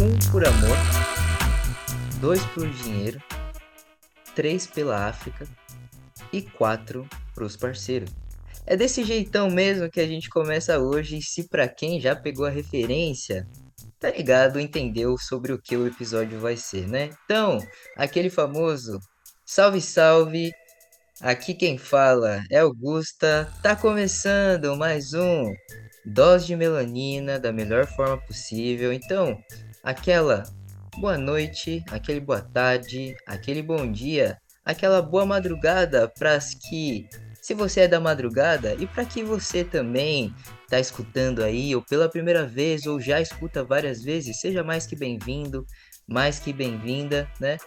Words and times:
Um 0.00 0.18
por 0.32 0.44
amor, 0.44 0.76
dois 2.20 2.44
por 2.46 2.68
dinheiro, 2.68 3.22
três 4.34 4.66
pela 4.66 5.06
África 5.06 5.46
e 6.32 6.42
quatro 6.42 7.08
pros 7.34 7.56
parceiros. 7.56 8.10
É 8.66 8.76
desse 8.76 9.04
jeitão 9.04 9.48
mesmo 9.48 9.88
que 9.88 10.00
a 10.00 10.08
gente 10.08 10.28
começa 10.28 10.80
hoje, 10.80 11.18
e 11.18 11.22
se 11.22 11.48
pra 11.48 11.68
quem 11.68 12.00
já 12.00 12.16
pegou 12.16 12.46
a 12.46 12.50
referência, 12.50 13.46
tá 14.04 14.10
ligado, 14.10 14.60
entendeu 14.60 15.16
sobre 15.16 15.50
o 15.50 15.58
que 15.58 15.74
o 15.74 15.86
episódio 15.86 16.38
vai 16.38 16.58
ser, 16.58 16.86
né? 16.86 17.08
Então, 17.24 17.58
aquele 17.96 18.28
famoso 18.28 19.00
salve 19.46 19.80
salve, 19.80 20.52
aqui 21.22 21.54
quem 21.54 21.78
fala 21.78 22.42
é 22.50 22.58
Augusta, 22.58 23.50
tá 23.62 23.74
começando 23.74 24.76
mais 24.76 25.14
um 25.14 25.50
Dose 26.04 26.48
de 26.48 26.54
Melanina 26.54 27.40
da 27.40 27.50
melhor 27.50 27.86
forma 27.86 28.18
possível. 28.18 28.92
Então, 28.92 29.38
aquela 29.82 30.42
boa 30.98 31.16
noite, 31.16 31.82
aquele 31.90 32.20
boa 32.20 32.42
tarde, 32.42 33.16
aquele 33.26 33.62
bom 33.62 33.90
dia, 33.90 34.36
aquela 34.66 35.00
boa 35.00 35.24
madrugada 35.24 36.12
para 36.18 36.34
as 36.34 36.52
que 36.52 37.08
se 37.44 37.52
você 37.52 37.80
é 37.80 37.88
da 37.88 38.00
madrugada 38.00 38.74
e 38.76 38.86
para 38.86 39.04
que 39.04 39.22
você 39.22 39.62
também 39.62 40.34
está 40.62 40.80
escutando 40.80 41.44
aí 41.44 41.76
ou 41.76 41.82
pela 41.82 42.08
primeira 42.08 42.46
vez 42.46 42.86
ou 42.86 42.98
já 42.98 43.20
escuta 43.20 43.62
várias 43.62 44.02
vezes, 44.02 44.40
seja 44.40 44.64
mais 44.64 44.86
que 44.86 44.96
bem-vindo, 44.96 45.66
mais 46.08 46.38
que 46.38 46.54
bem-vinda, 46.54 47.30
né? 47.38 47.58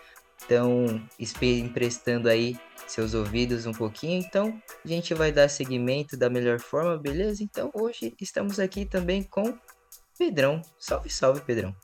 Então, 0.43 0.99
emprestando 1.39 2.27
aí 2.27 2.59
seus 2.87 3.13
ouvidos 3.13 3.67
um 3.67 3.71
pouquinho. 3.71 4.19
Então, 4.19 4.59
a 4.83 4.87
gente 4.87 5.13
vai 5.13 5.31
dar 5.31 5.47
seguimento 5.47 6.17
da 6.17 6.27
melhor 6.27 6.59
forma, 6.59 6.97
beleza? 6.97 7.43
Então, 7.43 7.69
hoje 7.71 8.15
estamos 8.19 8.59
aqui 8.59 8.83
também 8.83 9.21
com 9.21 9.55
Pedrão. 10.17 10.59
Salve, 10.79 11.11
salve, 11.11 11.41
Pedrão. 11.41 11.75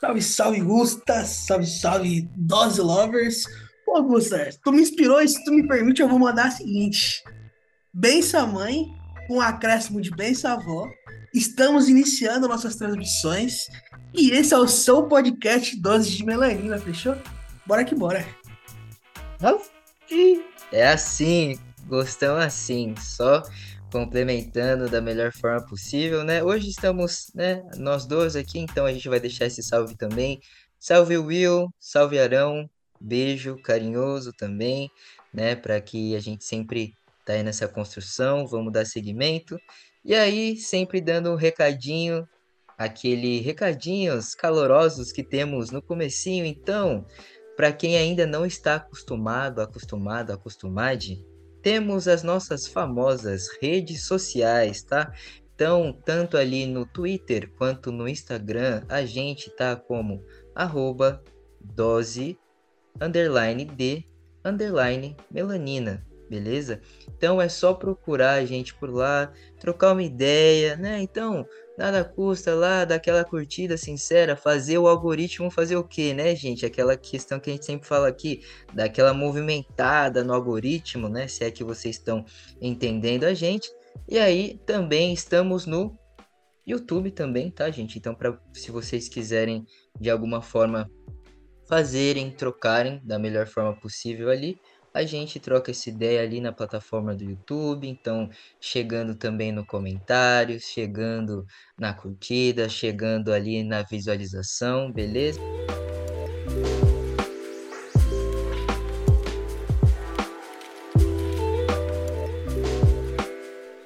Salve, 0.00 0.22
salve, 0.22 0.60
Gusta. 0.60 1.24
Salve, 1.24 1.66
salve, 1.66 2.30
Dose 2.36 2.80
Lovers. 2.80 3.46
Pô, 3.90 4.00
Gusta, 4.04 4.48
tu 4.62 4.70
me 4.70 4.82
inspirou 4.82 5.20
e 5.20 5.26
se 5.26 5.44
tu 5.44 5.50
me 5.50 5.66
permite, 5.66 6.00
eu 6.00 6.08
vou 6.08 6.16
mandar 6.16 6.46
a 6.46 6.50
seguinte. 6.52 7.24
Bença 7.92 8.46
mãe, 8.46 8.86
com 9.26 9.40
acréscimo 9.40 10.00
de 10.00 10.12
bença 10.12 10.52
avó. 10.52 10.88
Estamos 11.34 11.88
iniciando 11.88 12.46
nossas 12.46 12.76
transmissões. 12.76 13.66
E 14.14 14.30
esse 14.30 14.54
é 14.54 14.56
o 14.56 14.68
seu 14.68 15.08
podcast 15.08 15.76
Dose 15.76 16.08
de 16.08 16.24
Melanina, 16.24 16.78
fechou? 16.78 17.16
Bora 17.66 17.84
que 17.84 17.96
bora. 17.96 18.24
É 20.70 20.86
assim, 20.86 21.58
gostamos 21.88 22.44
assim, 22.44 22.94
só 22.96 23.42
complementando 23.90 24.88
da 24.88 25.00
melhor 25.00 25.32
forma 25.32 25.66
possível, 25.66 26.22
né? 26.22 26.44
Hoje 26.44 26.68
estamos, 26.68 27.32
né, 27.34 27.60
nós 27.76 28.06
dois 28.06 28.36
aqui, 28.36 28.60
então 28.60 28.86
a 28.86 28.92
gente 28.92 29.08
vai 29.08 29.18
deixar 29.18 29.46
esse 29.46 29.64
salve 29.64 29.96
também. 29.96 30.40
Salve 30.78 31.18
Will, 31.18 31.66
salve 31.80 32.20
Arão, 32.20 32.70
beijo 33.00 33.56
carinhoso 33.62 34.32
também, 34.32 34.90
né, 35.32 35.56
para 35.56 35.80
que 35.80 36.14
a 36.14 36.20
gente 36.20 36.44
sempre 36.44 36.94
tá 37.24 37.32
aí 37.32 37.42
nessa 37.42 37.66
construção, 37.66 38.46
vamos 38.46 38.72
dar 38.72 38.84
seguimento. 38.84 39.58
E 40.04 40.14
aí, 40.14 40.56
sempre 40.56 41.00
dando 41.00 41.30
um 41.30 41.36
recadinho, 41.36 42.28
aquele 42.76 43.40
recadinhos 43.40 44.34
calorosos 44.34 45.12
que 45.12 45.22
temos 45.22 45.70
no 45.70 45.82
comecinho, 45.82 46.44
então, 46.44 47.06
para 47.56 47.72
quem 47.72 47.96
ainda 47.96 48.26
não 48.26 48.46
está 48.46 48.76
acostumado, 48.76 49.60
acostumado, 49.60 50.32
acostumade, 50.32 51.22
temos 51.62 52.08
as 52.08 52.22
nossas 52.22 52.66
famosas 52.66 53.48
redes 53.60 54.06
sociais, 54.06 54.82
tá? 54.82 55.12
Então, 55.54 55.92
tanto 55.92 56.38
ali 56.38 56.64
no 56.64 56.86
Twitter 56.86 57.52
quanto 57.58 57.92
no 57.92 58.08
Instagram, 58.08 58.82
a 58.88 59.04
gente 59.04 59.50
tá 59.50 59.76
como 59.76 60.24
arroba 60.54 61.22
dose 61.60 62.38
underline 63.00 63.64
de 63.64 64.04
underline 64.44 65.16
melanina, 65.30 66.06
beleza? 66.28 66.80
Então 67.08 67.40
é 67.40 67.48
só 67.48 67.74
procurar 67.74 68.34
a 68.34 68.44
gente 68.44 68.74
por 68.74 68.90
lá, 68.90 69.32
trocar 69.58 69.92
uma 69.92 70.02
ideia, 70.02 70.76
né? 70.76 71.00
Então, 71.02 71.46
Nada 71.80 72.04
custa 72.04 72.54
lá 72.54 72.84
dar 72.84 72.96
aquela 72.96 73.24
curtida 73.24 73.74
sincera, 73.74 74.36
fazer 74.36 74.76
o 74.76 74.86
algoritmo 74.86 75.50
fazer 75.50 75.76
o 75.76 75.82
quê, 75.82 76.12
né, 76.12 76.36
gente? 76.36 76.66
Aquela 76.66 76.94
questão 76.94 77.40
que 77.40 77.48
a 77.48 77.54
gente 77.54 77.64
sempre 77.64 77.88
fala 77.88 78.06
aqui, 78.06 78.42
daquela 78.70 79.14
movimentada 79.14 80.22
no 80.22 80.34
algoritmo, 80.34 81.08
né? 81.08 81.26
Se 81.26 81.42
é 81.42 81.50
que 81.50 81.64
vocês 81.64 81.96
estão 81.96 82.22
entendendo 82.60 83.24
a 83.24 83.32
gente. 83.32 83.72
E 84.06 84.18
aí 84.18 84.60
também 84.66 85.14
estamos 85.14 85.64
no 85.64 85.98
YouTube 86.66 87.12
também, 87.12 87.50
tá, 87.50 87.70
gente? 87.70 87.96
Então, 87.96 88.14
para 88.14 88.38
se 88.52 88.70
vocês 88.70 89.08
quiserem 89.08 89.64
de 89.98 90.10
alguma 90.10 90.42
forma 90.42 90.86
fazerem, 91.70 92.32
trocarem 92.32 93.00
da 93.04 93.16
melhor 93.16 93.46
forma 93.46 93.72
possível 93.72 94.28
ali, 94.28 94.60
a 94.92 95.04
gente 95.04 95.38
troca 95.38 95.70
essa 95.70 95.88
ideia 95.88 96.20
ali 96.20 96.40
na 96.40 96.52
plataforma 96.52 97.14
do 97.14 97.22
YouTube, 97.22 97.86
então 97.86 98.28
chegando 98.60 99.14
também 99.14 99.52
no 99.52 99.64
comentário, 99.64 100.58
chegando 100.58 101.46
na 101.78 101.94
curtida, 101.94 102.68
chegando 102.68 103.32
ali 103.32 103.62
na 103.62 103.82
visualização, 103.82 104.90
beleza? 104.90 105.40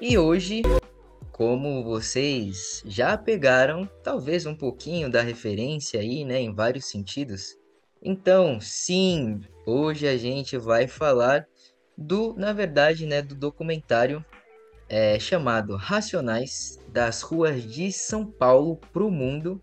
E 0.00 0.16
hoje, 0.16 0.62
como 1.32 1.84
vocês 1.84 2.82
já 2.86 3.18
pegaram, 3.18 3.86
talvez 4.02 4.46
um 4.46 4.56
pouquinho 4.56 5.10
da 5.10 5.20
referência 5.20 6.00
aí, 6.00 6.24
né, 6.24 6.40
em 6.40 6.54
vários 6.54 6.86
sentidos, 6.86 7.62
então, 8.04 8.60
sim, 8.60 9.40
hoje 9.66 10.06
a 10.06 10.16
gente 10.16 10.58
vai 10.58 10.86
falar 10.86 11.46
do, 11.96 12.34
na 12.34 12.52
verdade, 12.52 13.06
né, 13.06 13.22
do 13.22 13.34
documentário 13.34 14.22
é, 14.88 15.18
chamado 15.18 15.74
Racionais 15.74 16.78
das 16.88 17.22
ruas 17.22 17.62
de 17.62 17.90
São 17.90 18.26
Paulo 18.26 18.76
para 18.92 19.02
o 19.02 19.10
mundo, 19.10 19.62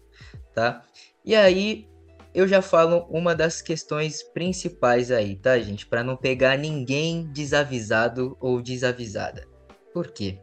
tá? 0.55 0.83
E 1.23 1.35
aí 1.35 1.87
eu 2.33 2.47
já 2.47 2.61
falo 2.61 3.05
uma 3.09 3.35
das 3.35 3.61
questões 3.61 4.23
principais 4.23 5.11
aí, 5.11 5.35
tá, 5.35 5.59
gente? 5.59 5.85
Para 5.85 6.03
não 6.03 6.17
pegar 6.17 6.57
ninguém 6.57 7.31
desavisado 7.31 8.35
ou 8.39 8.61
desavisada. 8.61 9.47
Por 9.93 10.11
quê? 10.11 10.39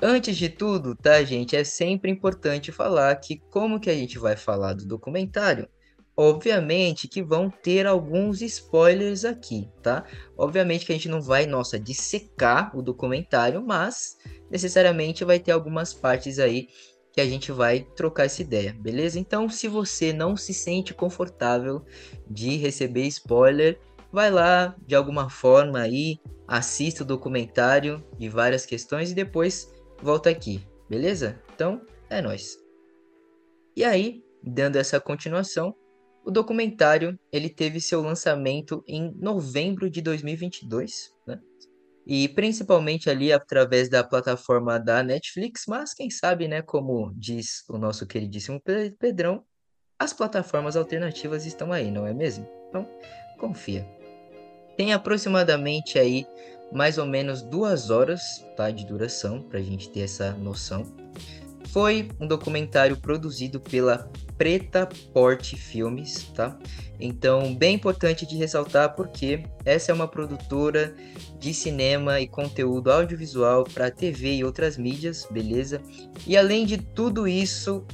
Antes 0.00 0.36
de 0.36 0.48
tudo, 0.48 0.94
tá, 0.94 1.22
gente, 1.22 1.54
é 1.54 1.64
sempre 1.64 2.10
importante 2.10 2.72
falar 2.72 3.14
que 3.16 3.38
como 3.50 3.78
que 3.78 3.90
a 3.90 3.94
gente 3.94 4.18
vai 4.18 4.34
falar 4.36 4.72
do 4.72 4.86
documentário, 4.86 5.68
Obviamente 6.22 7.08
que 7.08 7.22
vão 7.22 7.48
ter 7.48 7.86
alguns 7.86 8.42
spoilers 8.42 9.24
aqui, 9.24 9.70
tá? 9.82 10.04
Obviamente 10.36 10.84
que 10.84 10.92
a 10.92 10.94
gente 10.94 11.08
não 11.08 11.22
vai, 11.22 11.46
nossa, 11.46 11.80
dissecar 11.80 12.76
o 12.76 12.82
documentário, 12.82 13.64
mas 13.66 14.18
necessariamente 14.50 15.24
vai 15.24 15.38
ter 15.38 15.52
algumas 15.52 15.94
partes 15.94 16.38
aí 16.38 16.68
que 17.10 17.22
a 17.22 17.24
gente 17.24 17.50
vai 17.50 17.86
trocar 17.96 18.26
essa 18.26 18.42
ideia, 18.42 18.76
beleza? 18.78 19.18
Então, 19.18 19.48
se 19.48 19.66
você 19.66 20.12
não 20.12 20.36
se 20.36 20.52
sente 20.52 20.92
confortável 20.92 21.82
de 22.28 22.58
receber 22.58 23.06
spoiler, 23.06 23.80
vai 24.12 24.30
lá 24.30 24.76
de 24.86 24.94
alguma 24.94 25.30
forma 25.30 25.78
aí, 25.78 26.18
assista 26.46 27.02
o 27.02 27.06
documentário 27.06 28.06
de 28.18 28.28
várias 28.28 28.66
questões 28.66 29.10
e 29.10 29.14
depois 29.14 29.72
volta 30.02 30.28
aqui, 30.28 30.62
beleza? 30.86 31.40
Então, 31.54 31.80
é 32.10 32.20
nós. 32.20 32.58
E 33.74 33.82
aí, 33.82 34.22
dando 34.42 34.76
essa 34.76 35.00
continuação, 35.00 35.74
o 36.24 36.30
documentário 36.30 37.18
ele 37.32 37.48
teve 37.48 37.80
seu 37.80 38.00
lançamento 38.00 38.84
em 38.86 39.12
novembro 39.16 39.88
de 39.88 40.00
2022, 40.00 41.12
né? 41.26 41.40
E 42.06 42.28
principalmente 42.28 43.08
ali 43.08 43.32
através 43.32 43.88
da 43.88 44.02
plataforma 44.02 44.78
da 44.78 45.02
Netflix, 45.02 45.64
mas 45.68 45.94
quem 45.94 46.10
sabe, 46.10 46.48
né, 46.48 46.60
como 46.60 47.12
diz 47.14 47.64
o 47.68 47.78
nosso 47.78 48.06
queridíssimo 48.06 48.60
Pedrão, 48.98 49.44
as 49.98 50.12
plataformas 50.12 50.76
alternativas 50.76 51.44
estão 51.46 51.72
aí, 51.72 51.90
não 51.90 52.06
é 52.06 52.14
mesmo? 52.14 52.48
Então, 52.68 52.88
confia. 53.38 53.86
Tem 54.76 54.92
aproximadamente 54.92 55.98
aí 55.98 56.26
mais 56.72 56.98
ou 56.98 57.06
menos 57.06 57.42
duas 57.42 57.90
horas 57.90 58.44
tá, 58.56 58.70
de 58.70 58.86
duração, 58.86 59.42
para 59.42 59.58
a 59.58 59.62
gente 59.62 59.90
ter 59.90 60.00
essa 60.00 60.32
noção. 60.32 60.84
Foi 61.68 62.08
um 62.18 62.26
documentário 62.26 62.96
produzido 62.96 63.60
pela 63.60 64.10
Preta 64.40 64.88
Porte 65.12 65.54
Filmes, 65.54 66.32
tá? 66.34 66.58
Então, 66.98 67.54
bem 67.54 67.74
importante 67.74 68.24
de 68.24 68.38
ressaltar 68.38 68.96
porque 68.96 69.44
essa 69.66 69.92
é 69.92 69.94
uma 69.94 70.08
produtora 70.08 70.94
de 71.38 71.52
cinema 71.52 72.22
e 72.22 72.26
conteúdo 72.26 72.90
audiovisual 72.90 73.64
para 73.64 73.90
TV 73.90 74.36
e 74.36 74.44
outras 74.44 74.78
mídias, 74.78 75.28
beleza? 75.30 75.82
E 76.26 76.38
além 76.38 76.64
de 76.64 76.78
tudo 76.78 77.28
isso, 77.28 77.84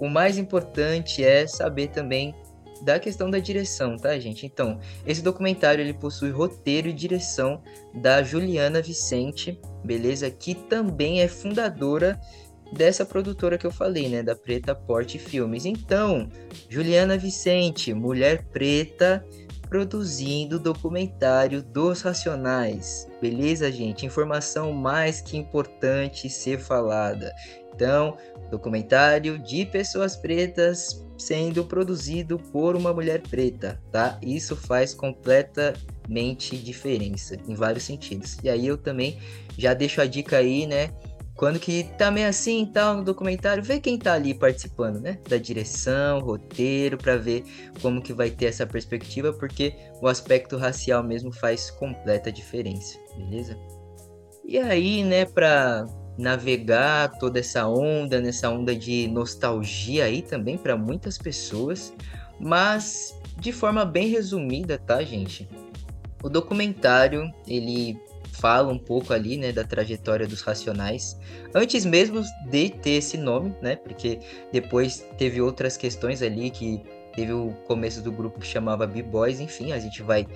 o 0.00 0.08
mais 0.08 0.38
importante 0.38 1.22
é 1.22 1.46
saber 1.46 1.88
também 1.88 2.34
da 2.80 2.98
questão 2.98 3.30
da 3.30 3.38
direção, 3.38 3.98
tá, 3.98 4.18
gente? 4.18 4.46
Então, 4.46 4.80
esse 5.06 5.20
documentário 5.20 5.82
ele 5.82 5.92
possui 5.92 6.30
roteiro 6.30 6.88
e 6.88 6.94
direção 6.94 7.62
da 7.94 8.22
Juliana 8.22 8.80
Vicente, 8.80 9.60
beleza? 9.84 10.30
Que 10.30 10.54
também 10.54 11.20
é 11.20 11.28
fundadora 11.28 12.18
dessa 12.72 13.04
produtora 13.04 13.58
que 13.58 13.66
eu 13.66 13.70
falei, 13.70 14.08
né, 14.08 14.22
da 14.22 14.34
Preta 14.34 14.74
Porte 14.74 15.18
Filmes. 15.18 15.64
Então, 15.64 16.28
Juliana 16.68 17.18
Vicente, 17.18 17.92
mulher 17.92 18.44
preta, 18.52 19.24
produzindo 19.68 20.58
documentário 20.58 21.62
dos 21.62 22.02
Racionais. 22.02 23.08
Beleza, 23.20 23.70
gente? 23.70 24.04
Informação 24.04 24.72
mais 24.72 25.20
que 25.20 25.36
importante 25.36 26.28
ser 26.28 26.58
falada. 26.58 27.32
Então, 27.72 28.16
documentário 28.50 29.38
de 29.38 29.64
pessoas 29.64 30.16
pretas 30.16 31.06
sendo 31.16 31.64
produzido 31.64 32.38
por 32.38 32.74
uma 32.74 32.92
mulher 32.92 33.20
preta, 33.20 33.80
tá? 33.92 34.18
Isso 34.22 34.56
faz 34.56 34.92
completamente 34.92 36.56
diferença 36.56 37.36
em 37.46 37.54
vários 37.54 37.84
sentidos. 37.84 38.38
E 38.42 38.48
aí 38.48 38.66
eu 38.66 38.76
também 38.76 39.18
já 39.56 39.72
deixo 39.74 40.00
a 40.00 40.06
dica 40.06 40.38
aí, 40.38 40.66
né? 40.66 40.90
Quando 41.40 41.58
que 41.58 41.84
tá 41.96 42.10
meio 42.10 42.28
assim 42.28 42.66
tal 42.66 42.98
no 42.98 43.02
documentário, 43.02 43.62
vê 43.62 43.80
quem 43.80 43.98
tá 43.98 44.12
ali 44.12 44.34
participando, 44.34 45.00
né? 45.00 45.18
Da 45.26 45.38
direção, 45.38 46.18
roteiro, 46.18 46.98
para 46.98 47.16
ver 47.16 47.44
como 47.80 48.02
que 48.02 48.12
vai 48.12 48.28
ter 48.28 48.44
essa 48.44 48.66
perspectiva, 48.66 49.32
porque 49.32 49.74
o 50.02 50.06
aspecto 50.06 50.58
racial 50.58 51.02
mesmo 51.02 51.32
faz 51.32 51.70
completa 51.70 52.30
diferença, 52.30 52.98
beleza? 53.16 53.56
E 54.44 54.58
aí, 54.58 55.02
né, 55.02 55.24
pra 55.24 55.86
navegar 56.18 57.18
toda 57.18 57.38
essa 57.40 57.66
onda, 57.66 58.20
nessa 58.20 58.50
onda 58.50 58.76
de 58.76 59.08
nostalgia 59.08 60.04
aí 60.04 60.20
também 60.20 60.58
para 60.58 60.76
muitas 60.76 61.16
pessoas, 61.16 61.90
mas 62.38 63.18
de 63.38 63.50
forma 63.50 63.86
bem 63.86 64.08
resumida, 64.08 64.76
tá, 64.76 65.02
gente? 65.02 65.48
O 66.22 66.28
documentário, 66.28 67.32
ele 67.48 67.98
fala 68.32 68.72
um 68.72 68.78
pouco 68.78 69.12
ali, 69.12 69.36
né, 69.36 69.52
da 69.52 69.64
trajetória 69.64 70.26
dos 70.26 70.40
Racionais, 70.42 71.18
antes 71.54 71.84
mesmo 71.84 72.22
de 72.50 72.70
ter 72.70 72.90
esse 72.90 73.16
nome, 73.16 73.54
né, 73.60 73.76
porque 73.76 74.18
depois 74.52 75.06
teve 75.18 75.40
outras 75.40 75.76
questões 75.76 76.22
ali 76.22 76.50
que 76.50 76.82
teve 77.14 77.32
o 77.32 77.52
começo 77.66 78.00
do 78.02 78.12
grupo 78.12 78.40
que 78.40 78.46
chamava 78.46 78.86
B-Boys, 78.86 79.40
enfim, 79.40 79.72
a 79.72 79.78
gente 79.78 80.02
vai 80.02 80.26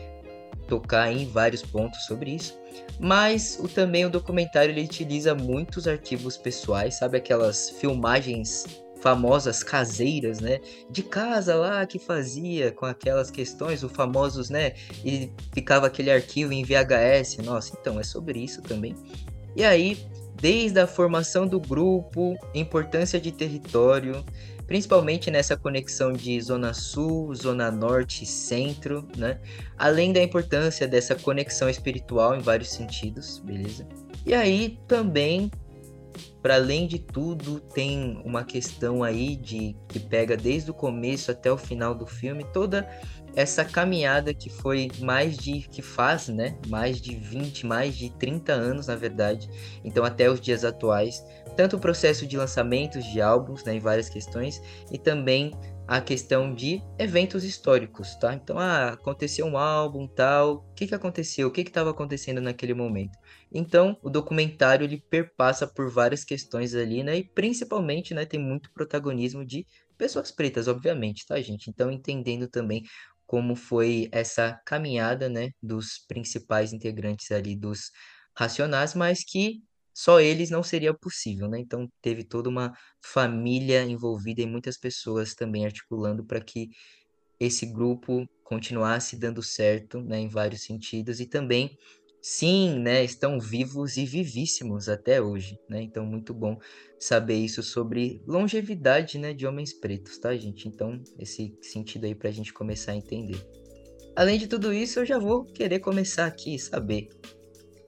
tocar 0.68 1.12
em 1.12 1.26
vários 1.26 1.62
pontos 1.62 2.04
sobre 2.06 2.30
isso. 2.30 2.58
Mas 2.98 3.58
o, 3.60 3.68
também 3.68 4.04
o 4.04 4.10
documentário 4.10 4.72
ele 4.72 4.84
utiliza 4.84 5.34
muitos 5.34 5.86
arquivos 5.86 6.36
pessoais, 6.36 6.94
sabe 6.94 7.18
aquelas 7.18 7.70
filmagens 7.70 8.83
famosas 9.04 9.62
caseiras, 9.62 10.40
né? 10.40 10.60
De 10.90 11.02
casa 11.02 11.54
lá 11.54 11.84
que 11.84 11.98
fazia 11.98 12.72
com 12.72 12.86
aquelas 12.86 13.30
questões, 13.30 13.82
os 13.82 13.92
famosos, 13.92 14.48
né? 14.48 14.72
E 15.04 15.30
ficava 15.52 15.88
aquele 15.88 16.10
arquivo 16.10 16.54
em 16.54 16.64
VHS. 16.64 17.36
Nossa, 17.44 17.76
então 17.78 18.00
é 18.00 18.02
sobre 18.02 18.38
isso 18.42 18.62
também. 18.62 18.94
E 19.54 19.62
aí, 19.62 19.98
desde 20.40 20.80
a 20.80 20.86
formação 20.86 21.46
do 21.46 21.60
grupo, 21.60 22.34
importância 22.54 23.20
de 23.20 23.30
território, 23.30 24.24
principalmente 24.66 25.30
nessa 25.30 25.54
conexão 25.54 26.10
de 26.10 26.40
zona 26.40 26.72
sul, 26.72 27.34
zona 27.34 27.70
norte, 27.70 28.24
centro, 28.24 29.06
né? 29.18 29.38
Além 29.76 30.14
da 30.14 30.22
importância 30.22 30.88
dessa 30.88 31.14
conexão 31.14 31.68
espiritual 31.68 32.34
em 32.34 32.40
vários 32.40 32.70
sentidos, 32.70 33.38
beleza? 33.44 33.86
E 34.24 34.32
aí 34.32 34.78
também 34.88 35.50
para 36.44 36.56
além 36.56 36.86
de 36.86 36.98
tudo, 36.98 37.58
tem 37.58 38.20
uma 38.22 38.44
questão 38.44 39.02
aí 39.02 39.34
de 39.34 39.74
que 39.88 39.98
pega 39.98 40.36
desde 40.36 40.70
o 40.70 40.74
começo 40.74 41.30
até 41.30 41.50
o 41.50 41.56
final 41.56 41.94
do 41.94 42.06
filme 42.06 42.44
toda 42.52 42.86
essa 43.34 43.64
caminhada 43.64 44.34
que 44.34 44.50
foi 44.50 44.90
mais 45.00 45.38
de 45.38 45.62
que 45.62 45.80
faz, 45.80 46.28
né? 46.28 46.58
Mais 46.68 47.00
de 47.00 47.16
20, 47.16 47.64
mais 47.64 47.96
de 47.96 48.10
30 48.18 48.52
anos, 48.52 48.88
na 48.88 48.94
verdade. 48.94 49.48
Então 49.82 50.04
até 50.04 50.30
os 50.30 50.38
dias 50.38 50.66
atuais, 50.66 51.24
tanto 51.56 51.76
o 51.76 51.80
processo 51.80 52.26
de 52.26 52.36
lançamentos 52.36 53.06
de 53.06 53.22
álbuns, 53.22 53.64
né, 53.64 53.76
em 53.76 53.80
várias 53.80 54.10
questões, 54.10 54.60
e 54.92 54.98
também 54.98 55.50
a 55.88 55.98
questão 55.98 56.54
de 56.54 56.82
eventos 56.98 57.42
históricos, 57.42 58.16
tá? 58.16 58.34
Então, 58.34 58.58
ah, 58.58 58.88
aconteceu 58.88 59.46
um 59.46 59.56
álbum, 59.56 60.06
tal, 60.06 60.56
o 60.56 60.74
que 60.74 60.86
que 60.86 60.94
aconteceu? 60.94 61.48
O 61.48 61.50
que 61.50 61.64
que 61.64 61.70
estava 61.70 61.90
acontecendo 61.90 62.40
naquele 62.40 62.74
momento? 62.74 63.18
Então, 63.54 63.96
o 64.02 64.10
documentário 64.10 64.84
ele 64.84 65.00
perpassa 65.08 65.66
por 65.66 65.88
várias 65.88 66.24
questões 66.24 66.74
ali, 66.74 67.04
né? 67.04 67.18
E 67.18 67.24
principalmente, 67.24 68.12
né, 68.12 68.26
tem 68.26 68.40
muito 68.40 68.72
protagonismo 68.72 69.46
de 69.46 69.64
pessoas 69.96 70.32
pretas, 70.32 70.66
obviamente, 70.66 71.24
tá, 71.26 71.40
gente? 71.40 71.70
Então, 71.70 71.90
entendendo 71.90 72.48
também 72.48 72.82
como 73.26 73.54
foi 73.54 74.08
essa 74.12 74.60
caminhada, 74.66 75.28
né, 75.28 75.50
dos 75.62 75.98
principais 76.08 76.72
integrantes 76.72 77.30
ali 77.30 77.56
dos 77.56 77.90
Racionais, 78.36 78.94
mas 78.94 79.24
que 79.24 79.62
só 79.94 80.20
eles 80.20 80.50
não 80.50 80.62
seria 80.62 80.92
possível, 80.92 81.48
né? 81.48 81.60
Então 81.60 81.88
teve 82.02 82.24
toda 82.24 82.48
uma 82.48 82.72
família 83.00 83.84
envolvida 83.84 84.42
e 84.42 84.46
muitas 84.46 84.76
pessoas 84.76 85.34
também 85.36 85.64
articulando 85.64 86.24
para 86.24 86.40
que 86.40 86.68
esse 87.38 87.66
grupo 87.66 88.26
continuasse 88.42 89.16
dando 89.16 89.42
certo, 89.42 90.00
né, 90.00 90.18
em 90.18 90.28
vários 90.28 90.62
sentidos 90.64 91.20
e 91.20 91.26
também 91.26 91.76
sim, 92.26 92.78
né, 92.78 93.04
estão 93.04 93.38
vivos 93.38 93.98
e 93.98 94.06
vivíssimos 94.06 94.88
até 94.88 95.20
hoje, 95.20 95.58
né? 95.68 95.82
Então 95.82 96.06
muito 96.06 96.32
bom 96.32 96.58
saber 96.98 97.34
isso 97.34 97.62
sobre 97.62 98.22
longevidade, 98.26 99.18
né, 99.18 99.34
de 99.34 99.46
homens 99.46 99.74
pretos, 99.74 100.16
tá, 100.16 100.34
gente? 100.34 100.66
Então 100.66 100.98
esse 101.18 101.54
sentido 101.60 102.06
aí 102.06 102.14
para 102.14 102.30
a 102.30 102.32
gente 102.32 102.50
começar 102.50 102.92
a 102.92 102.96
entender. 102.96 103.36
Além 104.16 104.38
de 104.38 104.46
tudo 104.46 104.72
isso, 104.72 105.00
eu 105.00 105.04
já 105.04 105.18
vou 105.18 105.44
querer 105.44 105.80
começar 105.80 106.24
aqui 106.24 106.58
saber, 106.58 107.10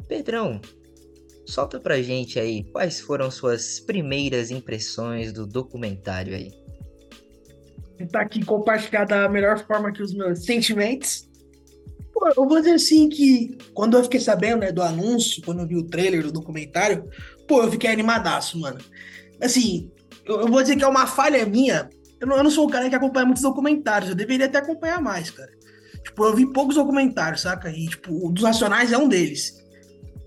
Pedrão, 0.06 0.60
Solta 1.46 1.80
pra 1.80 2.02
gente 2.02 2.38
aí 2.38 2.64
quais 2.64 3.00
foram 3.00 3.30
suas 3.30 3.80
primeiras 3.80 4.50
impressões 4.50 5.32
do 5.32 5.46
documentário 5.46 6.34
aí. 6.34 6.52
Tentar 7.96 8.20
aqui 8.22 8.44
compartilhar 8.44 9.06
da 9.06 9.28
melhor 9.30 9.64
forma 9.64 9.92
que 9.92 10.02
os 10.02 10.12
meus 10.12 10.44
sentimentos. 10.44 11.25
Eu 12.36 12.48
vou 12.48 12.58
dizer 12.58 12.74
assim 12.74 13.08
que 13.08 13.56
quando 13.74 13.96
eu 13.96 14.02
fiquei 14.04 14.20
sabendo 14.20 14.60
né, 14.60 14.72
do 14.72 14.82
anúncio, 14.82 15.42
quando 15.44 15.60
eu 15.60 15.66
vi 15.66 15.76
o 15.76 15.84
trailer 15.84 16.22
do 16.22 16.32
documentário, 16.32 17.08
pô, 17.46 17.62
eu 17.62 17.70
fiquei 17.70 17.90
animadaço, 17.90 18.58
mano. 18.58 18.78
Assim, 19.40 19.90
eu, 20.24 20.40
eu 20.40 20.48
vou 20.48 20.62
dizer 20.62 20.76
que 20.76 20.84
é 20.84 20.88
uma 20.88 21.06
falha 21.06 21.44
minha. 21.46 21.88
Eu 22.20 22.26
não, 22.26 22.36
eu 22.36 22.44
não 22.44 22.50
sou 22.50 22.66
um 22.66 22.70
cara 22.70 22.88
que 22.88 22.94
acompanha 22.94 23.26
muitos 23.26 23.42
documentários, 23.42 24.10
eu 24.10 24.16
deveria 24.16 24.46
até 24.46 24.58
acompanhar 24.58 25.00
mais, 25.00 25.30
cara. 25.30 25.50
Tipo, 26.02 26.24
eu 26.24 26.34
vi 26.34 26.46
poucos 26.52 26.76
documentários, 26.76 27.42
saca? 27.42 27.70
E, 27.70 27.86
tipo, 27.88 28.26
o 28.26 28.30
dos 28.30 28.44
Nacionais 28.44 28.92
é 28.92 28.98
um 28.98 29.08
deles. 29.08 29.62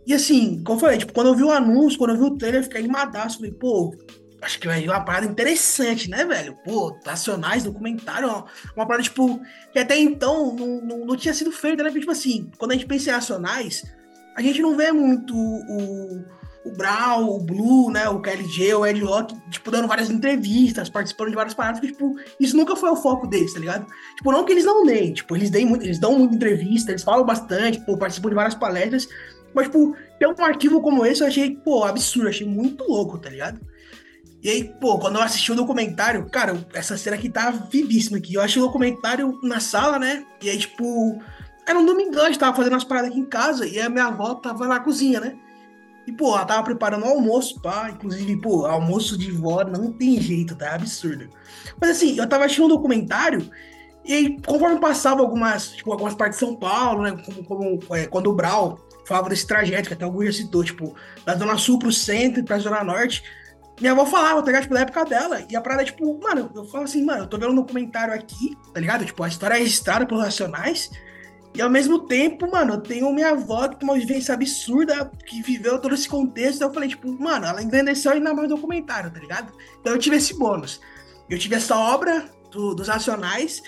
E 0.06 0.13
assim, 0.13 0.62
como 0.63 0.77
eu 0.77 0.82
falei, 0.82 0.98
tipo, 0.98 1.13
quando 1.13 1.27
eu 1.27 1.36
vi 1.36 1.44
o 1.44 1.51
anúncio, 1.51 1.98
quando 1.98 2.12
eu 2.12 2.18
vi 2.18 2.24
o 2.24 2.38
trailer, 2.38 2.62
eu 2.62 2.63
fiquei 2.63 2.79
animadaço. 2.79 3.38
Falei, 3.38 3.51
pô, 3.51 3.96
acho 4.41 4.60
que 4.60 4.67
vai 4.67 4.84
uma 4.88 5.03
parada 5.03 5.25
interessante, 5.25 6.10
né, 6.10 6.25
velho? 6.25 6.55
Pô, 6.63 6.98
nacionais, 7.05 7.63
documentário, 7.63 8.27
uma, 8.75 8.86
parada, 8.86 9.03
tipo, 9.03 9.39
que 9.72 9.79
até 9.79 9.98
então 9.98 10.55
não, 10.55 10.81
não, 10.81 11.05
não, 11.05 11.15
tinha 11.15 11.34
sido 11.34 11.51
feita, 11.51 11.84
né? 11.84 11.89
Porque, 11.89 12.01
tipo 12.01 12.12
assim, 12.12 12.50
quando 12.58 12.72
a 12.72 12.74
gente 12.75 12.86
pensa 12.86 13.10
em 13.10 13.13
nacionais, 13.13 13.84
a 14.36 14.41
gente 14.41 14.62
não 14.62 14.75
vê 14.75 14.91
muito 14.91 15.36
o, 15.36 16.24
o 16.65 16.72
Brown, 16.72 17.29
o 17.29 17.39
Blue, 17.39 17.91
né, 17.91 18.08
o 18.10 18.22
KLG, 18.22 18.74
o 18.74 18.86
Ed 18.86 19.01
Rock, 19.01 19.36
tipo, 19.50 19.72
dando 19.72 19.88
várias 19.88 20.10
entrevistas, 20.10 20.89
participando 20.89 21.29
de 21.29 21.36
várias 21.36 21.53
paradas, 21.53 21.79
porque, 21.79 21.93
tipo, 21.93 22.15
isso 22.39 22.55
nunca 22.55 22.75
foi 22.75 22.89
o 22.89 22.96
foco 22.96 23.27
deles, 23.27 23.53
tá 23.53 23.60
ligado? 23.60 23.86
Tipo, 24.15 24.31
não 24.31 24.46
que 24.46 24.53
eles 24.53 24.65
não 24.65 24.86
deem, 24.86 25.13
tipo, 25.13 25.36
eles, 25.36 25.50
deem 25.50 25.65
muito, 25.65 25.84
eles 25.86 26.00
dão 26.00 26.17
muita 26.17 26.36
entrevista, 26.36 26.91
eles 26.91 27.03
falam 27.03 27.25
bastante, 27.25 27.79
pô, 27.81 27.98
participam 27.98 28.29
de 28.29 28.36
várias 28.36 28.55
palestras, 28.55 29.08
mas, 29.53 29.67
tipo, 29.67 29.96
ter 30.19 30.27
um 30.27 30.46
arquivo 30.46 30.81
como 30.81 31.05
esse 31.05 31.22
eu 31.22 31.27
achei, 31.27 31.55
pô, 31.55 31.84
absurdo, 31.84 32.29
achei 32.29 32.48
muito 32.48 32.84
louco, 32.84 33.17
tá 33.17 33.29
ligado? 33.29 33.60
E 34.41 34.50
aí, 34.50 34.63
pô, 34.63 34.98
quando 34.98 35.17
eu 35.17 35.22
assisti 35.22 35.51
o 35.51 35.55
documentário, 35.55 36.29
cara, 36.29 36.65
essa 36.74 36.98
cena 36.98 37.15
aqui 37.15 37.29
tá 37.29 37.51
vivíssima 37.51 38.17
aqui. 38.17 38.36
Eu 38.36 38.41
achei 38.41 38.62
o 38.62 38.65
documentário 38.65 39.38
na 39.43 39.60
sala, 39.60 40.00
né? 40.00 40.25
E 40.41 40.50
aí, 40.50 40.58
tipo, 40.58 41.22
era 41.67 41.77
um 41.77 41.86
domingão, 41.86 42.24
a 42.24 42.27
gente 42.27 42.39
tava 42.39 42.55
fazendo 42.55 42.75
as 42.75 42.84
paradas 42.84 43.12
aqui 43.12 43.19
em 43.19 43.25
casa, 43.25 43.67
e 43.67 43.79
a 43.79 43.89
minha 43.89 44.05
avó 44.05 44.36
tava 44.36 44.67
na 44.67 44.79
cozinha, 44.79 45.19
né? 45.19 45.36
E, 46.08 46.12
pô, 46.12 46.36
ela 46.36 46.46
tava 46.46 46.63
preparando 46.63 47.05
o 47.05 47.10
almoço, 47.10 47.62
pá. 47.62 47.89
Inclusive, 47.91 48.38
pô, 48.38 48.65
almoço 48.65 49.17
de 49.17 49.29
vó 49.29 49.63
não 49.63 49.91
tem 49.91 50.19
jeito, 50.19 50.55
tá? 50.55 50.67
É 50.67 50.75
absurdo. 50.75 51.29
Mas 51.79 51.91
assim, 51.91 52.17
eu 52.17 52.27
tava 52.27 52.46
assistindo 52.46 52.65
um 52.65 52.69
documentário, 52.69 53.50
e 54.05 54.13
aí, 54.13 54.41
conforme 54.41 54.79
passava 54.79 55.22
algumas, 55.22 55.72
tipo, 55.74 55.91
algumas 55.91 56.15
partes 56.15 56.39
de 56.39 56.46
São 56.46 56.55
Paulo, 56.55 57.03
né? 57.03 57.22
Como, 57.25 57.43
como 57.43 57.96
é, 57.96 58.08
quando 58.08 58.31
o 58.31 58.34
Brau 58.34 58.79
falava 59.05 59.29
desse 59.29 59.46
trajeto, 59.46 59.89
que 59.89 59.93
até 59.93 60.05
o 60.05 60.12
Gu 60.12 60.25
já 60.25 60.31
citou, 60.31 60.63
tipo, 60.63 60.96
da 61.25 61.36
Zona 61.36 61.58
Sul 61.58 61.77
pro 61.77 61.91
centro 61.91 62.39
e 62.39 62.43
pra 62.43 62.58
Zona 62.58 62.84
Norte. 62.84 63.22
Minha 63.79 63.93
avó 63.93 64.05
falava, 64.05 64.41
tá 64.41 64.48
ligado? 64.48 64.63
Tipo, 64.63 64.74
da 64.74 64.81
época 64.81 65.05
dela. 65.05 65.45
E 65.50 65.55
a 65.55 65.62
parada 65.62 65.86
tipo, 65.86 66.19
mano, 66.21 66.51
eu 66.53 66.65
falo 66.65 66.83
assim, 66.83 67.03
mano, 67.03 67.24
eu 67.24 67.27
tô 67.27 67.38
vendo 67.38 67.51
um 67.51 67.55
documentário 67.55 68.13
aqui, 68.13 68.57
tá 68.74 68.79
ligado? 68.79 69.05
Tipo, 69.05 69.24
a 69.24 69.27
história 69.27 69.55
é 69.55 69.59
registrada 69.59 70.05
pelos 70.05 70.24
Racionais. 70.24 70.89
E 71.55 71.62
ao 71.62 71.69
mesmo 71.69 72.00
tempo, 72.00 72.50
mano, 72.51 72.75
eu 72.75 72.81
tenho 72.81 73.12
minha 73.12 73.31
avó 73.31 73.67
que 73.67 73.79
tem 73.79 73.89
uma 73.89 73.98
vivência 73.98 74.33
absurda, 74.33 75.09
que 75.25 75.41
viveu 75.41 75.79
todo 75.79 75.95
esse 75.95 76.07
contexto. 76.07 76.62
Eu 76.62 76.74
falei, 76.74 76.89
tipo, 76.89 77.12
mano, 77.19 77.45
ela 77.45 77.63
engrandeceu 77.63 78.12
ainda 78.12 78.33
mais 78.33 78.51
o 78.51 78.55
documentário, 78.55 79.12
tá 79.12 79.19
ligado? 79.19 79.51
Então 79.79 79.93
eu 79.93 80.00
tive 80.00 80.17
esse 80.17 80.38
bônus. 80.38 80.79
Eu 81.29 81.39
tive 81.39 81.55
essa 81.55 81.75
obra 81.75 82.25
do, 82.51 82.75
dos 82.75 82.88
Racionais 82.88 83.63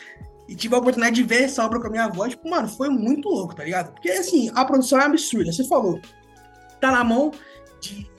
e 0.48 0.56
tive 0.56 0.76
a 0.76 0.80
oportunidade 0.80 1.16
de 1.16 1.24
ver 1.24 1.44
essa 1.44 1.66
obra 1.66 1.80
com 1.80 1.88
a 1.88 1.90
minha 1.90 2.06
avó, 2.06 2.28
tipo, 2.28 2.50
mano, 2.50 2.68
foi 2.68 2.90
muito 2.90 3.30
louco, 3.30 3.56
tá 3.56 3.64
ligado? 3.64 3.94
Porque, 3.94 4.10
assim, 4.10 4.52
a 4.54 4.66
produção 4.66 5.00
é 5.00 5.06
absurda, 5.06 5.52
você 5.52 5.66
falou. 5.66 6.00
Tá 6.80 6.92
na 6.92 7.04
mão 7.04 7.32
de, 7.80 8.10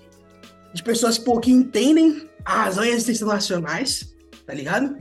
de 0.72 0.82
pessoas, 0.82 1.18
pô, 1.18 1.38
que 1.40 1.50
entendem 1.50 2.28
a 2.44 2.64
razão 2.64 2.84
e 2.84 2.92
a 2.92 2.98
tá 4.46 4.54
ligado? 4.54 4.96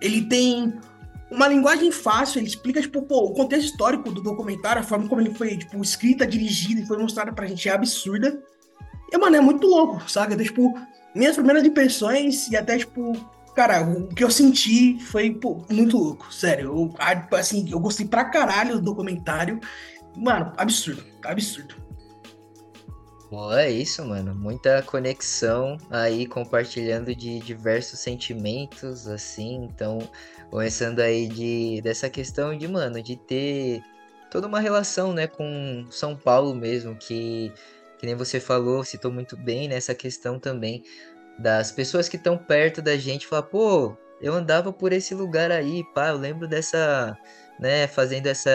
Ele 0.00 0.22
tem 0.22 0.74
uma 1.30 1.48
linguagem 1.48 1.90
fácil, 1.90 2.38
ele 2.38 2.46
explica, 2.46 2.80
tipo, 2.80 3.02
pô, 3.02 3.24
o 3.24 3.34
contexto 3.34 3.70
histórico 3.70 4.10
do 4.10 4.22
documentário, 4.22 4.80
a 4.80 4.84
forma 4.84 5.08
como 5.08 5.20
ele 5.20 5.34
foi, 5.34 5.56
tipo, 5.56 5.80
escrita, 5.82 6.26
dirigida 6.26 6.80
e 6.80 6.86
foi 6.86 6.98
mostrada 6.98 7.32
pra 7.32 7.46
gente 7.46 7.68
é 7.68 7.72
absurda. 7.72 8.40
E, 9.12 9.18
mano, 9.18 9.36
é 9.36 9.40
muito 9.40 9.66
louco, 9.66 10.08
sabe? 10.10 10.34
Então, 10.34 10.44
tipo, 10.44 10.78
minhas 11.14 11.34
primeiras 11.34 11.64
impressões 11.64 12.48
e 12.48 12.56
até, 12.56 12.78
tipo, 12.78 13.12
cara, 13.54 13.82
o 13.82 14.08
que 14.08 14.22
eu 14.22 14.30
senti 14.30 15.00
foi 15.00 15.30
pô, 15.30 15.64
muito 15.70 15.96
louco, 15.96 16.32
sério. 16.32 16.66
Eu, 16.66 16.94
assim, 17.36 17.68
eu 17.70 17.80
gostei 17.80 18.06
pra 18.06 18.24
caralho 18.26 18.76
do 18.76 18.82
documentário. 18.82 19.58
Mano, 20.16 20.52
absurdo, 20.56 21.04
absurdo. 21.24 21.85
Pô, 23.28 23.52
é 23.52 23.68
isso, 23.70 24.04
mano. 24.04 24.34
Muita 24.34 24.82
conexão 24.82 25.76
aí, 25.90 26.26
compartilhando 26.26 27.14
de 27.14 27.40
diversos 27.40 27.98
sentimentos, 27.98 29.08
assim. 29.08 29.64
Então, 29.64 29.98
começando 30.50 31.00
aí 31.00 31.26
de, 31.26 31.80
dessa 31.82 32.08
questão 32.08 32.56
de, 32.56 32.68
mano, 32.68 33.02
de 33.02 33.16
ter 33.16 33.82
toda 34.30 34.46
uma 34.46 34.60
relação, 34.60 35.12
né, 35.12 35.26
com 35.26 35.86
São 35.90 36.16
Paulo 36.16 36.54
mesmo, 36.54 36.94
que, 36.96 37.52
que 37.98 38.06
nem 38.06 38.14
você 38.14 38.38
falou, 38.38 38.84
citou 38.84 39.10
muito 39.10 39.36
bem 39.36 39.68
nessa 39.68 39.94
questão 39.94 40.38
também 40.38 40.84
das 41.38 41.72
pessoas 41.72 42.08
que 42.08 42.16
estão 42.16 42.38
perto 42.38 42.80
da 42.80 42.96
gente 42.96 43.26
falar, 43.26 43.42
pô, 43.42 43.96
eu 44.20 44.32
andava 44.34 44.72
por 44.72 44.92
esse 44.92 45.14
lugar 45.14 45.50
aí, 45.50 45.84
pá, 45.94 46.08
eu 46.08 46.16
lembro 46.16 46.48
dessa, 46.48 47.16
né, 47.58 47.86
fazendo 47.86 48.26
essa, 48.26 48.50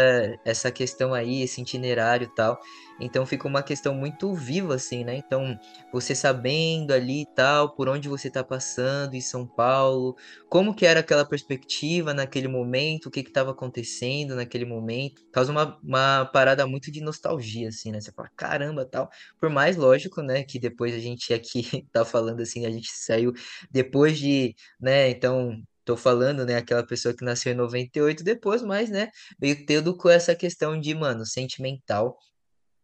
essa 0.46 0.72
questão 0.72 1.14
aí, 1.14 1.44
esse 1.44 1.62
itinerário 1.62 2.26
e 2.26 2.36
tal. 2.36 2.60
Então 3.02 3.26
fica 3.26 3.48
uma 3.48 3.64
questão 3.64 3.94
muito 3.96 4.34
viva, 4.34 4.76
assim, 4.76 5.04
né? 5.04 5.16
Então, 5.16 5.60
você 5.92 6.14
sabendo 6.16 6.92
ali 6.94 7.24
e 7.24 7.26
tal, 7.26 7.74
por 7.76 7.90
onde 7.90 8.08
você 8.08 8.30
tá 8.30 8.44
passando 8.44 9.16
em 9.16 9.22
São 9.22 9.46
Paulo, 9.48 10.16
como 10.50 10.74
que 10.76 10.86
era 10.86 11.00
aquela 11.00 11.26
perspectiva 11.26 12.14
naquele 12.14 12.48
momento, 12.48 13.08
o 13.08 13.12
que 13.12 13.24
que 13.24 13.32
tava 13.32 13.52
acontecendo 13.52 14.36
naquele 14.36 14.66
momento, 14.66 15.24
causa 15.32 15.52
uma, 15.52 15.80
uma 15.84 16.26
parada 16.26 16.66
muito 16.68 16.92
de 16.92 17.02
nostalgia, 17.02 17.70
assim, 17.70 17.92
né? 17.92 18.00
Você 18.00 18.12
fala, 18.12 18.30
caramba, 18.36 18.86
tal. 18.86 19.10
Por 19.40 19.50
mais 19.50 19.76
lógico, 19.76 20.22
né, 20.22 20.44
que 20.44 20.60
depois 20.60 20.94
a 20.94 21.00
gente 21.00 21.34
aqui 21.34 21.64
tá 21.92 22.06
falando 22.06 22.42
assim, 22.42 22.66
a 22.66 22.70
gente 22.72 22.92
saiu 22.92 23.34
depois 23.72 24.18
de, 24.20 24.56
né, 24.80 25.10
então 25.10 25.62
tô 25.84 25.98
falando, 25.98 26.46
né, 26.46 26.58
aquela 26.58 26.86
pessoa 26.86 27.14
que 27.16 27.24
nasceu 27.26 27.52
em 27.54 27.56
98 27.56 28.24
depois, 28.24 28.62
mas, 28.62 28.90
né, 28.90 29.10
veio 29.40 29.66
tendo 29.66 29.96
com 29.98 30.10
essa 30.10 30.36
questão 30.36 30.80
de, 30.80 30.94
mano, 30.94 31.26
sentimental 31.26 32.18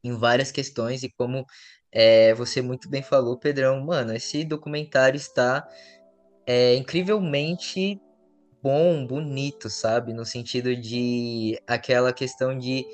em 0.03 0.13
várias 0.17 0.51
questões 0.51 1.03
e 1.03 1.09
como 1.09 1.45
é, 1.91 2.33
você 2.33 2.61
muito 2.61 2.89
bem 2.89 3.01
falou, 3.01 3.37
Pedrão, 3.37 3.83
mano, 3.85 4.13
esse 4.13 4.43
documentário 4.43 5.17
está 5.17 5.67
é, 6.45 6.75
incrivelmente 6.75 7.99
bom, 8.61 9.05
bonito, 9.05 9.69
sabe? 9.69 10.13
No 10.13 10.25
sentido 10.25 10.75
de 10.75 11.59
aquela 11.67 12.11
questão 12.11 12.57
de 12.57 12.85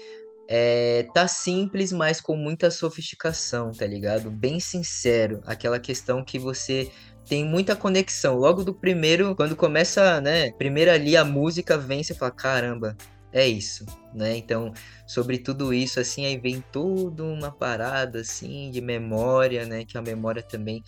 é, 0.47 1.07
tá 1.13 1.27
simples, 1.27 1.91
mas 1.91 2.19
com 2.21 2.35
muita 2.35 2.69
sofisticação, 2.69 3.71
tá 3.71 3.85
ligado? 3.85 4.29
Bem 4.29 4.59
sincero, 4.59 5.41
aquela 5.45 5.79
questão 5.79 6.23
que 6.23 6.37
você 6.37 6.91
tem 7.27 7.45
muita 7.45 7.75
conexão. 7.75 8.35
Logo 8.35 8.63
do 8.63 8.73
primeiro, 8.73 9.35
quando 9.35 9.55
começa, 9.55 10.19
né? 10.21 10.51
Primeiro 10.53 10.91
ali 10.91 11.15
a 11.15 11.23
música 11.23 11.77
vem, 11.77 12.03
você 12.03 12.13
fala, 12.13 12.31
caramba, 12.31 12.95
é 13.33 13.47
isso, 13.47 13.85
né? 14.13 14.37
Então, 14.37 14.71
sobre 15.07 15.39
tudo 15.39 15.73
isso, 15.73 15.99
assim, 15.99 16.25
aí 16.25 16.37
vem 16.37 16.63
toda 16.71 17.23
uma 17.23 17.51
parada, 17.51 18.21
assim, 18.21 18.69
de 18.71 18.79
memória, 18.79 19.65
né? 19.65 19.83
Que 19.83 19.97
a 19.97 20.01
memória 20.01 20.41
também 20.41 20.83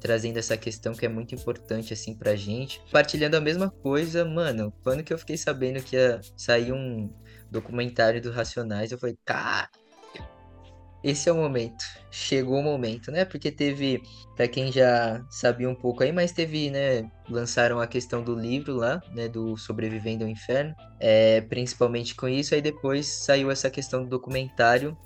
trazendo 0.00 0.38
essa 0.38 0.56
questão 0.56 0.94
que 0.94 1.04
é 1.04 1.08
muito 1.08 1.34
importante, 1.34 1.92
assim, 1.92 2.16
pra 2.16 2.34
gente. 2.34 2.82
Partilhando 2.90 3.36
a 3.36 3.40
mesma 3.40 3.70
coisa, 3.70 4.24
mano, 4.24 4.72
quando 4.82 5.04
que 5.04 5.12
eu 5.12 5.18
fiquei 5.18 5.36
sabendo 5.36 5.82
que 5.82 5.94
ia 5.94 6.20
sair 6.36 6.72
um 6.72 7.12
documentário 7.50 8.20
do 8.20 8.30
Racionais, 8.30 8.90
eu 8.90 8.98
falei, 8.98 9.18
cara, 9.24 9.68
esse 11.02 11.28
é 11.28 11.32
o 11.32 11.36
momento. 11.36 11.84
Chegou 12.10 12.58
o 12.58 12.62
momento, 12.62 13.10
né? 13.10 13.24
Porque 13.24 13.50
teve, 13.50 14.02
para 14.36 14.46
quem 14.46 14.70
já 14.70 15.24
sabia 15.30 15.68
um 15.68 15.74
pouco 15.74 16.02
aí, 16.02 16.12
mas 16.12 16.32
teve, 16.32 16.70
né? 16.70 17.10
Lançaram 17.28 17.80
a 17.80 17.86
questão 17.86 18.22
do 18.22 18.34
livro 18.34 18.74
lá, 18.74 19.02
né? 19.14 19.28
Do 19.28 19.56
Sobrevivendo 19.56 20.24
ao 20.24 20.30
Inferno. 20.30 20.74
É, 20.98 21.40
principalmente 21.42 22.14
com 22.14 22.28
isso. 22.28 22.54
Aí 22.54 22.60
depois 22.60 23.06
saiu 23.06 23.50
essa 23.50 23.70
questão 23.70 24.02
do 24.02 24.08
documentário 24.08 24.96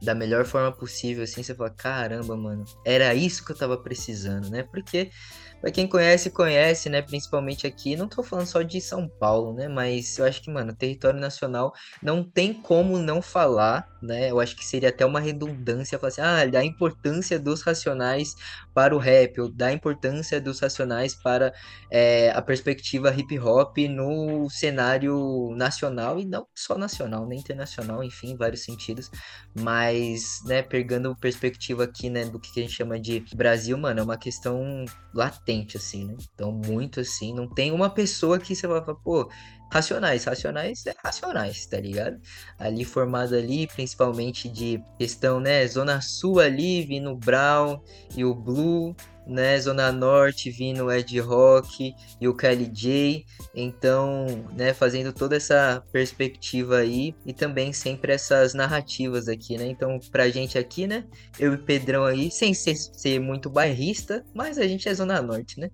da 0.00 0.14
melhor 0.14 0.44
forma 0.44 0.72
possível, 0.72 1.24
assim. 1.24 1.42
Você 1.42 1.54
fala, 1.54 1.70
caramba, 1.70 2.36
mano, 2.36 2.64
era 2.84 3.14
isso 3.14 3.44
que 3.44 3.52
eu 3.52 3.56
tava 3.56 3.76
precisando, 3.76 4.48
né? 4.50 4.62
Porque 4.62 5.10
Pra 5.60 5.72
quem 5.72 5.88
conhece, 5.88 6.30
conhece, 6.30 6.88
né? 6.88 7.02
Principalmente 7.02 7.66
aqui. 7.66 7.96
Não 7.96 8.08
tô 8.08 8.22
falando 8.22 8.46
só 8.46 8.62
de 8.62 8.80
São 8.80 9.08
Paulo, 9.08 9.52
né? 9.52 9.66
Mas 9.68 10.16
eu 10.16 10.24
acho 10.24 10.40
que, 10.40 10.50
mano, 10.50 10.74
território 10.74 11.18
nacional 11.18 11.72
não 12.00 12.22
tem 12.22 12.54
como 12.54 12.96
não 12.98 13.20
falar, 13.20 13.88
né? 14.00 14.30
Eu 14.30 14.38
acho 14.38 14.54
que 14.56 14.64
seria 14.64 14.90
até 14.90 15.04
uma 15.04 15.18
redundância 15.20 15.98
falar 15.98 16.08
assim, 16.10 16.20
ah, 16.20 16.46
da 16.46 16.64
importância 16.64 17.40
dos 17.40 17.62
racionais 17.62 18.34
para 18.78 18.94
o 18.94 18.98
rap, 18.98 19.40
ou 19.40 19.48
da 19.50 19.72
importância 19.72 20.40
dos 20.40 20.60
racionais 20.60 21.12
para 21.12 21.52
é, 21.90 22.30
a 22.30 22.40
perspectiva 22.40 23.12
hip 23.12 23.36
hop 23.36 23.76
no 23.90 24.48
cenário 24.48 25.52
nacional, 25.56 26.20
e 26.20 26.24
não 26.24 26.46
só 26.54 26.78
nacional, 26.78 27.26
nem 27.26 27.40
internacional, 27.40 28.04
enfim, 28.04 28.30
em 28.30 28.36
vários 28.36 28.62
sentidos. 28.62 29.10
Mas, 29.52 30.38
né, 30.46 30.62
pegando 30.62 31.16
perspectiva 31.16 31.82
aqui, 31.82 32.08
né, 32.08 32.26
do 32.26 32.38
que 32.38 32.60
a 32.60 32.62
gente 32.62 32.76
chama 32.76 33.00
de 33.00 33.24
Brasil, 33.34 33.76
mano, 33.76 33.98
é 33.98 34.02
uma 34.04 34.16
questão 34.16 34.84
latente, 35.12 35.76
assim, 35.76 36.04
né? 36.04 36.14
Então, 36.32 36.52
muito 36.52 37.00
assim, 37.00 37.34
não 37.34 37.52
tem 37.52 37.72
uma 37.72 37.90
pessoa 37.90 38.38
que 38.38 38.54
você 38.54 38.68
vai 38.68 38.80
falar, 38.80 38.98
pô, 39.00 39.28
racionais, 39.70 40.24
racionais 40.24 40.86
é 40.86 40.94
racionais, 41.02 41.66
tá 41.66 41.78
ligado? 41.78 42.20
Ali 42.58 42.84
formado 42.84 43.34
ali, 43.34 43.66
principalmente 43.66 44.48
de 44.48 44.82
questão, 44.98 45.40
né, 45.40 45.66
Zona 45.66 46.00
Sul 46.00 46.40
ali, 46.40 46.82
vindo 46.82 47.14
Brown 47.14 47.80
e 48.16 48.24
o 48.24 48.34
Blue, 48.34 48.96
né, 49.26 49.60
Zona 49.60 49.92
Norte 49.92 50.50
vindo 50.50 50.90
Ed 50.90 51.20
Rock 51.20 51.94
e 52.18 52.26
o 52.26 52.34
KLJ, 52.34 53.26
então, 53.54 54.26
né, 54.56 54.72
fazendo 54.72 55.12
toda 55.12 55.36
essa 55.36 55.84
perspectiva 55.92 56.78
aí 56.78 57.14
e 57.26 57.34
também 57.34 57.72
sempre 57.72 58.12
essas 58.12 58.54
narrativas 58.54 59.28
aqui, 59.28 59.58
né, 59.58 59.66
então 59.66 59.98
pra 60.10 60.30
gente 60.30 60.56
aqui, 60.56 60.86
né, 60.86 61.04
eu 61.38 61.52
e 61.52 61.58
Pedrão 61.58 62.04
aí, 62.04 62.30
sem 62.30 62.54
ser, 62.54 62.74
ser 62.74 63.20
muito 63.20 63.50
bairrista, 63.50 64.24
mas 64.34 64.56
a 64.58 64.66
gente 64.66 64.88
é 64.88 64.94
Zona 64.94 65.20
Norte, 65.20 65.60
né, 65.60 65.70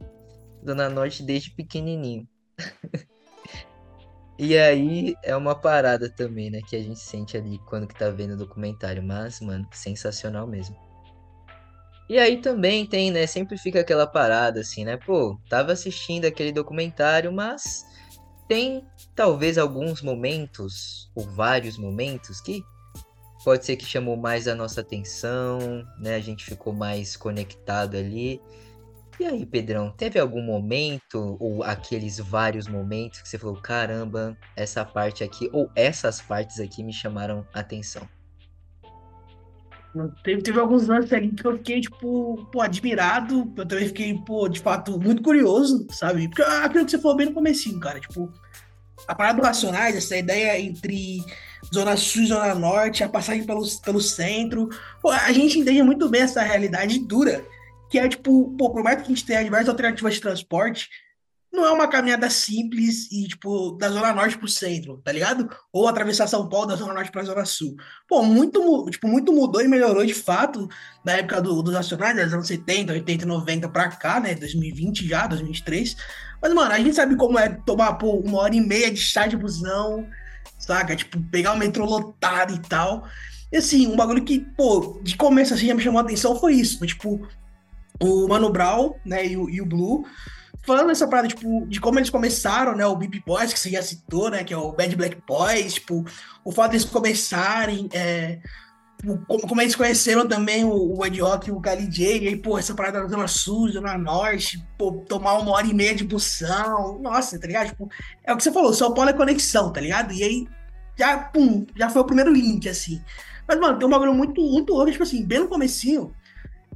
Zona 0.67 0.89
Norte 0.89 1.23
desde 1.23 1.51
pequenininho. 1.53 2.27
E 4.39 4.59
aí 4.59 5.15
é 5.23 5.37
uma 5.37 5.55
parada 5.55 6.11
também, 6.11 6.51
né, 6.51 6.61
que 6.67 6.75
a 6.75 6.83
gente 6.83 6.99
sente 6.99 7.37
ali 7.37 7.59
quando 7.67 7.87
que 7.87 7.95
tá 7.95 8.11
vendo 8.11 8.35
o 8.35 8.37
documentário, 8.37 9.03
mas, 9.03 9.41
mano, 9.41 9.67
sensacional 9.71 10.47
mesmo. 10.47 10.77
E 12.09 12.19
aí 12.19 12.41
também 12.41 12.85
tem, 12.85 13.11
né, 13.11 13.27
sempre 13.27 13.57
fica 13.57 13.81
aquela 13.81 14.07
parada 14.07 14.61
assim, 14.61 14.85
né, 14.85 14.97
pô, 14.97 15.39
tava 15.49 15.73
assistindo 15.73 16.25
aquele 16.25 16.53
documentário, 16.53 17.33
mas 17.33 17.87
tem 18.49 18.85
talvez 19.15 19.57
alguns 19.57 20.03
momentos, 20.03 21.11
ou 21.15 21.25
vários 21.25 21.79
momentos, 21.79 22.41
que 22.41 22.63
pode 23.45 23.65
ser 23.65 23.77
que 23.77 23.85
chamou 23.85 24.17
mais 24.17 24.49
a 24.49 24.55
nossa 24.55 24.81
atenção, 24.81 25.87
né, 25.99 26.17
a 26.17 26.21
gente 26.21 26.45
ficou 26.45 26.73
mais 26.73 27.17
conectado 27.17 27.97
ali, 27.97 28.43
e 29.19 29.25
aí, 29.25 29.47
Pedrão, 29.47 29.91
teve 29.91 30.19
algum 30.19 30.43
momento, 30.43 31.37
ou 31.39 31.63
aqueles 31.63 32.19
vários 32.19 32.67
momentos, 32.67 33.21
que 33.21 33.29
você 33.29 33.39
falou: 33.39 33.61
caramba, 33.61 34.37
essa 34.57 34.85
parte 34.85 35.23
aqui, 35.23 35.49
ou 35.53 35.71
essas 35.77 36.21
partes 36.21 36.59
aqui 36.59 36.83
me 36.83 36.93
chamaram 36.93 37.47
atenção? 37.53 38.09
Teve, 40.25 40.43
teve 40.43 40.59
alguns 40.59 40.89
lances 40.89 41.13
ali 41.13 41.31
que 41.31 41.47
eu 41.47 41.57
fiquei, 41.57 41.81
tipo, 41.81 42.49
pô, 42.51 42.61
admirado. 42.61 43.53
Eu 43.57 43.67
também 43.67 43.87
fiquei, 43.87 44.15
pô, 44.27 44.49
de 44.49 44.59
fato, 44.59 44.99
muito 44.99 45.23
curioso, 45.23 45.87
sabe? 45.91 46.27
Porque 46.29 46.43
aquilo 46.43 46.85
que 46.85 46.91
você 46.91 46.99
falou 46.99 47.17
bem 47.17 47.27
no 47.27 47.33
comecinho, 47.33 47.79
cara, 47.79 48.01
tipo, 48.01 48.33
a 49.07 49.15
parada 49.15 49.41
do 49.41 49.47
Racionais, 49.47 49.95
essa 49.95 50.17
ideia 50.17 50.61
entre 50.61 51.23
Zona 51.73 51.97
Sul 51.97 52.23
e 52.23 52.27
Zona 52.27 52.55
Norte, 52.57 53.05
a 53.05 53.09
passagem 53.09 53.45
pelo, 53.45 53.63
pelo 53.83 54.01
centro. 54.01 54.69
Pô, 55.01 55.11
a 55.11 55.33
gente 55.33 55.61
entende 55.61 55.83
muito 55.85 56.09
bem 56.09 56.23
essa 56.23 56.43
realidade 56.43 56.99
dura 56.99 57.45
que 57.95 57.99
é 58.01 58.09
tipo, 58.09 58.53
pô, 58.59 58.73
por 58.73 58.83
mais 58.83 58.97
que 58.97 59.05
a 59.05 59.07
gente 59.07 59.25
tenha 59.25 59.45
diversas 59.45 59.69
alternativas 59.69 60.15
de 60.15 60.21
transporte, 60.21 60.89
não 61.53 61.65
é 61.65 61.71
uma 61.71 61.87
caminhada 61.87 62.29
simples 62.29 63.07
e, 63.13 63.29
tipo, 63.29 63.71
da 63.79 63.89
Zona 63.89 64.13
Norte 64.13 64.37
pro 64.37 64.49
centro, 64.49 65.01
tá 65.05 65.13
ligado? 65.13 65.49
Ou 65.73 65.87
atravessar 65.87 66.27
São 66.27 66.49
Paulo 66.49 66.67
da 66.67 66.75
Zona 66.75 66.93
Norte 66.93 67.13
pra 67.13 67.23
Zona 67.23 67.45
Sul. 67.45 67.77
Pô, 68.09 68.25
muito, 68.25 68.85
tipo, 68.91 69.07
muito 69.07 69.33
mudou 69.33 69.63
e 69.63 69.69
melhorou 69.69 70.05
de 70.05 70.13
fato 70.13 70.69
da 71.05 71.13
época 71.13 71.41
do, 71.41 71.63
dos 71.63 71.73
Nacionais, 71.73 72.17
dos 72.17 72.35
anos 72.35 72.49
70, 72.49 72.93
80, 72.95 73.27
90 73.27 73.69
pra 73.69 73.89
cá, 73.91 74.19
né? 74.19 74.35
2020 74.35 75.07
já, 75.07 75.29
2023. 75.29 75.97
Mas, 76.43 76.53
mano, 76.53 76.73
a 76.73 76.79
gente 76.81 76.97
sabe 76.97 77.15
como 77.15 77.39
é 77.39 77.49
tomar, 77.65 77.93
pô, 77.95 78.17
uma 78.17 78.39
hora 78.39 78.57
e 78.57 78.61
meia 78.61 78.91
de 78.91 78.99
chá 78.99 79.29
de 79.29 79.37
busão, 79.37 80.05
saca? 80.59 80.97
Tipo, 80.97 81.23
pegar 81.31 81.53
o 81.53 81.57
metrô 81.57 81.85
lotado 81.85 82.53
e 82.53 82.59
tal. 82.59 83.07
E, 83.53 83.59
assim, 83.59 83.87
um 83.87 83.95
bagulho 83.95 84.25
que, 84.25 84.41
pô, 84.41 84.99
de 85.01 85.17
começo, 85.17 85.55
assim, 85.55 85.69
já 85.69 85.75
me 85.77 85.81
chamou 85.81 86.01
a 86.01 86.03
atenção 86.03 86.35
foi 86.35 86.55
isso. 86.55 86.85
Tipo, 86.85 87.25
o 88.01 88.29
Mano 88.29 88.51
Brown, 88.51 88.95
né, 89.05 89.27
e 89.27 89.37
o, 89.37 89.49
e 89.49 89.61
o 89.61 89.67
Blue 89.67 90.05
falando 90.65 90.91
essa 90.91 91.07
parada, 91.07 91.29
tipo, 91.29 91.67
de 91.67 91.81
como 91.81 91.99
eles 91.99 92.11
começaram, 92.11 92.75
né? 92.75 92.87
O 92.87 92.97
Beep 92.97 93.23
Boys, 93.25 93.53
que 93.53 93.61
você 93.61 93.71
já 93.71 93.83
citou, 93.83 94.31
né? 94.31 94.43
Que 94.43 94.55
é 94.55 94.57
o 94.57 94.73
Bad 94.73 94.97
Black 94.97 95.19
Boys, 95.27 95.75
tipo, 95.75 96.05
o 96.43 96.51
fato 96.51 96.71
deles 96.71 96.87
começarem, 96.87 97.89
é, 97.93 98.39
como, 99.27 99.47
como, 99.47 99.61
eles 99.61 99.77
conheceram 99.77 100.27
também 100.27 100.65
o, 100.65 100.99
o 100.99 101.05
Ed 101.05 101.21
Rock 101.21 101.49
e 101.49 101.53
o 101.53 101.61
Kali 101.61 101.87
J, 101.87 102.25
e 102.25 102.29
aí, 102.29 102.37
pô, 102.37 102.59
essa 102.59 102.75
parada 102.75 103.03
da 103.03 103.09
Zona 103.09 103.29
Sul, 103.29 103.71
Zona 103.71 103.99
Norte, 103.99 104.67
pô, 104.79 104.93
tomar 105.07 105.35
uma 105.35 105.53
hora 105.53 105.67
e 105.67 105.75
meia 105.75 105.95
de 105.95 106.05
bução, 106.05 106.99
nossa, 107.01 107.39
tá 107.39 107.47
ligado? 107.47 107.69
Tipo, 107.69 107.89
é 108.25 108.33
o 108.33 108.37
que 108.37 108.43
você 108.43 108.53
falou, 108.53 108.73
São 108.73 108.95
Paulo 108.95 109.11
é 109.11 109.13
conexão, 109.13 109.71
tá 109.73 109.81
ligado? 109.81 110.13
E 110.13 110.23
aí, 110.23 110.49
já, 110.97 111.19
pum, 111.19 111.67
já 111.77 111.91
foi 111.91 112.01
o 112.03 112.07
primeiro 112.07 112.33
link, 112.33 112.69
assim. 112.69 113.03
Mas, 113.47 113.59
mano, 113.61 113.79
tem 113.79 113.87
um 113.87 113.91
bagulho 113.91 114.15
muito, 114.15 114.41
muito 114.41 114.73
louco, 114.73 114.91
tipo 114.91 115.03
assim, 115.03 115.23
bem 115.25 115.41
no 115.41 115.49
comecinho, 115.49 116.15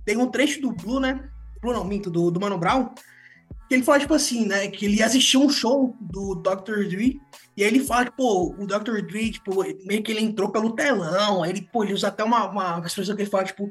tem 0.09 0.17
um 0.17 0.31
trecho 0.31 0.63
do 0.63 0.73
Blue, 0.73 0.99
né? 0.99 1.29
Blue 1.61 1.75
não, 1.75 1.85
minto, 1.85 2.11
do, 2.11 2.31
do 2.31 2.41
Mano 2.41 2.57
Brown, 2.57 2.95
que 3.69 3.75
ele 3.75 3.83
fala, 3.83 4.01
tipo 4.01 4.15
assim, 4.15 4.47
né, 4.47 4.69
que 4.69 4.87
ele 4.87 5.03
assistiu 5.03 5.43
um 5.43 5.51
show 5.51 5.95
do 6.01 6.35
Dr. 6.37 6.89
Dre, 6.89 7.21
e 7.55 7.63
aí 7.63 7.69
ele 7.69 7.85
fala 7.85 8.07
que, 8.07 8.13
pô, 8.13 8.55
o 8.59 8.67
Dr. 8.67 9.03
Dre, 9.07 9.33
tipo, 9.33 9.63
meio 9.85 10.03
que 10.03 10.11
ele 10.11 10.23
entrou 10.23 10.51
pelo 10.51 10.75
telão, 10.75 11.43
aí 11.43 11.51
ele, 11.51 11.69
pô, 11.71 11.85
ele 11.85 11.93
usa 11.93 12.09
até 12.09 12.25
uma, 12.25 12.49
uma 12.49 12.87
expressão 12.87 13.15
que 13.15 13.21
ele 13.21 13.31
fala, 13.31 13.45
tipo, 13.45 13.71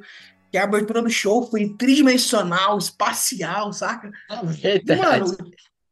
que 0.52 0.60
a 0.60 0.64
abertura 0.64 1.02
do 1.02 1.10
show 1.10 1.50
foi 1.50 1.70
tridimensional, 1.70 2.78
espacial, 2.78 3.74
saca? 3.74 4.12
É 4.30 4.96
Mano, 4.96 5.38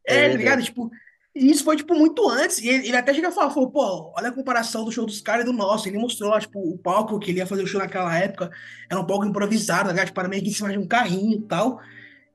é, 0.08 0.26
é 0.26 0.30
tá 0.30 0.38
ligado? 0.38 0.62
Tipo, 0.62 0.92
e 1.36 1.52
isso 1.52 1.66
foi, 1.66 1.76
tipo, 1.76 1.94
muito 1.94 2.28
antes, 2.30 2.60
e 2.60 2.70
ele, 2.70 2.88
ele 2.88 2.96
até 2.96 3.14
chega 3.14 3.28
a 3.28 3.32
falar, 3.32 3.52
falou, 3.52 3.70
pô, 3.70 4.14
olha 4.16 4.30
a 4.30 4.32
comparação 4.32 4.86
do 4.86 4.92
show 4.92 5.06
dos 5.06 5.20
caras 5.20 5.44
e 5.44 5.46
do 5.46 5.52
nosso, 5.52 5.88
ele 5.90 5.98
mostrou 5.98 6.40
tipo, 6.40 6.60
o 6.60 6.78
palco 6.78 7.20
que 7.20 7.32
ele 7.32 7.40
ia 7.40 7.46
fazer 7.46 7.64
o 7.64 7.68
show 7.68 7.82
naquela 7.82 8.18
época, 8.18 8.50
era 8.90 9.00
um 9.00 9.06
palco 9.06 9.26
improvisado, 9.26 9.92
né, 9.92 10.06
tipo, 10.06 10.18
era 10.18 10.30
meio 10.30 10.42
que 10.42 10.50
em 10.50 10.54
cima 10.54 10.72
de 10.72 10.78
um 10.78 10.88
carrinho 10.88 11.40
e 11.40 11.42
tal, 11.42 11.82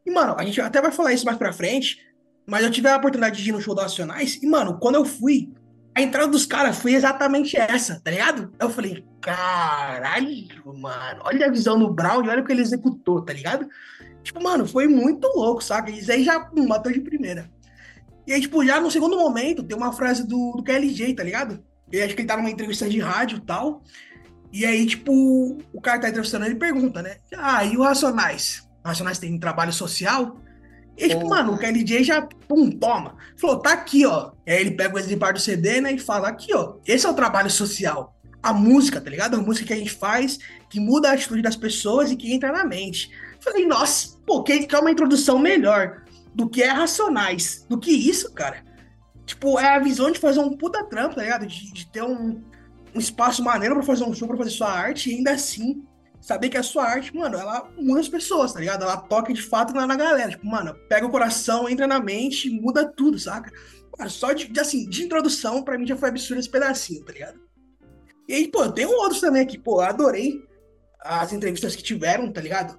e, 0.05 0.11
mano, 0.11 0.35
a 0.37 0.45
gente 0.45 0.61
até 0.61 0.83
vai 0.83 0.93
falar 0.93 1.15
isso 1.15 1.25
mais 1.25 1.39
pra 1.39 1.53
frente, 1.53 1.99
mas 2.47 2.63
eu 2.63 2.71
tive 2.71 2.89
a 2.89 2.97
oportunidade 2.97 3.43
de 3.43 3.49
ir 3.49 3.53
no 3.53 3.61
show 3.61 3.75
do 3.75 3.81
Nacionais, 3.81 4.39
e, 4.43 4.47
mano, 4.47 4.79
quando 4.79 4.97
eu 4.97 5.05
fui, 5.07 5.51
a 5.95 6.03
entrada 6.03 6.29
dos 6.29 6.45
caras 6.45 6.79
foi 6.79 6.93
exatamente 6.93 7.57
essa, 7.57 8.01
tá 8.01 8.11
ligado? 8.11 8.53
Eu 8.61 8.71
falei, 8.71 9.05
caralho, 9.21 10.47
mano, 10.79 11.23
olha 11.25 11.47
a 11.47 11.51
visão 11.51 11.79
do 11.79 11.93
Brown, 11.93 12.19
olha 12.19 12.41
o 12.41 12.45
que 12.45 12.53
ele 12.53 12.63
executou, 12.63 13.23
tá 13.23 13.33
ligado? 13.33 13.67
Tipo, 14.23 14.43
mano, 14.43 14.67
foi 14.67 14.87
muito 14.87 15.27
louco, 15.35 15.65
saca? 15.65 15.91
Isso 15.91 16.13
aí 16.13 16.23
já 16.23 16.39
pum, 16.41 16.69
bateu 16.69 16.93
de 16.93 17.01
primeira. 17.01 17.51
E 18.31 18.33
aí, 18.33 18.41
tipo, 18.41 18.65
já 18.65 18.81
no 18.81 18.93
segundo 18.93 19.19
momento, 19.19 19.61
tem 19.61 19.77
uma 19.77 19.93
frase 19.93 20.25
do, 20.25 20.53
do 20.53 20.63
KLJ, 20.63 21.15
tá 21.15 21.25
ligado? 21.25 21.65
Eu 21.91 22.05
acho 22.05 22.15
que 22.15 22.21
ele 22.21 22.29
tá 22.29 22.37
numa 22.37 22.49
entrevista 22.49 22.89
de 22.89 23.01
rádio 23.01 23.39
e 23.39 23.41
tal. 23.41 23.83
E 24.53 24.65
aí, 24.65 24.87
tipo, 24.87 25.59
o 25.73 25.81
cara 25.81 25.99
que 25.99 26.03
tá 26.03 26.11
entrevistando 26.11 26.47
ele 26.47 26.55
pergunta, 26.55 27.03
né? 27.03 27.17
Ah, 27.37 27.65
e 27.65 27.77
o 27.77 27.83
Racionais? 27.83 28.65
Racionais 28.85 29.19
tem 29.19 29.37
trabalho 29.37 29.73
social. 29.73 30.37
E, 30.97 31.09
tipo, 31.09 31.29
mano, 31.29 31.55
o 31.55 31.59
KLJ 31.59 32.05
já, 32.05 32.23
pum, 32.23 32.71
toma. 32.71 33.17
Falou, 33.37 33.59
tá 33.59 33.73
aqui, 33.73 34.07
ó. 34.07 34.31
E 34.47 34.53
aí 34.53 34.61
ele 34.61 34.77
pega 34.77 34.95
o 34.95 34.99
exemplar 35.01 35.33
do 35.33 35.41
CD, 35.41 35.81
né, 35.81 35.95
e 35.95 35.99
fala, 35.99 36.29
aqui, 36.29 36.55
ó. 36.55 36.75
Esse 36.87 37.07
é 37.07 37.11
o 37.11 37.15
trabalho 37.15 37.51
social. 37.51 38.15
A 38.41 38.53
música, 38.53 39.01
tá 39.01 39.11
ligado? 39.11 39.35
A 39.35 39.41
música 39.41 39.67
que 39.67 39.73
a 39.73 39.77
gente 39.77 39.91
faz, 39.91 40.39
que 40.71 40.79
muda 40.79 41.11
a 41.11 41.15
atitude 41.15 41.43
das 41.43 41.57
pessoas 41.57 42.13
e 42.13 42.17
que 42.17 42.33
entra 42.33 42.53
na 42.53 42.65
mente. 42.65 43.11
Falei, 43.41 43.67
nossa, 43.67 44.17
pô, 44.25 44.45
que 44.45 44.69
é 44.71 44.79
uma 44.79 44.93
introdução 44.93 45.37
melhor 45.37 46.05
do 46.35 46.49
que 46.49 46.63
é 46.63 46.71
Racionais. 46.71 47.67
Do 47.69 47.79
que 47.79 47.91
isso, 47.91 48.33
cara. 48.33 48.65
Tipo, 49.25 49.59
é 49.59 49.77
a 49.77 49.79
visão 49.79 50.11
de 50.11 50.19
fazer 50.19 50.41
um 50.41 50.57
puta 50.57 50.85
trampo, 50.85 51.15
tá 51.15 51.23
ligado? 51.23 51.47
De, 51.47 51.73
de 51.73 51.87
ter 51.87 52.03
um, 52.03 52.43
um 52.95 52.99
espaço 52.99 53.43
maneiro 53.43 53.77
para 53.77 53.85
fazer 53.85 54.05
um 54.05 54.15
show, 54.15 54.27
pra 54.27 54.37
fazer 54.37 54.51
sua 54.51 54.71
arte, 54.71 55.11
e 55.11 55.17
ainda 55.17 55.33
assim 55.33 55.85
saber 56.21 56.49
que 56.49 56.59
a 56.59 56.63
sua 56.63 56.85
arte, 56.85 57.15
mano, 57.15 57.39
ela 57.39 57.71
muda 57.79 58.01
as 58.01 58.09
pessoas, 58.09 58.53
tá 58.53 58.61
ligado? 58.61 58.83
Ela 58.83 58.97
toca 58.97 59.33
de 59.33 59.43
fato 59.43 59.75
lá 59.75 59.87
na 59.87 59.97
galera. 59.97 60.31
Tipo, 60.31 60.47
mano, 60.47 60.75
pega 60.89 61.07
o 61.07 61.11
coração, 61.11 61.69
entra 61.69 61.87
na 61.87 62.01
mente, 62.01 62.51
muda 62.51 62.91
tudo, 62.91 63.19
saca? 63.19 63.51
Mano, 63.99 64.11
só 64.11 64.33
de, 64.33 64.49
de, 64.49 64.61
assim, 64.61 64.89
de 64.89 65.05
introdução, 65.05 65.63
pra 65.63 65.79
mim 65.79 65.87
já 65.87 65.97
foi 65.97 66.09
absurdo 66.09 66.41
esse 66.41 66.51
pedacinho, 66.51 67.05
tá 67.05 67.13
ligado? 67.13 67.41
E 68.29 68.35
aí, 68.35 68.49
pô, 68.49 68.69
tem 68.71 68.87
outros 68.87 69.21
também 69.21 69.43
aqui, 69.43 69.59
pô, 69.59 69.81
adorei 69.81 70.43
as 71.01 71.33
entrevistas 71.33 71.75
que 71.75 71.83
tiveram, 71.83 72.33
tá 72.33 72.41
ligado? 72.41 72.79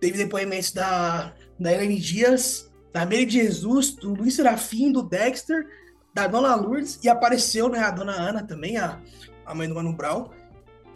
Teve 0.00 0.18
depoimentos 0.18 0.72
da, 0.72 1.34
da 1.58 1.72
Helene 1.72 1.98
Dias, 1.98 2.70
da 2.92 3.04
Mary 3.04 3.28
Jesus, 3.28 3.94
do 3.94 4.14
Luiz 4.14 4.34
Serafim, 4.34 4.92
do 4.92 5.02
Dexter, 5.02 5.66
da 6.14 6.26
Dona 6.26 6.54
Lourdes, 6.54 6.98
e 7.02 7.08
apareceu, 7.08 7.68
né, 7.68 7.78
a 7.78 7.90
Dona 7.90 8.12
Ana 8.12 8.42
também, 8.42 8.76
a, 8.76 9.00
a 9.46 9.54
mãe 9.54 9.68
do 9.68 9.74
Mano 9.74 9.92
Brown. 9.92 10.28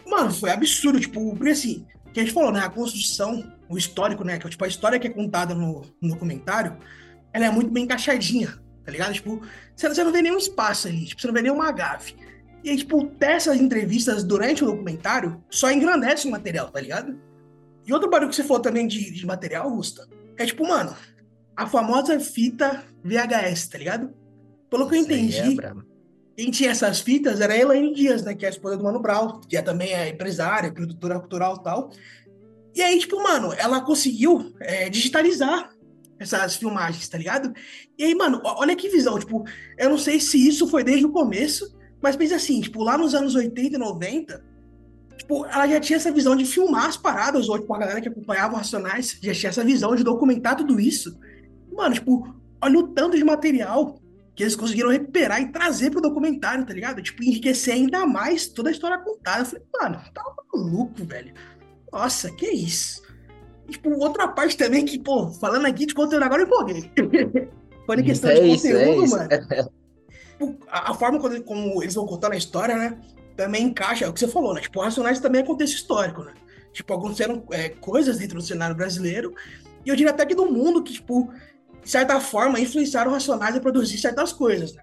Mano, 0.07 0.31
foi 0.31 0.51
absurdo, 0.51 1.01
tipo, 1.01 1.35
porque 1.35 1.51
assim, 1.51 1.87
que 2.17 2.21
a 2.21 2.23
gente 2.25 2.33
falou, 2.33 2.51
né? 2.51 2.61
A 2.61 2.71
construção, 2.71 3.53
o 3.69 3.77
histórico, 3.77 4.25
né? 4.25 4.39
Que, 4.39 4.49
tipo, 4.49 4.65
a 4.65 4.69
história 4.69 4.99
que 4.99 5.07
é 5.07 5.11
contada 5.11 5.55
no, 5.55 5.83
no 6.01 6.09
documentário, 6.09 6.79
ela 7.31 7.45
é 7.45 7.51
muito 7.51 7.71
bem 7.71 7.85
encaixadinha, 7.85 8.59
tá 8.83 8.91
ligado? 8.91 9.13
Tipo, 9.13 9.43
você, 9.75 9.87
você 9.87 10.03
não 10.03 10.11
vê 10.11 10.23
nenhum 10.23 10.39
espaço 10.39 10.89
ali, 10.89 11.05
tipo, 11.05 11.21
você 11.21 11.27
não 11.27 11.35
vê 11.35 11.43
nenhuma 11.43 11.71
gafe. 11.73 12.17
E 12.65 12.71
aí, 12.71 12.77
tipo, 12.79 13.05
ter 13.05 13.33
essas 13.33 13.61
entrevistas 13.61 14.25
durante 14.25 14.65
o 14.65 14.67
documentário 14.67 15.45
só 15.51 15.71
engrandece 15.71 16.27
o 16.27 16.31
material, 16.31 16.71
tá 16.71 16.81
ligado? 16.81 17.21
E 17.87 17.93
outro 17.93 18.09
barulho 18.09 18.31
que 18.31 18.37
você 18.37 18.45
falou 18.45 18.63
também 18.63 18.87
de, 18.87 19.11
de 19.11 19.27
material, 19.27 19.71
Gusta, 19.71 20.09
é 20.39 20.47
tipo, 20.47 20.67
mano, 20.67 20.97
a 21.57 21.66
famosa 21.66 22.19
fita 22.21 22.85
VHS, 23.03 23.69
tá 23.69 23.79
ligado? 23.79 24.11
Pelo 24.69 24.88
que 24.88 24.97
eu 24.97 25.01
entendi, 25.01 25.38
é 25.38 25.75
quem 26.37 26.51
tinha 26.51 26.71
essas 26.71 27.01
fitas 27.01 27.40
era 27.40 27.55
a 27.55 27.59
Elaine 27.59 27.95
Dias, 27.95 28.23
né? 28.23 28.35
Que 28.35 28.45
é 28.45 28.49
a 28.49 28.51
esposa 28.51 28.77
do 28.77 28.85
Mano 28.85 29.01
Brown, 29.01 29.40
que 29.40 29.57
é 29.57 29.62
também 29.62 29.95
é 29.95 30.11
empresária, 30.11 30.71
produtora 30.71 31.19
cultural 31.19 31.57
e 31.59 31.62
tal. 31.62 31.90
E 32.75 32.83
aí, 32.83 32.99
tipo, 32.99 33.23
mano, 33.23 33.55
ela 33.55 33.81
conseguiu 33.81 34.55
é, 34.61 34.90
digitalizar 34.90 35.71
essas 36.19 36.57
filmagens, 36.57 37.09
tá 37.09 37.16
ligado? 37.16 37.55
E 37.99 38.05
aí, 38.05 38.14
mano, 38.14 38.40
olha 38.45 38.77
que 38.77 38.88
visão, 38.90 39.19
tipo, 39.19 39.45
eu 39.79 39.88
não 39.88 39.99
sei 39.99 40.21
se 40.21 40.47
isso 40.47 40.66
foi 40.69 40.85
desde 40.85 41.07
o 41.07 41.12
começo, 41.12 41.75
mas 42.03 42.16
pensa 42.16 42.37
assim, 42.37 42.61
tipo, 42.61 42.83
lá 42.83 42.99
nos 42.99 43.14
anos 43.14 43.35
80 43.35 43.77
e 43.77 43.79
90, 43.79 44.45
tipo, 45.16 45.47
ela 45.47 45.66
já 45.66 45.81
tinha 45.81 45.97
essa 45.97 46.12
visão 46.12 46.37
de 46.37 46.45
filmar 46.45 46.87
as 46.87 46.97
paradas, 46.97 47.49
ou 47.49 47.59
tipo, 47.59 47.73
a 47.75 47.79
galera 47.79 48.01
que 48.01 48.09
acompanhava 48.09 48.53
os 48.53 48.59
Racionais 48.59 49.19
já 49.23 49.33
tinha 49.33 49.51
essa 49.51 49.64
visão 49.64 49.95
de 49.95 50.05
documentar 50.05 50.57
tudo 50.57 50.79
isso. 50.79 51.19
Mano, 51.77 51.95
tipo, 51.95 52.35
olha 52.62 52.79
o 52.79 52.89
tanto 52.89 53.17
de 53.17 53.25
material 53.25 54.01
que 54.35 54.43
eles 54.43 54.57
conseguiram 54.57 54.91
recuperar 54.91 55.41
e 55.41 55.51
trazer 55.51 55.91
pro 55.91 56.01
documentário, 56.01 56.67
tá 56.67 56.75
ligado? 56.75 57.03
Tipo, 57.03 57.23
enriquecer 57.23 57.75
ainda 57.75 58.05
mais 58.07 58.47
toda 58.47 58.69
a 58.69 58.73
história 58.73 58.99
contada. 58.99 59.41
Eu 59.41 59.47
falei, 59.47 59.65
mano, 59.75 60.01
tá 60.12 60.23
maluco, 60.53 61.05
velho. 61.05 61.33
Nossa, 61.93 62.31
que 62.33 62.47
isso. 62.47 63.03
E, 63.67 63.73
tipo, 63.73 63.91
outra 63.99 64.29
parte 64.29 64.57
também 64.57 64.85
que, 64.85 64.99
pô, 64.99 65.29
falando 65.29 65.67
aqui 65.67 65.87
de 65.87 65.95
conteúdo 65.95 66.23
agora 66.23 66.43
eu 66.43 66.47
empolguei. 66.47 66.91
Quando 67.87 68.01
em 68.01 68.05
questão 68.05 68.31
é 68.31 68.41
de 68.41 68.49
isso, 68.49 68.67
conteúdo, 68.67 69.05
é 69.05 69.09
mano. 69.09 69.29
Tipo, 70.39 70.67
a, 70.69 70.91
a, 70.91 70.95
forma 70.95 71.19
como, 71.19 71.43
como, 71.43 71.83
eles 71.83 71.95
vão 71.95 72.05
contando 72.05 72.33
a 72.33 72.37
história, 72.37 72.77
né? 72.77 72.99
Também 73.37 73.65
encaixa, 73.65 74.05
é 74.05 74.09
o 74.09 74.12
que 74.12 74.21
você 74.21 74.29
falou, 74.29 74.53
né? 74.55 74.61
Tipo, 74.61 74.81
Racionais 74.81 75.21
também 75.21 75.41
é 75.41 75.45
contexto 75.45 75.75
histórico, 75.75 76.23
né? 76.23 76.35
Tipo, 76.73 76.93
aconteceram 76.93 77.43
é, 77.53 77.71
coisas 77.71 78.19
dentro 78.19 78.37
do 78.37 78.43
cenário 78.43 78.77
brasileiro. 78.77 79.33
E 79.85 79.89
eu 79.89 79.97
diria 79.97 80.11
até 80.11 80.27
que 80.27 80.35
do 80.35 80.47
mundo 80.47 80.83
que, 80.83 80.93
tipo, 80.93 81.33
de 81.87 81.92
certa 81.92 82.18
forma, 82.18 82.59
influenciaram 82.59 83.12
Racionais 83.12 83.55
a 83.55 83.61
produzir 83.61 83.96
certas 83.99 84.33
coisas, 84.33 84.75
né? 84.75 84.83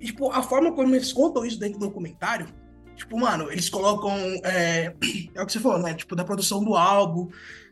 E, 0.00 0.06
tipo, 0.06 0.28
a 0.32 0.42
forma 0.42 0.72
como 0.72 0.92
eles 0.92 1.12
contam 1.12 1.46
isso 1.46 1.56
dentro 1.56 1.78
do 1.78 1.86
documentário, 1.86 2.48
tipo, 2.96 3.16
mano, 3.16 3.48
eles 3.48 3.70
colocam. 3.70 4.12
É, 4.42 4.92
é 5.36 5.40
o 5.40 5.46
que 5.46 5.52
você 5.52 5.60
falou, 5.60 5.78
né? 5.78 5.94
Tipo, 5.94 6.16
da 6.16 6.24
produção 6.24 6.64
do 6.64 6.74
álbum, 6.74 7.30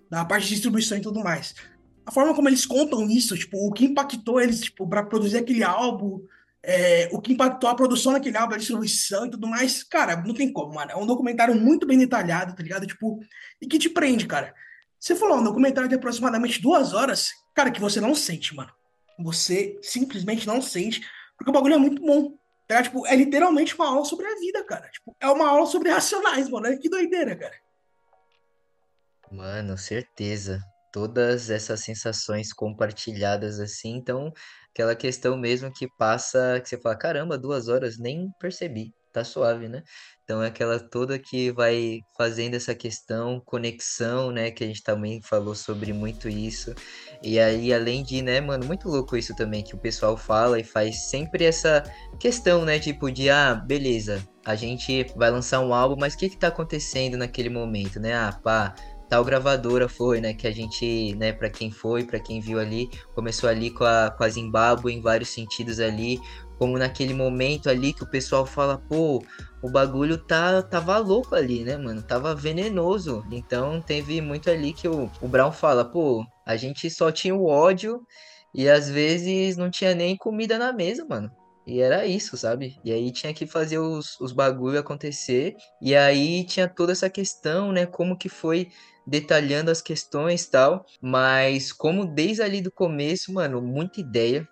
da 0.09 0.25
parte 0.25 0.45
de 0.45 0.51
distribuição 0.51 0.97
e 0.97 1.01
tudo 1.01 1.19
mais. 1.19 1.53
A 2.07 2.13
forma 2.13 2.33
como 2.33 2.49
eles 2.49 2.65
contam 2.65 3.11
isso, 3.11 3.37
tipo, 3.37 3.57
o 3.59 3.73
que 3.73 3.87
impactou 3.87 4.41
eles, 4.41 4.61
tipo, 4.61 4.89
pra 4.89 5.03
produzir 5.03 5.39
aquele 5.39 5.65
álbum, 5.65 6.21
é, 6.63 7.09
o 7.11 7.21
que 7.21 7.33
impactou 7.33 7.69
a 7.69 7.75
produção 7.75 8.13
daquele 8.13 8.37
álbum, 8.37 8.55
a 8.55 8.59
distribuição 8.59 9.27
e 9.27 9.31
tudo 9.33 9.49
mais, 9.49 9.83
cara, 9.83 10.15
não 10.25 10.33
tem 10.33 10.53
como, 10.53 10.75
mano. 10.75 10.93
É 10.93 10.97
um 10.97 11.07
documentário 11.07 11.57
muito 11.57 11.89
bem 11.89 11.99
detalhado, 11.99 12.55
tá 12.55 12.63
ligado? 12.63 12.87
Tipo, 12.87 13.19
e 13.61 13.67
que 13.67 13.81
te 13.81 13.89
prende, 13.89 14.29
cara. 14.29 14.55
Você 15.01 15.17
falou, 15.17 15.39
um 15.39 15.45
documentário 15.45 15.89
de 15.89 15.95
aproximadamente 15.95 16.61
duas 16.61 16.93
horas, 16.93 17.31
cara, 17.55 17.71
que 17.71 17.81
você 17.81 18.01
não 18.01 18.15
sente, 18.15 18.55
mano. 18.55 18.71
Você 19.19 19.79
simplesmente 19.83 20.47
não 20.47 20.61
sente, 20.61 21.01
porque 21.37 21.51
o 21.51 21.53
bagulho 21.53 21.75
é 21.75 21.79
muito 21.79 22.03
bom. 22.03 22.39
Tá? 22.69 22.83
Tipo, 22.83 23.07
é 23.07 23.17
literalmente 23.17 23.75
uma 23.75 23.89
aula 23.89 24.05
sobre 24.05 24.27
a 24.27 24.35
vida, 24.37 24.63
cara. 24.65 24.89
Tipo, 24.91 25.17
é 25.19 25.29
uma 25.29 25.49
aula 25.49 25.67
sobre 25.67 25.91
racionais, 25.91 26.49
mano. 26.49 26.79
Que 26.79 26.89
doideira, 26.89 27.35
cara. 27.35 27.55
Mano, 29.33 29.77
certeza. 29.79 30.61
Todas 30.93 31.51
essas 31.51 31.81
sensações 31.81 32.53
compartilhadas 32.53 33.61
assim, 33.61 33.91
então 33.91 34.33
Aquela 34.73 34.95
questão 34.95 35.37
mesmo 35.37 35.73
que 35.73 35.89
passa, 35.99 36.61
que 36.61 36.69
você 36.69 36.79
fala, 36.79 36.97
caramba, 36.97 37.37
duas 37.37 37.69
horas, 37.69 37.99
nem 37.99 38.31
percebi, 38.39 38.95
tá 39.13 39.25
suave, 39.25 39.69
né? 39.69 39.83
Então 40.31 40.45
é 40.45 40.47
aquela 40.47 40.79
toda 40.79 41.19
que 41.19 41.51
vai 41.51 42.03
fazendo 42.17 42.55
essa 42.55 42.73
questão, 42.73 43.43
conexão, 43.45 44.31
né? 44.31 44.53
Que 44.53 44.63
a 44.63 44.67
gente 44.69 44.81
também 44.81 45.21
falou 45.21 45.57
sobre 45.57 45.93
muito 45.93 46.29
isso. 46.29 46.73
E 47.21 47.37
aí, 47.41 47.75
além 47.75 48.05
de, 48.05 48.23
né, 48.23 48.41
mano, 48.41 48.65
muito 48.65 48.89
louco 48.89 49.17
isso 49.17 49.35
também, 49.35 49.65
que 49.65 49.75
o 49.75 49.79
pessoal 49.79 50.17
fala 50.17 50.61
e 50.61 50.63
faz 50.63 51.09
sempre 51.09 51.45
essa 51.45 51.83
questão, 52.21 52.65
né? 52.65 52.79
Tipo, 52.79 53.11
de, 53.11 53.29
ah, 53.29 53.57
beleza, 53.57 54.25
a 54.47 54.55
gente 54.55 55.05
vai 55.17 55.33
lançar 55.33 55.59
um 55.63 55.75
álbum, 55.75 55.97
mas 55.99 56.15
o 56.15 56.19
que 56.19 56.29
que 56.29 56.39
tá 56.39 56.47
acontecendo 56.47 57.17
naquele 57.17 57.49
momento, 57.49 57.99
né? 57.99 58.15
Ah, 58.15 58.31
pá, 58.33 58.73
tal 59.09 59.25
gravadora 59.25 59.89
foi, 59.89 60.21
né? 60.21 60.33
Que 60.33 60.47
a 60.47 60.53
gente, 60.53 61.13
né, 61.17 61.33
para 61.33 61.51
quem 61.51 61.73
foi, 61.73 62.05
para 62.05 62.21
quem 62.21 62.41
viu 62.41 62.61
ali, 62.61 62.89
começou 63.17 63.51
ali 63.51 63.69
com 63.69 63.83
a, 63.83 64.15
com 64.17 64.23
a 64.23 64.29
Zimbábue 64.29 64.95
em 64.95 65.03
vários 65.03 65.31
sentidos 65.31 65.81
ali, 65.81 66.21
como 66.61 66.77
naquele 66.77 67.15
momento 67.15 67.71
ali 67.71 67.95
que 67.95 68.05
o 68.05 68.07
pessoal 68.07 68.45
fala, 68.45 68.77
pô, 68.77 69.25
o 69.63 69.71
bagulho 69.71 70.19
tá, 70.19 70.63
tava 70.63 70.99
louco 70.99 71.35
ali, 71.35 71.65
né, 71.65 71.79
mano? 71.79 72.03
Tava 72.03 72.35
venenoso. 72.35 73.25
Então 73.33 73.81
teve 73.81 74.21
muito 74.21 74.51
ali 74.51 74.75
que 74.75 74.87
o, 74.87 75.11
o 75.23 75.27
Brown 75.27 75.51
fala, 75.53 75.87
pô, 75.87 76.23
a 76.47 76.57
gente 76.57 76.91
só 76.91 77.11
tinha 77.11 77.35
o 77.35 77.47
ódio 77.47 78.03
e 78.55 78.69
às 78.69 78.91
vezes 78.91 79.57
não 79.57 79.71
tinha 79.71 79.95
nem 79.95 80.15
comida 80.19 80.59
na 80.59 80.71
mesa, 80.71 81.03
mano. 81.09 81.31
E 81.67 81.81
era 81.81 82.05
isso, 82.05 82.37
sabe? 82.37 82.79
E 82.85 82.93
aí 82.93 83.11
tinha 83.11 83.33
que 83.33 83.47
fazer 83.47 83.79
os, 83.79 84.21
os 84.21 84.31
bagulho 84.31 84.79
acontecer. 84.79 85.55
E 85.81 85.97
aí 85.97 86.45
tinha 86.45 86.69
toda 86.69 86.93
essa 86.93 87.09
questão, 87.09 87.73
né? 87.73 87.87
Como 87.87 88.19
que 88.19 88.29
foi 88.29 88.69
detalhando 89.07 89.71
as 89.71 89.81
questões 89.81 90.47
tal. 90.47 90.85
Mas 91.01 91.73
como 91.73 92.05
desde 92.05 92.43
ali 92.43 92.61
do 92.61 92.71
começo, 92.71 93.33
mano, 93.33 93.63
muita 93.63 93.99
ideia. 93.99 94.47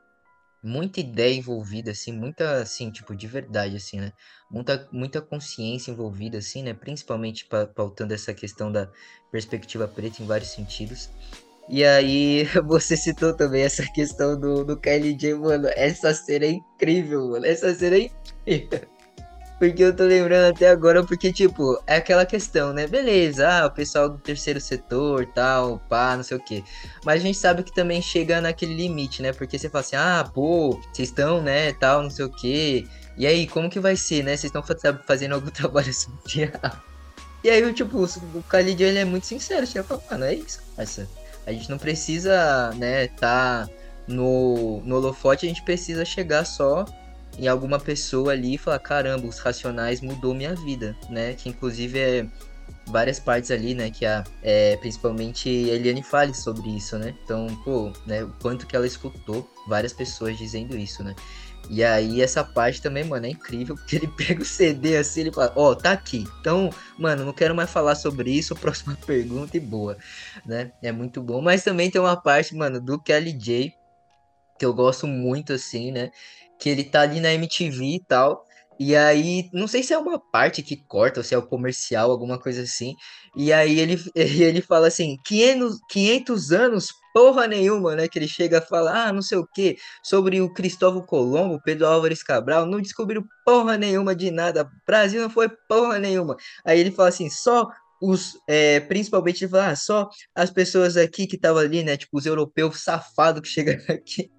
Muita 0.69 1.01
ideia 1.01 1.35
envolvida, 1.35 1.91
assim, 1.93 2.13
muita, 2.13 2.61
assim, 2.61 2.91
tipo, 2.91 3.17
de 3.17 3.27
verdade, 3.27 3.77
assim, 3.77 3.99
né? 3.99 4.13
Muita, 4.51 4.89
muita 4.93 5.21
consciência 5.23 5.91
envolvida, 5.91 6.39
assim, 6.39 6.63
né? 6.63 6.75
Principalmente 6.75 7.49
pautando 7.75 8.13
essa 8.13 8.35
questão 8.35 8.71
da 8.71 8.91
perspectiva 9.33 9.89
preta 9.89 10.23
em 10.23 10.27
vários 10.27 10.51
sentidos. 10.51 11.09
E 11.69 11.85
aí, 11.85 12.45
você 12.67 12.97
citou 12.97 13.35
também 13.35 13.63
essa 13.63 13.85
questão 13.93 14.39
do, 14.39 14.65
do 14.65 14.77
KLJ, 14.77 15.35
mano. 15.35 15.69
Essa 15.75 16.13
cena 16.15 16.45
é 16.45 16.51
incrível, 16.51 17.31
mano. 17.31 17.47
Essa 17.47 17.75
cena 17.75 17.97
é 17.97 18.11
incrível. 18.47 18.98
Porque 19.59 19.83
eu 19.83 19.95
tô 19.95 20.05
lembrando 20.05 20.55
até 20.55 20.69
agora, 20.69 21.05
porque, 21.05 21.33
tipo, 21.33 21.83
é 21.85 21.97
aquela 21.97 22.25
questão, 22.25 22.73
né? 22.73 22.87
Beleza, 22.87 23.49
ah, 23.49 23.67
o 23.67 23.71
pessoal 23.71 24.09
do 24.09 24.17
terceiro 24.19 24.61
setor, 24.61 25.27
tal, 25.27 25.81
pá, 25.89 26.17
não 26.17 26.23
sei 26.23 26.37
o 26.37 26.41
quê. 26.41 26.63
Mas 27.05 27.21
a 27.21 27.25
gente 27.25 27.37
sabe 27.37 27.65
que 27.65 27.75
também 27.75 28.01
chega 28.01 28.41
naquele 28.41 28.75
limite, 28.75 29.21
né? 29.21 29.33
Porque 29.33 29.59
você 29.59 29.69
fala 29.69 29.81
assim, 29.81 29.97
ah, 29.97 30.31
pô, 30.33 30.81
vocês 30.93 31.09
estão, 31.09 31.43
né, 31.43 31.73
tal, 31.73 32.05
não 32.05 32.11
sei 32.11 32.25
o 32.25 32.31
quê. 32.31 32.87
E 33.17 33.27
aí, 33.27 33.49
como 33.49 33.69
que 33.69 33.81
vai 33.81 33.97
ser, 33.97 34.23
né? 34.23 34.37
Vocês 34.37 34.53
estão 34.55 34.63
fazendo 35.05 35.35
algum 35.35 35.51
trabalho 35.51 35.93
social. 35.93 36.81
E 37.43 37.51
aí, 37.51 37.73
tipo, 37.73 37.99
o 37.99 38.45
Khalid, 38.49 38.81
ele 38.81 38.99
é 38.99 39.05
muito 39.05 39.27
sincero. 39.27 39.67
Você 39.67 39.83
fala, 39.83 40.03
mano, 40.09 40.25
é 40.25 40.35
isso. 40.35 40.61
A 41.47 41.53
gente 41.53 41.69
não 41.69 41.79
precisa, 41.79 42.71
né, 42.77 43.09
tá 43.09 43.69
no, 44.07 44.81
no 44.85 44.97
holofote, 44.97 45.47
a 45.47 45.49
gente 45.49 45.63
precisa 45.63 46.05
chegar 46.05 46.45
só 46.45 46.85
em 47.39 47.47
alguma 47.47 47.79
pessoa 47.79 48.33
ali 48.33 48.55
e 48.55 48.59
falar, 48.59 48.79
caramba, 48.81 49.27
os 49.27 49.39
Racionais 49.39 50.01
mudou 50.01 50.35
minha 50.35 50.55
vida, 50.55 50.97
né? 51.09 51.35
Que 51.35 51.49
inclusive 51.49 51.99
é 51.99 52.27
várias 52.87 53.21
partes 53.21 53.51
ali, 53.51 53.75
né? 53.75 53.91
Que 53.91 54.05
a, 54.05 54.25
é, 54.43 54.77
principalmente 54.79 55.49
Eliane 55.49 56.03
fale 56.03 56.35
sobre 56.35 56.69
isso, 56.77 56.99
né? 56.99 57.15
Então, 57.23 57.47
pô, 57.65 57.93
né? 58.07 58.25
O 58.25 58.33
quanto 58.41 58.67
que 58.67 58.75
ela 58.75 58.87
escutou 58.87 59.49
várias 59.69 59.93
pessoas 59.93 60.37
dizendo 60.37 60.77
isso, 60.77 61.03
né? 61.05 61.15
E 61.71 61.85
aí 61.85 62.23
essa 62.23 62.43
parte 62.43 62.81
também, 62.81 63.05
mano, 63.05 63.27
é 63.27 63.31
incrível, 63.31 63.75
porque 63.75 63.97
ele 63.97 64.09
pega 64.17 64.43
o 64.43 64.45
CD 64.45 64.97
assim, 64.97 65.23
ele 65.23 65.33
fala, 65.33 65.53
ó, 65.55 65.71
oh, 65.71 65.77
tá 65.77 65.93
aqui. 65.93 66.27
Então, 66.41 66.71
mano, 66.99 67.25
não 67.25 67.33
quero 67.33 67.55
mais 67.55 67.71
falar 67.71 67.95
sobre 67.95 68.31
isso, 68.31 68.55
próxima 68.57 68.97
pergunta 69.07 69.57
e 69.57 69.61
boa, 69.61 69.97
né? 70.47 70.73
É 70.83 70.91
muito 70.91 71.23
bom. 71.23 71.41
Mas 71.41 71.63
também 71.63 71.91
tem 71.91 72.01
uma 72.01 72.17
parte, 72.17 72.55
mano, 72.55 72.81
do 72.81 72.99
Kelly 72.99 73.33
J, 73.33 73.75
que 74.59 74.65
eu 74.65 74.75
gosto 74.75 75.07
muito, 75.07 75.53
assim, 75.53 75.93
né? 75.93 76.11
Que 76.59 76.69
ele 76.69 76.85
tá 76.85 77.03
ali 77.03 77.21
na 77.21 77.33
MTV 77.33 77.85
e 77.85 78.05
tal. 78.07 78.47
E 78.81 78.95
aí, 78.95 79.51
não 79.53 79.67
sei 79.67 79.83
se 79.83 79.93
é 79.93 79.99
uma 79.99 80.21
parte 80.21 80.63
que 80.63 80.77
corta 80.77 81.19
ou 81.19 81.25
se 81.25 81.35
é 81.35 81.39
o 81.39 81.47
comercial, 81.47 82.11
alguma 82.13 82.39
coisa 82.39 82.63
assim. 82.63 82.95
E 83.37 83.53
aí 83.53 83.81
ele, 83.81 84.01
ele 84.15 84.63
fala 84.63 84.87
assim: 84.87 85.17
500, 85.27 85.79
500 85.91 86.53
anos, 86.53 86.89
porra 87.13 87.49
nenhuma, 87.49 87.97
né? 87.97 88.07
Que 88.07 88.19
ele 88.21 88.29
chega 88.29 88.59
a 88.59 88.63
falar, 88.63 89.09
ah, 89.09 89.13
não 89.13 89.21
sei 89.23 89.37
o 89.39 89.47
que, 89.47 89.77
sobre 90.03 90.41
o 90.41 90.53
Cristóvão 90.53 91.03
Colombo, 91.03 91.61
Pedro 91.65 91.87
Álvares 91.87 92.23
Cabral, 92.23 92.67
não 92.67 92.81
descobriram 92.81 93.25
porra 93.45 93.77
nenhuma 93.77 94.15
de 94.15 94.31
nada. 94.31 94.71
Brasil 94.87 95.21
não 95.23 95.31
foi 95.31 95.49
porra 95.69 95.99
nenhuma. 95.99 96.37
Aí 96.65 96.79
ele 96.79 96.93
fala 96.93 97.09
assim: 97.09 97.29
só 97.29 97.69
os, 98.01 98.39
é, 98.49 98.79
principalmente, 98.81 99.43
ele 99.45 99.51
fala, 99.51 99.71
ah, 99.71 99.77
só 99.77 100.09
as 100.35 100.51
pessoas 100.51 100.97
aqui 100.97 101.27
que 101.27 101.35
estavam 101.35 101.61
ali, 101.61 101.83
né? 101.83 101.97
Tipo, 101.97 102.19
os 102.19 102.27
europeus 102.27 102.81
safados 102.85 103.43
que 103.43 103.49
chegaram 103.49 103.83
aqui. 103.91 104.31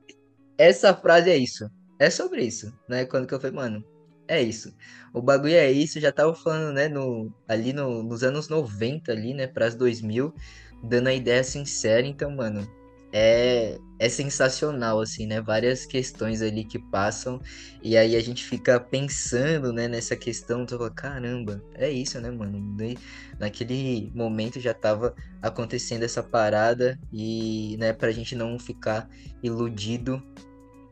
Essa 0.58 0.94
frase 0.94 1.30
é 1.30 1.38
isso 1.38 1.70
é 2.00 2.10
sobre 2.10 2.44
isso, 2.44 2.74
né? 2.88 3.06
Quando 3.06 3.28
que 3.28 3.34
eu 3.34 3.40
falei, 3.40 3.56
mano, 3.56 3.84
é 4.30 4.42
isso. 4.42 4.74
O 5.14 5.22
bagulho 5.22 5.56
é 5.56 5.72
isso, 5.72 6.00
já 6.00 6.12
tava 6.12 6.34
falando, 6.36 6.74
né, 6.74 6.88
no, 6.88 7.34
ali 7.48 7.74
no, 7.74 8.04
nos 8.04 8.24
anos 8.24 8.48
90 8.48 9.12
ali, 9.12 9.34
né, 9.34 9.48
para 9.48 9.66
as 9.66 9.76
2000, 9.76 10.34
dando 10.84 11.08
a 11.08 11.14
ideia 11.14 11.44
sincera, 11.44 12.06
então, 12.06 12.30
mano, 12.30 12.68
é, 13.12 13.80
é 13.98 14.08
sensacional, 14.08 15.02
assim, 15.02 15.26
né, 15.26 15.42
várias 15.42 15.84
questões 15.84 16.44
ali 16.44 16.64
que 16.64 16.78
passam, 16.78 17.42
e 17.82 17.98
aí 17.98 18.16
a 18.16 18.20
gente 18.22 18.46
fica 18.46 18.80
pensando, 18.80 19.74
né, 19.74 19.88
nessa 19.88 20.16
questão, 20.16 20.64
tu 20.64 20.78
fala, 20.78 20.92
caramba, 20.92 21.64
é 21.74 21.90
isso, 21.90 22.22
né, 22.22 22.30
mano, 22.30 22.78
naquele 23.40 24.12
momento 24.14 24.60
já 24.60 24.76
tava 24.76 25.16
acontecendo 25.42 26.04
essa 26.04 26.22
parada, 26.22 27.00
e, 27.12 27.78
né, 27.80 27.94
pra 27.94 28.12
gente 28.12 28.36
não 28.36 28.60
ficar 28.60 29.10
iludido 29.42 30.24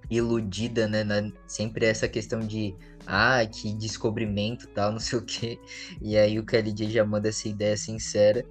iludida, 0.10 0.88
né? 0.88 1.04
Na, 1.04 1.32
sempre 1.48 1.86
essa 1.86 2.08
questão 2.08 2.39
de 2.39 2.76
ah, 3.06 3.46
que 3.46 3.74
descobrimento 3.74 4.67
tal, 4.67 4.91
não 4.93 5.00
sei 5.00 5.20
o 5.20 5.22
que. 5.22 5.60
E 6.02 6.17
aí 6.17 6.39
o 6.39 6.46
KLJ 6.46 6.89
já 6.91 7.06
manda 7.06 7.30
essa 7.30 7.48
ideia 7.48 7.78
sincera. 7.78 8.46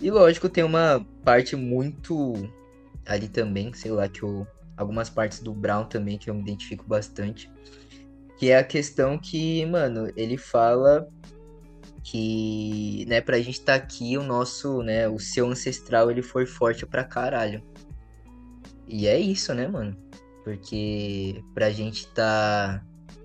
E 0.00 0.10
lógico, 0.10 0.48
tem 0.48 0.64
uma 0.64 1.06
parte 1.24 1.54
muito 1.56 2.34
ali 3.06 3.28
também, 3.28 3.72
sei 3.72 3.90
lá, 3.90 4.08
que 4.08 4.22
eu. 4.22 4.46
Algumas 4.74 5.10
partes 5.10 5.40
do 5.40 5.52
Brown 5.52 5.84
também 5.84 6.18
que 6.18 6.30
eu 6.30 6.34
me 6.34 6.40
identifico 6.40 6.84
bastante. 6.88 7.50
Que 8.38 8.50
é 8.50 8.58
a 8.58 8.64
questão 8.64 9.18
que, 9.18 9.64
mano, 9.66 10.10
ele 10.16 10.36
fala 10.36 11.06
que, 12.02 13.04
né, 13.06 13.20
pra 13.20 13.38
gente 13.38 13.60
estar 13.60 13.78
tá 13.78 13.84
aqui, 13.84 14.16
o 14.16 14.22
nosso, 14.22 14.82
né, 14.82 15.08
o 15.08 15.18
seu 15.20 15.46
ancestral, 15.46 16.10
ele 16.10 16.22
foi 16.22 16.46
forte 16.46 16.84
pra 16.84 17.04
caralho. 17.04 17.62
E 18.88 19.06
é 19.06 19.18
isso, 19.20 19.54
né, 19.54 19.68
mano? 19.68 19.96
Porque 20.44 21.42
para 21.54 21.66
a 21.66 21.70
gente 21.70 22.06
tá 22.08 22.84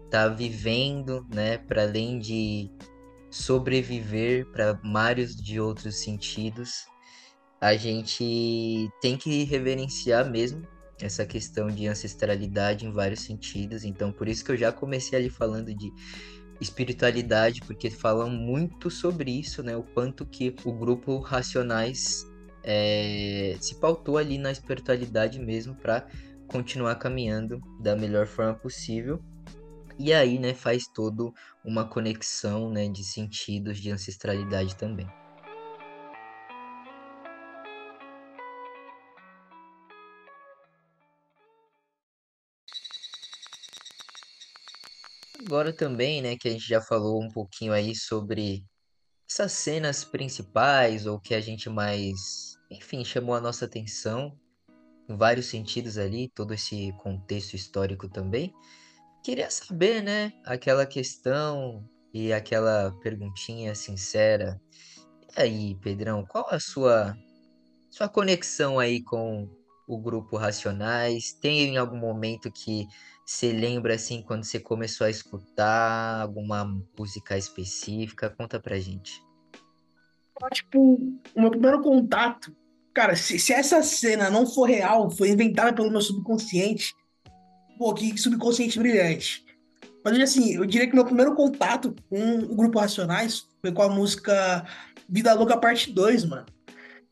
tá 0.09 0.27
vivendo, 0.29 1.25
né, 1.33 1.57
para 1.57 1.83
além 1.83 2.17
de 2.17 2.71
sobreviver 3.29 4.45
para 4.51 4.73
vários 4.73 5.35
de 5.35 5.59
outros 5.59 5.95
sentidos, 5.97 6.85
a 7.59 7.75
gente 7.75 8.89
tem 9.01 9.17
que 9.17 9.43
reverenciar 9.43 10.29
mesmo 10.29 10.61
essa 11.01 11.25
questão 11.25 11.67
de 11.67 11.87
ancestralidade 11.87 12.85
em 12.85 12.91
vários 12.91 13.21
sentidos. 13.21 13.83
Então, 13.83 14.11
por 14.11 14.27
isso 14.27 14.43
que 14.43 14.51
eu 14.51 14.57
já 14.57 14.71
comecei 14.71 15.17
ali 15.17 15.29
falando 15.29 15.73
de 15.73 15.91
espiritualidade, 16.59 17.61
porque 17.61 17.89
falam 17.89 18.29
muito 18.29 18.89
sobre 18.89 19.31
isso, 19.31 19.61
né? 19.61 19.75
O 19.75 19.83
quanto 19.83 20.25
que 20.25 20.55
o 20.65 20.71
grupo 20.71 21.19
Racionais 21.19 22.25
é, 22.63 23.55
se 23.59 23.75
pautou 23.75 24.17
ali 24.17 24.37
na 24.37 24.51
espiritualidade 24.51 25.39
mesmo 25.39 25.75
para 25.75 26.07
continuar 26.47 26.95
caminhando 26.95 27.59
da 27.79 27.95
melhor 27.95 28.25
forma 28.25 28.55
possível. 28.55 29.21
E 29.99 30.13
aí, 30.13 30.37
né, 30.39 30.53
faz 30.53 30.87
todo 30.87 31.33
uma 31.63 31.87
conexão, 31.87 32.69
né, 32.69 32.87
de 32.87 33.03
sentidos 33.03 33.79
de 33.79 33.91
ancestralidade 33.91 34.75
também. 34.75 35.07
Agora 45.39 45.73
também, 45.73 46.21
né, 46.21 46.35
que 46.37 46.47
a 46.47 46.51
gente 46.51 46.67
já 46.67 46.81
falou 46.81 47.23
um 47.23 47.31
pouquinho 47.31 47.73
aí 47.73 47.95
sobre 47.95 48.65
essas 49.29 49.51
cenas 49.53 50.03
principais 50.03 51.05
ou 51.05 51.19
que 51.19 51.33
a 51.33 51.41
gente 51.41 51.69
mais, 51.69 52.57
enfim, 52.69 53.03
chamou 53.03 53.35
a 53.35 53.41
nossa 53.41 53.65
atenção 53.65 54.37
vários 55.07 55.47
sentidos 55.47 55.97
ali, 55.97 56.29
todo 56.29 56.53
esse 56.53 56.91
contexto 56.99 57.55
histórico 57.55 58.09
também. 58.09 58.53
Queria 59.23 59.49
saber, 59.49 60.01
né, 60.01 60.33
aquela 60.45 60.85
questão 60.85 61.87
e 62.13 62.33
aquela 62.33 62.91
perguntinha 63.01 63.75
sincera. 63.75 64.59
E 65.37 65.41
aí, 65.41 65.75
Pedrão, 65.75 66.25
qual 66.25 66.47
a 66.49 66.59
sua 66.59 67.15
sua 67.89 68.07
conexão 68.07 68.79
aí 68.79 69.01
com 69.01 69.49
o 69.87 69.97
grupo 69.97 70.37
Racionais? 70.37 71.33
Tem 71.33 71.61
em 71.63 71.77
algum 71.77 71.97
momento 71.97 72.51
que 72.51 72.87
você 73.25 73.51
lembra 73.51 73.95
assim 73.95 74.21
quando 74.21 74.43
você 74.43 74.59
começou 74.59 75.07
a 75.07 75.09
escutar 75.09 76.21
alguma 76.21 76.65
música 76.97 77.37
específica? 77.37 78.29
Conta 78.29 78.59
pra 78.59 78.79
gente. 78.79 79.21
Tipo, 80.53 80.95
o 81.35 81.41
meu 81.41 81.49
primeiro 81.49 81.81
contato, 81.81 82.55
cara, 82.97 83.15
se, 83.15 83.37
se 83.37 83.53
essa 83.53 83.83
cena 83.83 84.27
não 84.27 84.47
for 84.47 84.63
real, 84.63 85.11
foi 85.11 85.29
inventada 85.29 85.71
pelo 85.71 85.91
meu 85.91 86.01
subconsciente, 86.01 86.95
pô, 87.77 87.93
que 87.93 88.17
subconsciente 88.17 88.79
brilhante. 88.79 89.45
Mas 90.03 90.19
assim, 90.19 90.55
eu 90.55 90.65
diria 90.65 90.87
que 90.87 90.95
meu 90.95 91.05
primeiro 91.05 91.35
contato 91.35 91.95
com 92.09 92.39
o 92.39 92.55
grupo 92.55 92.79
Racionais 92.79 93.45
foi 93.61 93.71
com 93.71 93.83
a 93.83 93.89
música 93.89 94.65
Vida 95.07 95.31
Louca 95.35 95.55
Parte 95.57 95.91
2, 95.91 96.25
mano. 96.25 96.47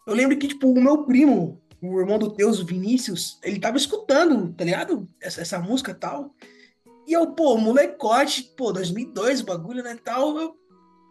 Eu 0.07 0.15
lembro 0.15 0.35
que, 0.39 0.47
tipo, 0.47 0.71
o 0.71 0.81
meu 0.81 1.03
primo, 1.03 1.61
o 1.79 1.99
irmão 1.99 2.17
do 2.17 2.33
Teus, 2.33 2.59
o 2.59 2.65
Vinícius, 2.65 3.39
ele 3.43 3.59
tava 3.59 3.77
escutando, 3.77 4.51
tá 4.53 4.65
ligado? 4.65 5.07
Essa, 5.21 5.41
essa 5.41 5.59
música 5.59 5.91
e 5.91 5.95
tal. 5.95 6.33
E 7.07 7.13
eu, 7.13 7.27
pô, 7.27 7.57
molecote, 7.57 8.55
pô, 8.57 8.73
2002 8.73 9.41
o 9.41 9.45
bagulho, 9.45 9.83
né, 9.83 9.95
tal. 10.03 10.35
Eu, 10.35 10.55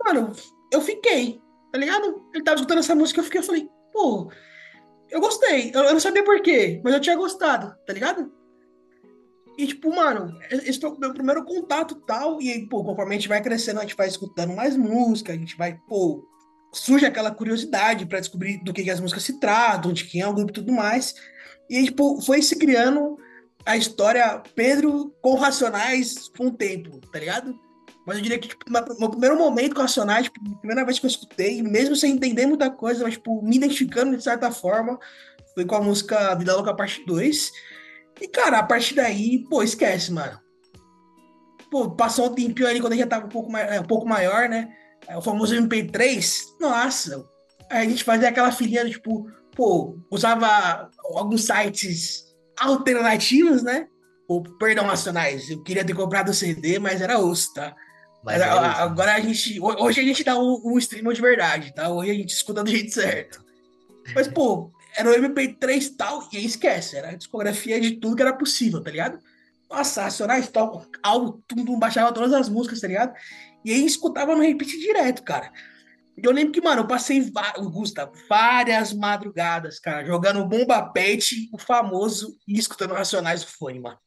mano, 0.04 0.32
eu 0.72 0.80
fiquei, 0.80 1.40
tá 1.70 1.78
ligado? 1.78 2.28
Ele 2.34 2.42
tava 2.42 2.56
escutando 2.56 2.78
essa 2.78 2.96
música, 2.96 3.20
eu 3.20 3.24
fiquei, 3.24 3.38
eu 3.38 3.44
falei, 3.44 3.68
pô, 3.92 4.32
eu 5.10 5.20
gostei. 5.20 5.70
Eu, 5.74 5.82
eu 5.82 5.92
não 5.92 6.00
sabia 6.00 6.24
por 6.24 6.40
quê, 6.40 6.80
mas 6.84 6.94
eu 6.94 7.00
tinha 7.00 7.16
gostado, 7.16 7.74
tá 7.86 7.92
ligado? 7.92 8.32
E, 9.56 9.66
tipo, 9.66 9.94
mano, 9.94 10.36
esse 10.50 10.80
foi 10.80 10.90
o 10.90 10.98
meu 10.98 11.14
primeiro 11.14 11.44
contato 11.44 11.94
tal. 12.06 12.42
E 12.42 12.50
aí, 12.50 12.68
pô, 12.68 12.82
conforme 12.82 13.14
a 13.14 13.18
gente 13.18 13.28
vai 13.28 13.40
crescendo, 13.42 13.78
a 13.78 13.82
gente 13.82 13.96
vai 13.96 14.08
escutando 14.08 14.54
mais 14.54 14.76
música, 14.76 15.32
a 15.32 15.36
gente 15.36 15.56
vai, 15.56 15.78
pô, 15.88 16.26
surge 16.72 17.06
aquela 17.06 17.30
curiosidade 17.30 18.04
para 18.06 18.18
descobrir 18.18 18.62
do 18.64 18.72
que, 18.72 18.82
que, 18.82 18.90
as 18.90 19.00
músicas 19.00 19.22
se 19.22 19.38
tratam, 19.38 19.92
de 19.92 20.04
quem 20.04 20.22
é 20.22 20.26
o 20.26 20.34
grupo 20.34 20.50
e 20.50 20.54
tudo 20.54 20.72
mais. 20.72 21.14
E 21.70 21.84
tipo, 21.84 22.20
foi 22.22 22.42
se 22.42 22.56
criando 22.56 23.16
a 23.64 23.76
história 23.76 24.42
Pedro 24.54 25.14
com 25.22 25.34
Racionais 25.34 26.28
com 26.36 26.48
o 26.48 26.52
tempo, 26.52 27.00
tá 27.12 27.18
ligado? 27.18 27.58
Mas 28.06 28.16
eu 28.16 28.22
diria 28.22 28.38
que, 28.38 28.48
tipo, 28.48 28.64
meu 28.70 29.10
primeiro 29.10 29.38
momento 29.38 29.74
com 29.74 29.80
Racionais, 29.82 30.24
tipo, 30.24 30.58
primeira 30.58 30.84
vez 30.84 30.98
que 30.98 31.06
eu 31.06 31.10
escutei, 31.10 31.62
mesmo 31.62 31.96
sem 31.96 32.12
entender 32.12 32.46
muita 32.46 32.70
coisa, 32.70 33.02
mas, 33.02 33.14
tipo, 33.14 33.42
me 33.42 33.56
identificando 33.56 34.16
de 34.16 34.22
certa 34.22 34.50
forma, 34.50 34.98
foi 35.54 35.64
com 35.64 35.76
a 35.76 35.80
música 35.80 36.34
Vida 36.34 36.54
Louca 36.54 36.74
Parte 36.74 37.04
2. 37.06 37.52
E, 38.20 38.28
cara, 38.28 38.58
a 38.58 38.62
partir 38.62 38.94
daí, 38.94 39.44
pô, 39.48 39.62
esquece, 39.62 40.12
mano. 40.12 40.38
Pô, 41.70 41.90
passou 41.90 42.26
um 42.30 42.34
tempinho 42.34 42.68
ali 42.68 42.80
quando 42.80 42.92
a 42.92 42.96
gente 42.96 43.04
já 43.04 43.10
tava 43.10 43.26
um 43.26 43.30
pouco, 43.30 43.56
é, 43.56 43.80
um 43.80 43.84
pouco 43.84 44.06
maior, 44.06 44.48
né? 44.48 44.68
É, 45.08 45.16
o 45.16 45.22
famoso 45.22 45.54
MP3, 45.54 46.44
nossa, 46.60 47.24
a 47.70 47.84
gente 47.84 48.04
fazia 48.04 48.28
aquela 48.28 48.52
filinha, 48.52 48.88
tipo, 48.88 49.26
pô, 49.56 49.98
usava 50.10 50.90
alguns 51.14 51.44
sites 51.44 52.24
alternativos, 52.58 53.62
né? 53.62 53.86
Ou, 54.28 54.42
perdão, 54.58 54.86
nacionais. 54.86 55.50
Eu 55.50 55.62
queria 55.62 55.84
ter 55.84 55.94
comprado 55.94 56.28
o 56.30 56.34
CD, 56.34 56.78
mas 56.78 57.00
era 57.00 57.18
osso, 57.18 57.52
tá? 57.54 57.74
Mas 58.24 58.40
é 58.40 58.44
agora 58.44 59.14
a 59.14 59.20
gente. 59.20 59.60
Hoje 59.60 60.00
a 60.00 60.04
gente 60.04 60.24
dá 60.24 60.38
um, 60.38 60.60
um 60.64 60.78
stream 60.78 61.12
de 61.12 61.20
verdade, 61.20 61.74
tá? 61.74 61.88
Hoje 61.90 62.10
a 62.10 62.14
gente 62.14 62.30
escuta 62.30 62.64
do 62.64 62.70
jeito 62.70 62.92
certo. 62.92 63.44
Mas, 64.14 64.26
pô, 64.26 64.72
era 64.96 65.10
o 65.10 65.14
MP3 65.14 65.82
e 65.82 65.90
tal, 65.90 66.28
e 66.32 66.36
aí 66.36 66.44
esquece, 66.44 66.96
era 66.96 67.10
a 67.10 67.14
discografia 67.14 67.80
de 67.80 67.92
tudo 67.96 68.16
que 68.16 68.22
era 68.22 68.32
possível, 68.32 68.82
tá 68.82 68.90
ligado? 68.90 69.18
Nossa, 69.68 70.02
Racionais 70.02 70.48
tal, 70.48 70.86
algo, 71.02 71.42
tudo, 71.46 71.76
baixava 71.76 72.12
todas 72.12 72.32
as 72.32 72.48
músicas, 72.48 72.80
tá 72.80 72.86
ligado? 72.86 73.14
E 73.64 73.72
aí 73.72 73.84
escutava 73.84 74.34
no 74.34 74.42
repeat 74.42 74.78
direto, 74.78 75.22
cara. 75.22 75.50
Eu 76.16 76.30
lembro 76.30 76.52
que, 76.52 76.60
mano, 76.60 76.82
eu 76.82 76.86
passei, 76.86 77.32
Gustavo, 77.72 78.12
várias 78.28 78.92
madrugadas, 78.92 79.80
cara, 79.80 80.04
jogando 80.04 80.46
Bomba 80.46 80.80
Pet, 80.82 81.48
o 81.52 81.58
famoso, 81.58 82.36
e 82.46 82.56
escutando 82.56 82.94
Racionais 82.94 83.42
do 83.42 83.50
fone, 83.50 83.80
mano. 83.80 83.98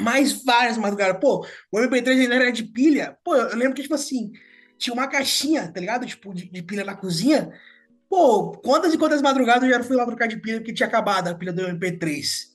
Mais 0.00 0.44
várias 0.44 0.76
madrugadas. 0.76 1.20
Pô, 1.20 1.46
o 1.70 1.78
MP3 1.78 2.22
ainda 2.22 2.34
era 2.34 2.52
de 2.52 2.64
pilha. 2.64 3.16
Pô, 3.24 3.36
eu 3.36 3.56
lembro 3.56 3.74
que, 3.74 3.82
tipo 3.82 3.94
assim, 3.94 4.32
tinha 4.76 4.94
uma 4.94 5.06
caixinha, 5.06 5.70
tá 5.72 5.80
ligado? 5.80 6.06
Tipo, 6.06 6.34
de, 6.34 6.50
de 6.50 6.62
pilha 6.62 6.84
na 6.84 6.96
cozinha. 6.96 7.50
Pô, 8.08 8.52
quantas 8.52 8.92
e 8.94 8.98
quantas 8.98 9.22
madrugadas 9.22 9.64
eu 9.64 9.70
já 9.70 9.82
fui 9.82 9.96
lá 9.96 10.06
trocar 10.06 10.28
de 10.28 10.36
pilha 10.36 10.58
porque 10.58 10.72
tinha 10.72 10.86
acabado 10.86 11.28
a 11.28 11.34
pilha 11.34 11.52
do 11.52 11.62
MP3. 11.62 12.54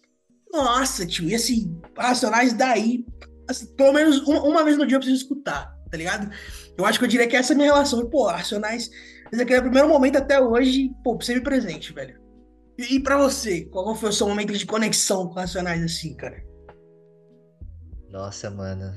Nossa, 0.52 1.06
tio, 1.06 1.30
e 1.30 1.36
assim, 1.36 1.80
Racionais 1.98 2.54
daí, 2.54 3.06
assim, 3.48 3.68
pelo 3.76 3.94
menos 3.94 4.20
uma, 4.22 4.42
uma, 4.44 4.64
vez 4.64 4.78
no 4.78 4.86
dia 4.86 4.96
eu 4.96 5.00
preciso 5.00 5.22
escutar, 5.22 5.76
tá 5.92 5.98
ligado? 5.98 6.32
Eu 6.78 6.86
acho 6.86 6.98
que 6.98 7.06
eu 7.06 7.10
diria 7.10 7.28
que 7.28 7.36
essa 7.36 7.54
é 7.54 7.56
a 7.56 7.58
minha 7.58 7.72
relação. 7.72 8.10
Pô, 8.10 8.26
Racionais, 8.26 8.90
desde 9.30 9.44
aquele 9.44 9.62
primeiro 9.62 9.88
momento 9.88 10.18
até 10.18 10.42
hoje, 10.42 10.92
pô, 11.04 11.20
sempre 11.22 11.42
presente, 11.42 11.94
velho. 11.94 12.20
E, 12.78 12.96
e 12.96 13.00
pra 13.00 13.18
você, 13.18 13.66
qual 13.66 13.96
foi 13.96 14.10
o 14.10 14.14
seu 14.14 14.28
momento 14.28 14.54
de 14.54 14.66
conexão 14.66 15.28
com 15.28 15.36
Racionais 15.36 15.84
assim, 15.84 16.16
cara? 16.16 16.44
Nossa, 18.10 18.50
mano. 18.50 18.94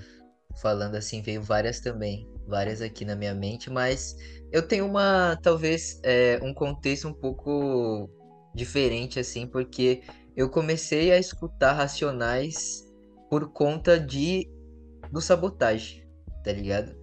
Falando 0.60 0.96
assim, 0.96 1.22
veio 1.22 1.42
várias 1.42 1.80
também. 1.80 2.28
Várias 2.46 2.82
aqui 2.82 3.04
na 3.04 3.14
minha 3.14 3.34
mente, 3.34 3.70
mas 3.70 4.16
eu 4.50 4.66
tenho 4.66 4.86
uma, 4.86 5.38
talvez, 5.42 6.00
é, 6.02 6.38
um 6.42 6.52
contexto 6.52 7.08
um 7.08 7.14
pouco 7.14 8.10
diferente, 8.54 9.18
assim, 9.20 9.46
porque 9.46 10.02
eu 10.36 10.50
comecei 10.50 11.12
a 11.12 11.18
escutar 11.18 11.72
Racionais 11.72 12.84
por 13.30 13.52
conta 13.52 13.98
de 13.98 14.50
do 15.10 15.20
sabotagem, 15.20 16.06
tá 16.42 16.52
ligado? 16.52 16.94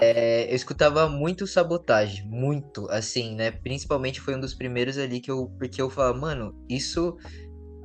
É, 0.00 0.50
eu 0.50 0.56
escutava 0.56 1.08
muito 1.08 1.46
sabotagem, 1.46 2.26
muito, 2.26 2.88
assim, 2.90 3.34
né? 3.34 3.50
Principalmente 3.50 4.20
foi 4.20 4.34
um 4.34 4.40
dos 4.40 4.54
primeiros 4.54 4.96
ali 4.96 5.20
que 5.20 5.30
eu, 5.30 5.48
porque 5.58 5.80
eu 5.80 5.90
falava, 5.90 6.18
mano, 6.18 6.54
isso 6.68 7.16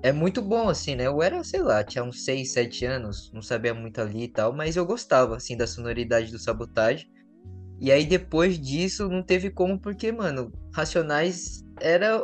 é 0.01 0.11
muito 0.11 0.41
bom, 0.41 0.69
assim, 0.69 0.95
né? 0.95 1.07
Eu 1.07 1.21
era, 1.21 1.43
sei 1.43 1.61
lá, 1.61 1.83
tinha 1.83 2.03
uns 2.03 2.23
6, 2.23 2.53
7 2.53 2.85
anos, 2.85 3.31
não 3.33 3.41
sabia 3.41 3.73
muito 3.73 3.99
ali 3.99 4.23
e 4.23 4.27
tal, 4.27 4.53
mas 4.53 4.75
eu 4.75 4.85
gostava, 4.85 5.35
assim, 5.35 5.57
da 5.57 5.67
sonoridade 5.67 6.31
do 6.31 6.39
sabotagem. 6.39 7.09
E 7.79 7.91
aí 7.91 8.05
depois 8.05 8.59
disso 8.59 9.09
não 9.09 9.23
teve 9.23 9.49
como, 9.49 9.79
porque, 9.79 10.11
mano, 10.11 10.51
Racionais 10.73 11.63
era. 11.79 12.21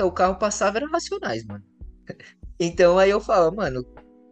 O 0.00 0.10
carro 0.10 0.38
passava 0.38 0.78
era 0.78 0.88
Racionais, 0.88 1.44
mano. 1.44 1.64
então 2.58 2.98
aí 2.98 3.10
eu 3.10 3.20
falo, 3.20 3.54
mano, 3.54 3.84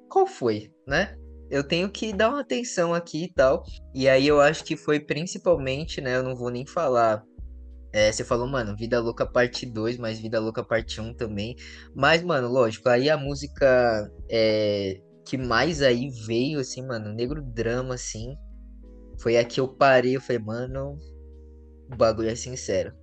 qual 0.09 0.27
foi, 0.27 0.71
né? 0.87 1.17
Eu 1.51 1.63
tenho 1.63 1.91
que 1.91 2.13
dar 2.13 2.31
uma 2.31 2.41
atenção 2.41 2.95
aqui 2.95 3.25
e 3.25 3.33
tal. 3.33 3.63
E 3.95 4.09
aí 4.09 4.27
eu 4.27 4.41
acho 4.41 4.65
que 4.65 4.77
foi 4.77 4.99
principalmente, 4.99 6.01
né? 6.01 6.17
Eu 6.17 6.23
não 6.23 6.35
vou 6.35 6.51
nem 6.51 6.67
falar. 6.67 7.23
É, 7.93 8.11
você 8.11 8.25
falou, 8.25 8.47
mano, 8.47 8.75
Vida 8.75 8.99
Louca 9.01 9.27
parte 9.27 9.67
2, 9.67 9.99
mas 9.99 10.19
Vida 10.19 10.41
Louca 10.41 10.65
parte 10.65 11.01
1 11.01 11.13
também. 11.13 11.55
Mas, 11.95 12.23
mano, 12.23 12.49
lógico, 12.49 12.89
aí 12.89 13.11
a 13.11 13.19
música 13.19 14.11
é, 14.31 14.99
que 15.27 15.37
mais 15.37 15.83
aí 15.83 16.09
veio, 16.27 16.59
assim, 16.59 16.87
mano, 16.87 17.13
Negro 17.13 17.43
Drama, 17.43 17.95
assim, 17.95 18.35
foi 19.19 19.37
a 19.37 19.45
que 19.45 19.61
eu 19.61 19.69
parei, 19.69 20.17
eu 20.17 20.21
falei, 20.21 20.43
mano, 20.43 20.99
o 21.93 21.97
bagulho 21.97 22.31
é 22.31 22.35
sincero, 22.35 22.95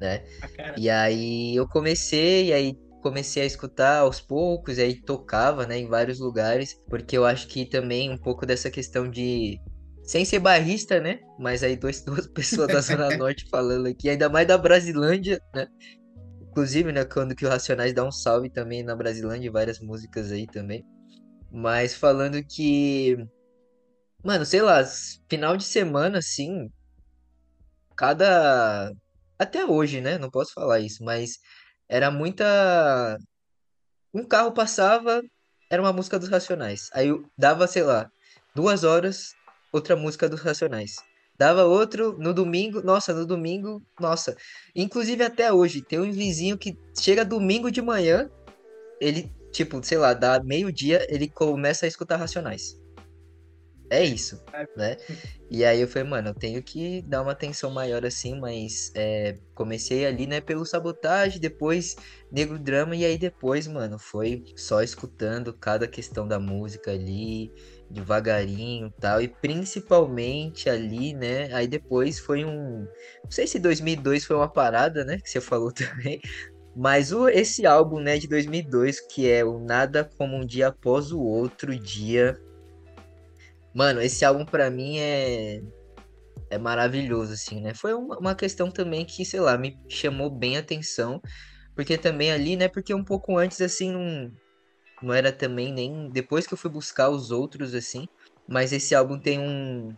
né? 0.00 0.24
Ah, 0.40 0.74
e 0.78 0.88
aí 0.88 1.56
eu 1.56 1.68
comecei, 1.68 2.46
e 2.46 2.52
aí 2.52 2.78
comecei 3.02 3.42
a 3.42 3.46
escutar 3.46 3.98
aos 3.98 4.20
poucos, 4.20 4.78
e 4.78 4.82
aí 4.82 5.02
tocava, 5.02 5.66
né, 5.66 5.78
em 5.78 5.88
vários 5.88 6.20
lugares, 6.20 6.74
porque 6.88 7.18
eu 7.18 7.24
acho 7.26 7.48
que 7.48 7.66
também 7.66 8.10
um 8.10 8.18
pouco 8.18 8.46
dessa 8.46 8.70
questão 8.70 9.10
de 9.10 9.60
sem 10.04 10.24
ser 10.24 10.38
barrista, 10.38 11.00
né? 11.00 11.20
Mas 11.38 11.62
aí 11.62 11.76
dois, 11.76 12.02
duas 12.04 12.26
pessoas 12.26 12.68
da 12.68 12.80
Zona 12.80 13.10
Norte 13.16 13.48
falando 13.50 13.86
aqui, 13.86 14.08
ainda 14.08 14.28
mais 14.28 14.46
da 14.46 14.58
Brasilândia, 14.58 15.40
né? 15.54 15.66
Inclusive, 16.40 16.92
né, 16.92 17.04
quando 17.04 17.34
que 17.34 17.46
o 17.46 17.48
Racionais 17.48 17.94
dá 17.94 18.04
um 18.04 18.12
salve 18.12 18.50
também 18.50 18.82
na 18.82 18.94
Brasilândia, 18.94 19.50
várias 19.50 19.80
músicas 19.80 20.30
aí 20.30 20.46
também. 20.46 20.84
Mas 21.50 21.94
falando 21.94 22.42
que 22.44 23.16
Mano, 24.24 24.46
sei 24.46 24.62
lá, 24.62 24.84
final 25.28 25.56
de 25.56 25.64
semana, 25.64 26.18
assim, 26.18 26.70
cada. 27.96 28.92
Até 29.38 29.64
hoje, 29.66 30.00
né? 30.00 30.18
Não 30.18 30.30
posso 30.30 30.52
falar 30.54 30.80
isso, 30.80 31.04
mas 31.04 31.38
era 31.88 32.10
muita. 32.10 33.18
Um 34.14 34.24
carro 34.24 34.52
passava, 34.52 35.22
era 35.70 35.82
uma 35.82 35.92
música 35.92 36.18
dos 36.18 36.28
Racionais. 36.28 36.88
Aí 36.92 37.08
dava, 37.36 37.66
sei 37.66 37.82
lá, 37.82 38.10
duas 38.54 38.84
horas, 38.84 39.32
outra 39.72 39.96
música 39.96 40.28
dos 40.28 40.40
Racionais. 40.40 40.96
Dava 41.38 41.64
outro 41.64 42.16
no 42.18 42.34
domingo, 42.34 42.82
nossa, 42.82 43.12
no 43.14 43.26
domingo, 43.26 43.82
nossa. 43.98 44.36
Inclusive 44.76 45.24
até 45.24 45.52
hoje, 45.52 45.82
tem 45.82 45.98
um 45.98 46.12
vizinho 46.12 46.58
que 46.58 46.78
chega 46.98 47.24
domingo 47.24 47.70
de 47.70 47.80
manhã, 47.80 48.30
ele, 49.00 49.32
tipo, 49.50 49.82
sei 49.82 49.98
lá, 49.98 50.12
dá 50.12 50.40
meio-dia, 50.44 51.06
ele 51.08 51.28
começa 51.28 51.86
a 51.86 51.88
escutar 51.88 52.16
Racionais 52.16 52.80
é 53.92 54.02
isso, 54.02 54.42
né? 54.74 54.96
E 55.50 55.62
aí 55.66 55.82
eu 55.82 55.86
falei, 55.86 56.08
mano, 56.08 56.30
eu 56.30 56.34
tenho 56.34 56.62
que 56.62 57.02
dar 57.02 57.20
uma 57.20 57.32
atenção 57.32 57.70
maior 57.70 58.06
assim, 58.06 58.40
mas 58.40 58.90
é, 58.94 59.36
comecei 59.54 60.06
ali, 60.06 60.26
né, 60.26 60.40
pelo 60.40 60.64
sabotagem, 60.64 61.38
depois 61.38 61.94
negro 62.30 62.58
drama, 62.58 62.96
e 62.96 63.04
aí 63.04 63.18
depois, 63.18 63.66
mano, 63.66 63.98
foi 63.98 64.44
só 64.56 64.82
escutando 64.82 65.52
cada 65.52 65.86
questão 65.86 66.26
da 66.26 66.40
música 66.40 66.90
ali, 66.90 67.52
devagarinho 67.92 68.92
tal, 69.00 69.20
e 69.20 69.28
principalmente 69.28 70.68
ali, 70.68 71.14
né, 71.14 71.52
aí 71.52 71.66
depois 71.66 72.18
foi 72.18 72.44
um, 72.44 72.86
não 73.22 73.30
sei 73.30 73.46
se 73.46 73.58
2002 73.58 74.24
foi 74.24 74.36
uma 74.36 74.48
parada, 74.48 75.04
né, 75.04 75.18
que 75.18 75.28
você 75.28 75.40
falou 75.40 75.70
também, 75.72 76.20
Mas 76.74 77.12
o, 77.12 77.28
esse 77.28 77.66
álbum, 77.66 78.00
né, 78.00 78.18
de 78.18 78.26
2002, 78.28 79.00
que 79.00 79.30
é 79.30 79.44
o 79.44 79.58
Nada 79.58 80.08
Como 80.16 80.36
Um 80.36 80.46
Dia 80.46 80.68
Após 80.68 81.12
o 81.12 81.20
Outro 81.20 81.78
Dia. 81.78 82.40
Mano, 83.74 84.00
esse 84.00 84.24
álbum 84.24 84.44
para 84.44 84.70
mim 84.70 84.98
é 84.98 85.62
é 86.52 86.58
maravilhoso, 86.58 87.32
assim, 87.32 87.62
né? 87.62 87.72
Foi 87.72 87.94
uma, 87.94 88.18
uma 88.18 88.34
questão 88.34 88.70
também 88.70 89.06
que, 89.06 89.24
sei 89.24 89.40
lá, 89.40 89.56
me 89.56 89.78
chamou 89.88 90.30
bem 90.30 90.58
a 90.58 90.60
atenção. 90.60 91.20
Porque 91.74 91.96
também 91.96 92.30
ali, 92.30 92.56
né? 92.56 92.68
Porque 92.68 92.92
um 92.92 93.02
pouco 93.02 93.38
antes, 93.38 93.60
assim, 93.62 93.90
não, 93.90 94.30
não 95.02 95.14
era 95.14 95.32
também 95.32 95.72
nem. 95.72 96.10
Depois 96.10 96.46
que 96.46 96.54
eu 96.54 96.58
fui 96.58 96.70
buscar 96.70 97.10
os 97.10 97.30
outros, 97.30 97.74
assim. 97.74 98.06
Mas 98.48 98.72
esse 98.72 98.94
álbum 98.94 99.18
tem 99.18 99.38
um, 99.38 99.94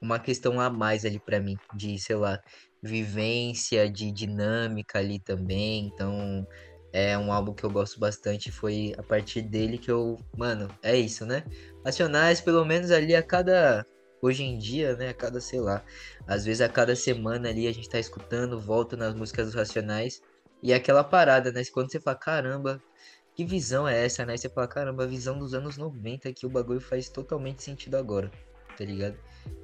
uma 0.00 0.18
questão 0.18 0.60
a 0.60 0.70
mais 0.70 1.04
ali 1.04 1.18
para 1.18 1.40
mim, 1.40 1.56
de, 1.74 1.98
sei 1.98 2.16
lá, 2.16 2.40
vivência, 2.82 3.90
de 3.90 4.12
dinâmica 4.12 4.98
ali 4.98 5.18
também. 5.18 5.86
Então, 5.86 6.46
é 6.92 7.18
um 7.18 7.32
álbum 7.32 7.52
que 7.54 7.64
eu 7.64 7.70
gosto 7.70 7.98
bastante. 7.98 8.52
Foi 8.52 8.94
a 8.96 9.02
partir 9.02 9.42
dele 9.42 9.78
que 9.78 9.90
eu. 9.90 10.18
Mano, 10.36 10.68
é 10.82 10.96
isso, 10.96 11.26
né? 11.26 11.44
Racionais, 11.84 12.40
pelo 12.40 12.64
menos 12.64 12.90
ali 12.90 13.14
a 13.14 13.22
cada. 13.22 13.84
Hoje 14.22 14.42
em 14.42 14.56
dia, 14.56 14.96
né? 14.96 15.10
A 15.10 15.14
cada, 15.14 15.40
sei 15.40 15.60
lá. 15.60 15.82
Às 16.26 16.44
vezes 16.44 16.60
a 16.60 16.68
cada 16.68 16.96
semana 16.96 17.48
ali 17.50 17.66
a 17.66 17.72
gente 17.72 17.88
tá 17.88 17.98
escutando, 17.98 18.60
volta 18.60 18.96
nas 18.96 19.14
músicas 19.14 19.46
dos 19.46 19.54
Racionais. 19.54 20.22
E 20.62 20.72
é 20.72 20.76
aquela 20.76 21.04
parada, 21.04 21.52
né? 21.52 21.62
Quando 21.72 21.90
você 21.90 22.00
fala, 22.00 22.16
caramba, 22.16 22.80
que 23.34 23.44
visão 23.44 23.86
é 23.86 24.04
essa, 24.04 24.24
né? 24.24 24.36
Você 24.36 24.48
fala, 24.48 24.68
caramba, 24.68 25.04
a 25.04 25.06
visão 25.06 25.38
dos 25.38 25.54
anos 25.54 25.76
90 25.76 26.32
que 26.32 26.46
o 26.46 26.48
bagulho 26.48 26.80
faz 26.80 27.08
totalmente 27.08 27.62
sentido 27.62 27.96
agora, 27.96 28.30
tá 28.78 28.84
ligado? 28.84 29.16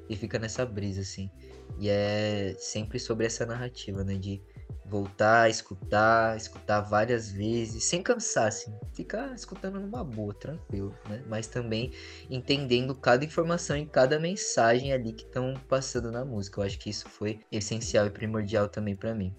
E 0.09 0.17
fica 0.17 0.39
nessa 0.39 0.67
brisa, 0.67 1.01
assim. 1.03 1.31
E 1.79 1.89
é 1.89 2.55
sempre 2.59 2.99
sobre 2.99 3.27
essa 3.27 3.47
narrativa, 3.47 4.03
né? 4.03 4.15
De 4.15 4.43
voltar, 4.85 5.49
escutar, 5.49 6.37
escutar 6.37 6.81
várias 6.81 7.31
vezes, 7.31 7.85
sem 7.85 8.03
cansar, 8.03 8.49
assim. 8.49 8.75
Ficar 8.93 9.33
escutando 9.35 9.79
numa 9.79 10.03
boa, 10.03 10.35
tranquilo, 10.35 10.93
né? 11.09 11.23
Mas 11.29 11.47
também 11.47 11.93
entendendo 12.29 12.93
cada 12.95 13.25
informação 13.25 13.77
e 13.77 13.87
cada 13.87 14.19
mensagem 14.19 14.93
ali 14.93 15.13
que 15.13 15.23
estão 15.23 15.55
passando 15.69 16.11
na 16.11 16.25
música. 16.25 16.61
Eu 16.61 16.65
acho 16.65 16.79
que 16.79 16.91
isso 16.91 17.09
foi 17.09 17.39
essencial 17.53 18.07
e 18.07 18.11
primordial 18.11 18.69
também 18.69 18.97
para 18.97 19.15
mim. 19.15 19.33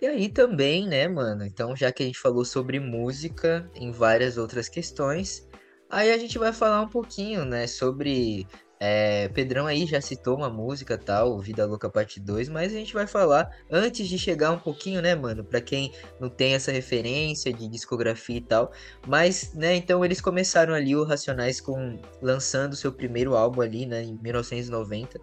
E 0.00 0.06
aí 0.06 0.28
também, 0.28 0.86
né, 0.86 1.08
mano? 1.08 1.44
Então, 1.44 1.74
já 1.74 1.90
que 1.90 2.04
a 2.04 2.06
gente 2.06 2.20
falou 2.20 2.44
sobre 2.44 2.78
música 2.78 3.68
em 3.74 3.90
várias 3.90 4.36
outras 4.38 4.68
questões, 4.68 5.48
aí 5.90 6.12
a 6.12 6.18
gente 6.18 6.38
vai 6.38 6.52
falar 6.52 6.82
um 6.82 6.88
pouquinho, 6.88 7.44
né, 7.44 7.66
sobre. 7.66 8.46
É, 8.80 9.28
Pedrão 9.30 9.66
aí 9.66 9.86
já 9.86 10.00
citou 10.00 10.36
uma 10.36 10.48
música 10.48 10.96
tal, 10.96 11.40
Vida 11.40 11.66
Louca 11.66 11.90
Parte 11.90 12.20
2, 12.20 12.48
mas 12.48 12.72
a 12.72 12.76
gente 12.76 12.94
vai 12.94 13.08
falar 13.08 13.50
antes 13.68 14.06
de 14.06 14.16
chegar 14.16 14.52
um 14.52 14.58
pouquinho, 14.58 15.02
né, 15.02 15.16
mano? 15.16 15.42
Pra 15.42 15.60
quem 15.60 15.92
não 16.20 16.30
tem 16.30 16.54
essa 16.54 16.70
referência 16.70 17.52
de 17.52 17.66
discografia 17.66 18.36
e 18.36 18.40
tal. 18.40 18.70
Mas, 19.04 19.52
né, 19.52 19.74
então 19.74 20.04
eles 20.04 20.20
começaram 20.20 20.74
ali 20.74 20.94
o 20.94 21.02
Racionais 21.02 21.60
com 21.60 21.98
lançando 22.22 22.76
seu 22.76 22.92
primeiro 22.92 23.34
álbum 23.34 23.62
ali, 23.62 23.84
né, 23.84 24.04
em 24.04 24.16
1990, 24.22 25.18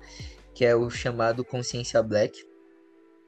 que 0.53 0.65
é 0.65 0.75
o 0.75 0.89
chamado 0.89 1.45
Consciência 1.45 2.03
Black 2.03 2.43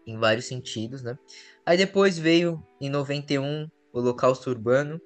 em 0.08 0.18
vários 0.18 0.46
sentidos, 0.46 1.04
né? 1.04 1.20
Aí 1.66 1.78
depois 1.78 2.18
veio 2.18 2.66
em 2.80 2.90
91 2.90 3.70
o 3.92 4.00
Holocausto 4.00 4.50
Urbano. 4.50 5.00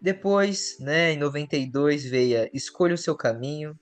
Depois, 0.00 0.76
né, 0.78 1.12
em 1.12 1.16
92 1.16 2.04
veio 2.04 2.48
Escolha 2.52 2.94
o 2.94 2.98
Seu 2.98 3.16
Caminho. 3.16 3.76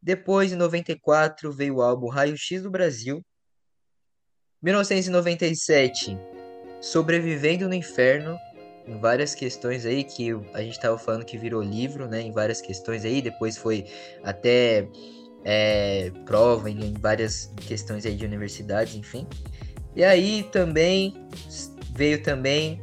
Depois, 0.00 0.52
em 0.52 0.56
94, 0.56 1.52
veio 1.52 1.76
o 1.76 1.82
álbum 1.82 2.08
Raio 2.08 2.36
X 2.38 2.62
do 2.62 2.70
Brasil. 2.70 3.20
1997, 4.62 6.16
Sobrevivendo 6.80 7.68
no 7.68 7.74
Inferno, 7.74 8.38
em 8.86 8.98
várias 8.98 9.34
questões 9.34 9.84
aí 9.84 10.02
que 10.02 10.30
a 10.54 10.62
gente 10.62 10.72
estava 10.72 10.98
falando 10.98 11.24
que 11.24 11.36
virou 11.36 11.62
livro, 11.62 12.08
né? 12.08 12.22
Em 12.22 12.32
várias 12.32 12.60
questões 12.62 13.04
aí, 13.04 13.20
depois 13.20 13.58
foi 13.58 13.84
até 14.22 14.88
é, 15.44 16.10
prova 16.26 16.70
em, 16.70 16.84
em 16.84 16.94
várias 16.94 17.52
questões 17.66 18.04
aí 18.04 18.14
de 18.14 18.24
universidades, 18.24 18.94
enfim. 18.94 19.26
E 19.94 20.04
aí 20.04 20.44
também 20.52 21.14
veio 21.94 22.22
também 22.22 22.80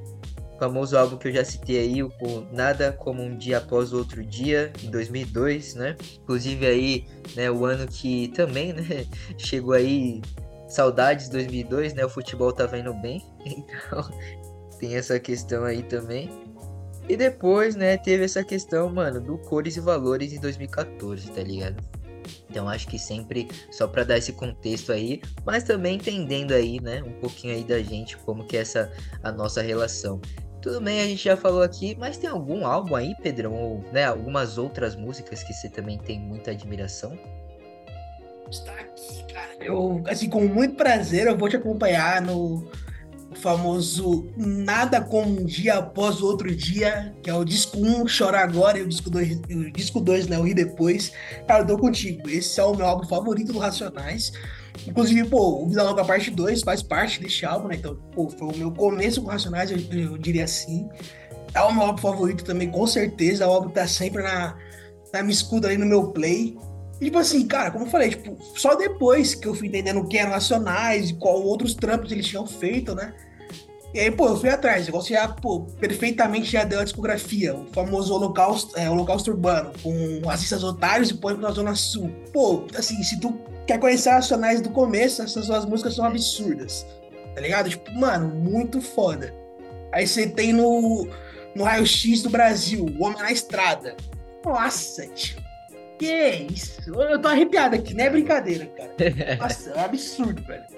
o 0.56 0.60
famoso 0.60 0.98
álbum 0.98 1.18
que 1.18 1.28
eu 1.28 1.32
já 1.32 1.46
citei 1.46 1.80
aí, 1.80 2.04
o 2.04 2.12
Nada 2.52 2.92
Como 2.92 3.22
Um 3.22 3.38
Dia 3.38 3.60
Após 3.60 3.94
o 3.94 3.98
Outro 3.98 4.24
Dia, 4.26 4.72
em 4.84 4.90
2002, 4.90 5.76
né? 5.76 5.96
Inclusive 6.24 6.66
aí, 6.66 7.06
né, 7.36 7.50
o 7.50 7.64
ano 7.64 7.88
que 7.88 8.30
também, 8.30 8.74
né, 8.74 9.06
chegou 9.38 9.74
aí, 9.74 10.22
saudades 10.68 11.30
2002, 11.30 11.94
né? 11.94 12.06
O 12.06 12.10
futebol 12.10 12.52
tava 12.52 12.78
indo 12.78 12.94
bem, 12.94 13.24
então 13.46 14.10
tem 14.80 14.96
essa 14.96 15.20
questão 15.20 15.64
aí 15.64 15.84
também. 15.84 16.30
E 17.08 17.16
depois, 17.16 17.76
né, 17.76 17.96
teve 17.96 18.26
essa 18.26 18.44
questão, 18.44 18.90
mano, 18.90 19.22
do 19.22 19.38
Cores 19.38 19.78
e 19.78 19.80
Valores 19.80 20.34
em 20.34 20.40
2014, 20.42 21.32
tá 21.32 21.42
ligado? 21.42 21.82
Então 22.50 22.68
acho 22.68 22.88
que 22.88 22.98
sempre 22.98 23.48
só 23.72 23.88
para 23.88 24.04
dar 24.04 24.18
esse 24.18 24.34
contexto 24.34 24.92
aí, 24.92 25.22
mas 25.46 25.64
também 25.64 25.96
entendendo 25.96 26.54
aí, 26.54 26.80
né, 26.80 27.04
um 27.04 27.20
pouquinho 27.20 27.54
aí 27.54 27.64
da 27.64 27.82
gente 27.82 28.18
como 28.18 28.46
que 28.46 28.58
é 28.58 28.62
essa 28.62 28.92
a 29.24 29.32
nossa 29.32 29.62
relação. 29.62 30.22
Tudo 30.62 30.82
bem, 30.82 31.02
a 31.02 31.06
gente 31.06 31.24
já 31.24 31.38
falou 31.38 31.62
aqui, 31.62 31.96
mas 32.00 32.18
tem 32.18 32.30
algum 32.30 32.66
álbum 32.66 32.96
aí, 32.96 33.16
Pedrão, 33.22 33.54
ou 33.54 33.84
né, 33.92 34.06
algumas 34.06 34.58
outras 34.58 34.96
músicas 34.96 35.44
que 35.44 35.54
você 35.54 35.70
também 35.70 35.98
tem 35.98 36.20
muita 36.20 36.52
admiração? 36.52 37.18
Está 38.50 38.74
aqui, 38.74 39.24
cara. 39.32 39.50
Eu, 39.60 40.04
assim, 40.08 40.30
com 40.30 40.42
muito 40.42 40.76
prazer, 40.76 41.28
eu 41.28 41.38
vou 41.38 41.48
te 41.48 41.58
acompanhar 41.58 42.22
no 42.22 42.70
famoso 43.38 44.28
Nada 44.36 45.02
Como 45.02 45.42
Um 45.42 45.46
Dia 45.46 45.76
Após 45.76 46.22
o 46.22 46.26
Outro 46.26 46.54
Dia, 46.56 47.16
que 47.22 47.30
é 47.30 47.34
o 47.34 47.46
disco 47.46 47.78
1, 47.78 48.06
Chora 48.06 48.40
Agora, 48.40 48.78
e 48.78 48.82
o 48.82 48.88
disco 48.88 49.10
2, 49.10 49.42
o 49.50 49.72
disco 49.72 50.00
2 50.00 50.28
né, 50.28 50.38
o 50.38 50.44
Ri 50.44 50.54
Depois. 50.54 51.12
Cara, 51.48 51.64
eu 51.64 51.68
tô 51.68 51.78
contigo. 51.78 52.30
Esse 52.30 52.60
é 52.60 52.64
o 52.64 52.76
meu 52.76 52.86
álbum 52.86 53.08
favorito 53.08 53.54
do 53.54 53.60
Racionais. 53.60 54.32
Inclusive, 54.86 55.28
pô, 55.28 55.64
o 55.64 55.68
Vida 55.68 55.84
Louca 55.84 56.06
Parte 56.06 56.30
2 56.30 56.62
faz 56.62 56.84
parte 56.84 57.22
deste 57.22 57.46
álbum, 57.46 57.68
né? 57.68 57.76
Então, 57.76 57.96
pô, 58.14 58.30
foi 58.30 58.48
o 58.48 58.58
meu 58.58 58.72
começo 58.72 59.22
com 59.22 59.30
Racionais, 59.30 59.72
eu, 59.72 59.78
eu, 59.92 60.18
diria 60.18 60.44
assim. 60.44 60.88
É 61.54 61.62
o 61.62 61.74
meu 61.74 61.84
álbum 61.84 62.02
favorito 62.02 62.44
também, 62.44 62.70
com 62.70 62.86
certeza. 62.86 63.44
É 63.44 63.48
o 63.48 63.52
álbum 63.52 63.70
que 63.70 63.76
tá 63.76 63.88
sempre 63.88 64.22
na, 64.22 64.56
na 65.14 65.22
minha 65.24 65.34
escuta 65.34 65.68
ali 65.68 65.78
no 65.78 65.86
meu 65.86 66.12
play. 66.12 66.58
E, 67.00 67.06
tipo 67.06 67.18
assim, 67.18 67.48
cara, 67.48 67.72
como 67.72 67.86
eu 67.86 67.90
falei, 67.90 68.10
tipo, 68.10 68.38
só 68.56 68.76
depois 68.76 69.36
que 69.36 69.48
eu 69.48 69.54
fui 69.54 69.68
entendendo 69.68 70.08
quem 70.08 70.20
eram 70.20 70.32
Racionais 70.32 71.12
e 71.12 71.14
qual 71.16 71.42
outros 71.42 71.76
trampos 71.76 72.12
eles 72.12 72.28
tinham 72.28 72.46
feito, 72.46 72.96
né? 72.96 73.14
E 73.94 74.00
aí, 74.00 74.12
pô, 74.12 74.28
eu 74.28 74.38
fui 74.38 74.50
atrás, 74.50 74.88
igual 74.88 75.02
você 75.02 75.14
já, 75.14 75.28
pô, 75.28 75.62
perfeitamente 75.80 76.52
já 76.52 76.64
deu 76.64 76.80
a 76.80 76.84
discografia, 76.84 77.56
o 77.56 77.66
famoso 77.74 78.14
Holocausto, 78.14 78.78
é, 78.78 78.90
Holocausto 78.90 79.32
Urbano, 79.32 79.72
com 79.82 80.30
Assistas 80.30 80.64
Otários 80.64 81.10
e 81.10 81.14
Pânico 81.14 81.42
na 81.42 81.52
Zona 81.52 81.74
Sul. 81.74 82.12
Pô, 82.34 82.66
assim, 82.76 83.02
se 83.02 83.20
tu 83.20 83.40
quer 83.66 83.80
conhecer 83.80 84.10
Racionais 84.10 84.62
do 84.62 84.70
começo, 84.70 85.22
essas 85.22 85.46
suas 85.46 85.66
músicas 85.66 85.96
são 85.96 86.06
absurdas, 86.06 86.86
tá 87.34 87.42
ligado? 87.42 87.70
Tipo, 87.70 87.92
mano, 87.94 88.28
muito 88.28 88.82
foda. 88.82 89.34
Aí 89.92 90.06
você 90.06 90.28
tem 90.28 90.52
no, 90.52 91.08
no 91.56 91.64
Raio 91.64 91.86
X 91.86 92.22
do 92.22 92.30
Brasil, 92.30 92.86
O 93.00 93.06
Homem 93.06 93.20
na 93.20 93.32
Estrada. 93.32 93.96
Nossa, 94.46 95.08
tio. 95.08 95.38
Que 95.98 96.48
isso? 96.52 96.92
Eu 96.92 97.20
tô 97.20 97.28
arrepiado 97.28 97.76
aqui, 97.76 97.94
não 97.94 98.04
é 98.04 98.10
brincadeira, 98.10 98.68
cara. 98.68 98.94
Nossa, 99.42 99.72
é 99.72 99.78
um 99.78 99.86
absurdo, 99.86 100.44
velho. 100.44 100.77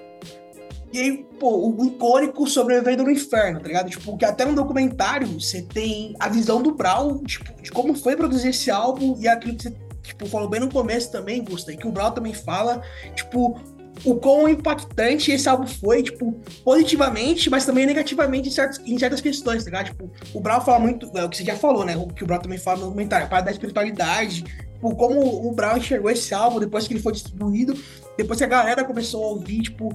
E 0.91 0.99
aí, 0.99 1.17
pô, 1.39 1.69
o 1.69 1.85
icônico 1.85 2.47
sobrevivendo 2.47 3.03
no 3.03 3.11
inferno, 3.11 3.59
tá 3.59 3.67
ligado? 3.67 3.89
Tipo, 3.89 4.17
que 4.17 4.25
até 4.25 4.43
no 4.43 4.55
documentário 4.55 5.27
você 5.27 5.61
tem 5.61 6.15
a 6.19 6.27
visão 6.27 6.61
do 6.63 6.73
Brown, 6.73 7.23
tipo, 7.23 7.61
de 7.61 7.71
como 7.71 7.93
foi 7.93 8.15
produzir 8.15 8.49
esse 8.49 8.71
álbum 8.71 9.15
e 9.19 9.27
aquilo 9.27 9.55
que 9.55 9.63
você, 9.63 9.75
tipo, 10.01 10.25
falou 10.25 10.49
bem 10.49 10.59
no 10.59 10.69
começo 10.69 11.11
também, 11.11 11.43
Gusta, 11.43 11.71
e 11.71 11.77
que 11.77 11.87
o 11.87 11.91
Brown 11.91 12.11
também 12.11 12.33
fala, 12.33 12.81
tipo, 13.13 13.59
o 14.03 14.15
quão 14.15 14.47
impactante 14.47 15.31
esse 15.31 15.47
álbum 15.47 15.67
foi, 15.67 16.01
tipo, 16.01 16.31
positivamente, 16.63 17.49
mas 17.49 17.65
também 17.65 17.85
negativamente 17.85 18.49
em, 18.49 18.51
certos, 18.51 18.79
em 18.79 18.97
certas 18.97 19.21
questões, 19.21 19.63
tá 19.63 19.69
ligado? 19.69 19.85
Tipo, 19.87 20.11
o 20.33 20.39
Brown 20.39 20.61
fala 20.61 20.79
muito, 20.79 21.11
é 21.15 21.23
o 21.23 21.29
que 21.29 21.37
você 21.37 21.43
já 21.43 21.55
falou, 21.55 21.85
né? 21.85 21.95
O 21.97 22.07
que 22.07 22.23
o 22.23 22.27
Brown 22.27 22.39
também 22.39 22.57
fala 22.57 22.79
no 22.79 22.85
documentário, 22.85 23.27
para 23.27 23.41
da 23.41 23.51
espiritualidade, 23.51 24.43
tipo, 24.43 24.95
como 24.95 25.47
o 25.47 25.51
Brown 25.53 25.77
enxergou 25.77 26.09
esse 26.09 26.33
álbum 26.33 26.59
depois 26.59 26.87
que 26.87 26.93
ele 26.93 27.01
foi 27.01 27.11
distribuído, 27.11 27.77
depois 28.17 28.39
que 28.39 28.43
a 28.43 28.47
galera 28.47 28.83
começou 28.83 29.23
a 29.23 29.27
ouvir, 29.27 29.61
tipo, 29.61 29.93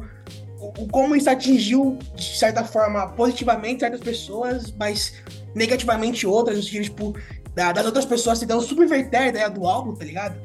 o, 0.79 0.89
como 0.89 1.17
isso 1.17 1.29
atingiu, 1.29 1.99
de 2.15 2.39
certa 2.39 2.65
forma, 2.65 3.09
positivamente 3.09 3.81
certas 3.81 4.01
pessoas, 4.01 4.73
mas 4.79 5.15
negativamente 5.55 6.27
outras, 6.27 6.57
no 6.57 6.63
sentido, 6.63 6.85
tipo, 6.85 7.15
das 7.55 7.87
outras 7.87 8.05
pessoas 8.05 8.39
tentando 8.39 8.63
subverter 8.63 9.21
a 9.21 9.29
ideia 9.29 9.51
do 9.51 9.67
álbum, 9.67 9.95
tá 9.95 10.05
ligado? 10.05 10.37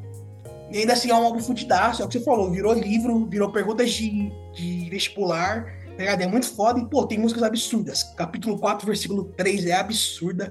E 0.70 0.78
ainda 0.78 0.92
assim 0.92 1.10
é 1.10 1.14
um 1.14 1.24
álbum 1.24 1.40
fudidaço, 1.40 2.00
é 2.00 2.04
o 2.04 2.08
que 2.08 2.18
você 2.18 2.24
falou, 2.24 2.50
virou 2.50 2.72
livro, 2.72 3.26
virou 3.26 3.50
perguntas 3.50 3.90
de, 3.90 4.30
de 4.54 4.88
vestibular, 4.88 5.64
tá 5.64 5.96
ligado? 5.98 6.22
É 6.22 6.26
muito 6.28 6.54
foda 6.54 6.78
e, 6.78 6.86
pô, 6.86 7.04
tem 7.06 7.18
músicas 7.18 7.42
absurdas. 7.42 8.04
Capítulo 8.16 8.56
4, 8.58 8.86
versículo 8.86 9.24
3 9.36 9.66
é 9.66 9.72
absurda. 9.72 10.48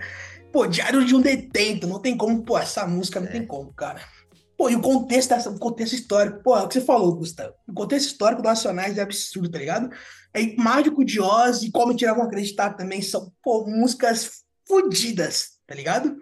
Pô, 0.51 0.67
Diário 0.67 1.05
de 1.05 1.15
um 1.15 1.22
Detento, 1.22 1.88
não 1.88 1.99
tem 1.99 2.17
como, 2.17 2.41
pô, 2.41 2.57
essa 2.57 2.86
música 2.86 3.20
não 3.20 3.28
é. 3.28 3.32
tem 3.32 3.45
como, 3.45 3.72
cara. 3.72 4.01
Pô, 4.60 4.70
e 4.70 4.76
o 4.76 4.82
contexto, 4.82 5.30
dessa, 5.30 5.49
o 5.49 5.57
contexto 5.57 5.93
histórico, 5.93 6.43
pô, 6.43 6.57
é 6.57 6.64
o 6.64 6.68
que 6.68 6.74
você 6.74 6.82
falou, 6.82 7.16
Gustavo. 7.16 7.53
O 7.66 7.74
contexto 7.74 8.07
histórico 8.07 8.41
do 8.41 8.45
Nacionais 8.49 8.97
é 8.97 9.01
absurdo, 9.01 9.49
tá 9.49 9.57
ligado? 9.57 9.89
É 10.34 10.53
Mágico 10.57 11.05
de 11.05 11.22
Oz 11.22 11.64
e 11.64 11.72
Como 11.72 11.95
Tiravam 11.95 12.26
Acreditar 12.26 12.74
também 12.74 13.01
são, 13.01 13.32
pô, 13.41 13.66
músicas 13.66 14.43
fodidas, 14.68 15.51
tá 15.66 15.74
ligado? 15.74 16.18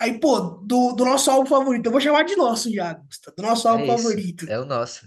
Aí, 0.00 0.20
pô, 0.20 0.38
do, 0.38 0.92
do 0.92 1.04
nosso 1.04 1.28
álbum 1.28 1.48
favorito, 1.48 1.86
eu 1.86 1.90
vou 1.90 2.00
chamar 2.00 2.22
de 2.22 2.36
nosso 2.36 2.72
já, 2.72 2.92
Gustavo, 2.92 3.36
do 3.36 3.42
nosso 3.42 3.66
álbum 3.66 3.82
É 3.82 3.96
favorito. 3.96 4.48
É 4.48 4.60
o 4.60 4.64
nosso. 4.64 5.04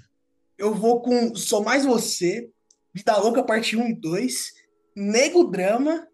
Eu 0.58 0.76
vou 0.76 1.02
com 1.02 1.34
Sou 1.36 1.64
Mais 1.64 1.86
Você, 1.86 2.50
Vida 2.94 3.16
Louca, 3.16 3.46
parte 3.46 3.78
1 3.78 3.88
e 3.88 3.94
2, 3.94 4.52
Nego 4.94 5.46
Drama. 5.46 6.06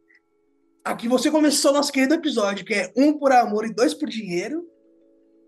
Aqui 0.84 1.08
você 1.08 1.32
começou 1.32 1.74
nosso 1.74 1.92
querido 1.92 2.14
episódio, 2.14 2.64
que 2.64 2.76
é 2.76 2.94
um 2.96 3.18
por 3.18 3.32
amor 3.32 3.66
e 3.66 3.74
dois 3.74 3.96
por 3.96 4.08
dinheiro. 4.08 4.75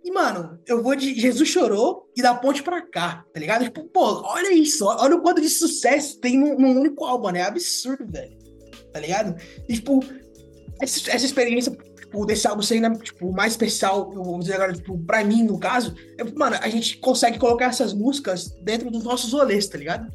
E, 0.03 0.11
mano, 0.11 0.59
eu 0.65 0.81
vou 0.81 0.95
de 0.95 1.19
Jesus 1.19 1.49
Chorou 1.49 2.09
e 2.15 2.21
da 2.21 2.33
ponte 2.33 2.63
pra 2.63 2.81
cá, 2.81 3.25
tá 3.33 3.39
ligado? 3.39 3.65
Tipo, 3.65 3.83
pô, 3.85 4.21
olha 4.23 4.53
isso, 4.53 4.85
olha 4.85 5.15
o 5.15 5.21
quanto 5.21 5.41
de 5.41 5.49
sucesso 5.49 6.19
tem 6.19 6.37
num, 6.37 6.57
num 6.57 6.79
único 6.79 7.03
álbum, 7.03 7.29
né? 7.29 7.39
É 7.39 7.43
absurdo, 7.43 8.05
velho. 8.09 8.37
Tá 8.93 8.99
ligado? 8.99 9.35
E, 9.67 9.73
tipo, 9.73 9.99
essa, 10.81 11.11
essa 11.11 11.25
experiência 11.25 11.75
tipo, 12.07 12.25
desse 12.25 12.47
álbum 12.47 12.61
ser 12.61 12.75
ainda, 12.75 12.91
tipo, 12.91 13.31
mais 13.31 13.53
especial, 13.53 14.11
eu 14.13 14.23
vou 14.23 14.39
dizer 14.39 14.53
agora, 14.53 14.73
tipo, 14.73 14.97
pra 14.99 15.23
mim, 15.23 15.43
no 15.43 15.59
caso, 15.59 15.93
é, 16.17 16.23
mano, 16.23 16.57
a 16.61 16.69
gente 16.69 16.97
consegue 16.97 17.37
colocar 17.37 17.65
essas 17.65 17.93
músicas 17.93 18.49
dentro 18.61 18.89
dos 18.89 19.03
nossos 19.03 19.33
rolês, 19.33 19.67
tá 19.67 19.77
ligado? 19.77 20.11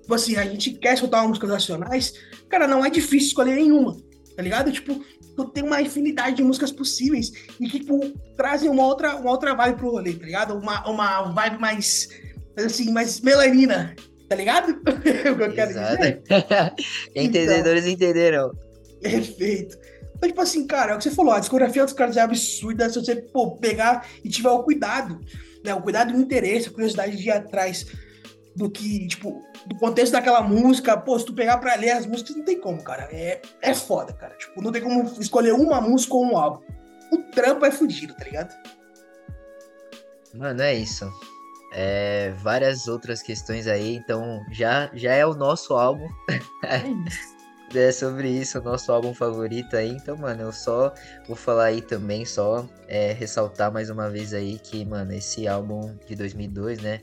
Tipo 0.00 0.14
assim, 0.14 0.36
a 0.36 0.44
gente 0.44 0.72
quer 0.72 0.94
escutar 0.94 1.20
uma 1.20 1.28
música 1.28 1.46
nacionais, 1.46 2.12
cara, 2.48 2.66
não 2.66 2.84
é 2.84 2.90
difícil 2.90 3.28
escolher 3.28 3.54
nenhuma, 3.54 3.96
tá 4.34 4.42
ligado? 4.42 4.72
Tipo, 4.72 5.00
tem 5.46 5.64
uma 5.64 5.80
infinidade 5.80 6.36
de 6.36 6.42
músicas 6.42 6.72
possíveis 6.72 7.32
e 7.60 7.68
que, 7.68 7.80
tipo, 7.80 8.00
trazem 8.36 8.68
uma 8.70 8.84
outra, 8.84 9.16
uma 9.16 9.30
outra 9.30 9.54
vibe 9.54 9.76
pro 9.76 9.90
rolê, 9.90 10.12
tá 10.12 10.26
ligado? 10.26 10.54
Uma, 10.54 10.88
uma 10.88 11.22
vibe 11.32 11.58
mais, 11.58 12.08
assim, 12.56 12.92
mais 12.92 13.20
melanina, 13.20 13.94
tá 14.28 14.36
ligado? 14.36 14.80
É 15.24 15.30
o 15.30 15.36
que 15.36 15.42
eu 15.42 15.52
quero 15.52 15.70
Exato. 15.70 15.96
dizer. 15.96 16.22
Entendedores 17.14 17.86
entenderão. 17.86 18.52
Perfeito. 19.00 19.76
Então, 20.16 20.28
tipo 20.28 20.40
assim, 20.40 20.66
cara, 20.66 20.92
é 20.92 20.94
o 20.94 20.98
que 20.98 21.04
você 21.04 21.10
falou, 21.12 21.32
a 21.32 21.40
discografia 21.40 21.84
dos 21.84 21.92
caras 21.92 22.16
é 22.16 22.20
absurda 22.20 22.88
se 22.88 22.98
você 22.98 23.16
pô, 23.16 23.52
pegar 23.56 24.06
e 24.24 24.28
tiver 24.28 24.50
o 24.50 24.64
cuidado, 24.64 25.20
né? 25.64 25.72
O 25.74 25.80
cuidado 25.80 26.12
e 26.12 26.16
o 26.16 26.20
interesse, 26.20 26.68
a 26.68 26.72
curiosidade 26.72 27.16
de 27.16 27.28
ir 27.28 27.30
atrás 27.30 27.86
do 28.58 28.68
que, 28.68 29.06
tipo, 29.06 29.40
do 29.64 29.76
contexto 29.76 30.12
daquela 30.12 30.42
música. 30.42 30.96
Pô, 30.96 31.16
se 31.18 31.24
tu 31.24 31.32
pegar 31.32 31.58
pra 31.58 31.76
ler 31.76 31.90
as 31.90 32.04
músicas, 32.04 32.36
não 32.36 32.44
tem 32.44 32.60
como, 32.60 32.82
cara. 32.82 33.08
É, 33.12 33.40
é 33.62 33.72
foda, 33.72 34.12
cara. 34.12 34.34
Tipo, 34.34 34.60
não 34.60 34.72
tem 34.72 34.82
como 34.82 35.04
escolher 35.20 35.52
uma 35.52 35.80
música 35.80 36.14
ou 36.14 36.24
um 36.24 36.36
álbum. 36.36 36.62
O 37.12 37.18
trampo 37.30 37.64
é 37.64 37.70
fudido, 37.70 38.14
tá 38.14 38.24
ligado? 38.24 38.54
Mano, 40.34 40.60
é 40.60 40.74
isso. 40.74 41.10
É, 41.72 42.34
várias 42.38 42.88
outras 42.88 43.22
questões 43.22 43.66
aí, 43.66 43.94
então 43.94 44.42
já, 44.50 44.90
já 44.94 45.12
é 45.12 45.24
o 45.24 45.34
nosso 45.34 45.74
álbum. 45.74 46.08
É 46.64 46.78
isso. 47.06 47.38
É 47.74 47.92
sobre 47.92 48.30
isso, 48.30 48.58
o 48.58 48.62
nosso 48.62 48.90
álbum 48.90 49.12
favorito 49.12 49.76
aí. 49.76 49.90
Então, 49.90 50.16
mano, 50.16 50.40
eu 50.40 50.52
só 50.52 50.90
vou 51.26 51.36
falar 51.36 51.64
aí 51.64 51.82
também, 51.82 52.24
só 52.24 52.66
é, 52.86 53.12
ressaltar 53.12 53.70
mais 53.70 53.90
uma 53.90 54.08
vez 54.08 54.32
aí 54.32 54.58
que, 54.58 54.86
mano, 54.86 55.12
esse 55.12 55.46
álbum 55.46 55.94
de 56.06 56.14
2002, 56.14 56.80
né? 56.80 57.00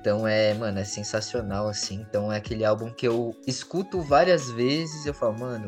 Então 0.00 0.26
é, 0.26 0.54
mano, 0.54 0.78
é 0.78 0.84
sensacional, 0.84 1.68
assim. 1.68 2.04
Então 2.08 2.32
é 2.32 2.38
aquele 2.38 2.64
álbum 2.64 2.90
que 2.90 3.06
eu 3.06 3.36
escuto 3.46 4.00
várias 4.00 4.50
vezes 4.50 5.04
eu 5.04 5.12
falo, 5.12 5.38
mano, 5.38 5.66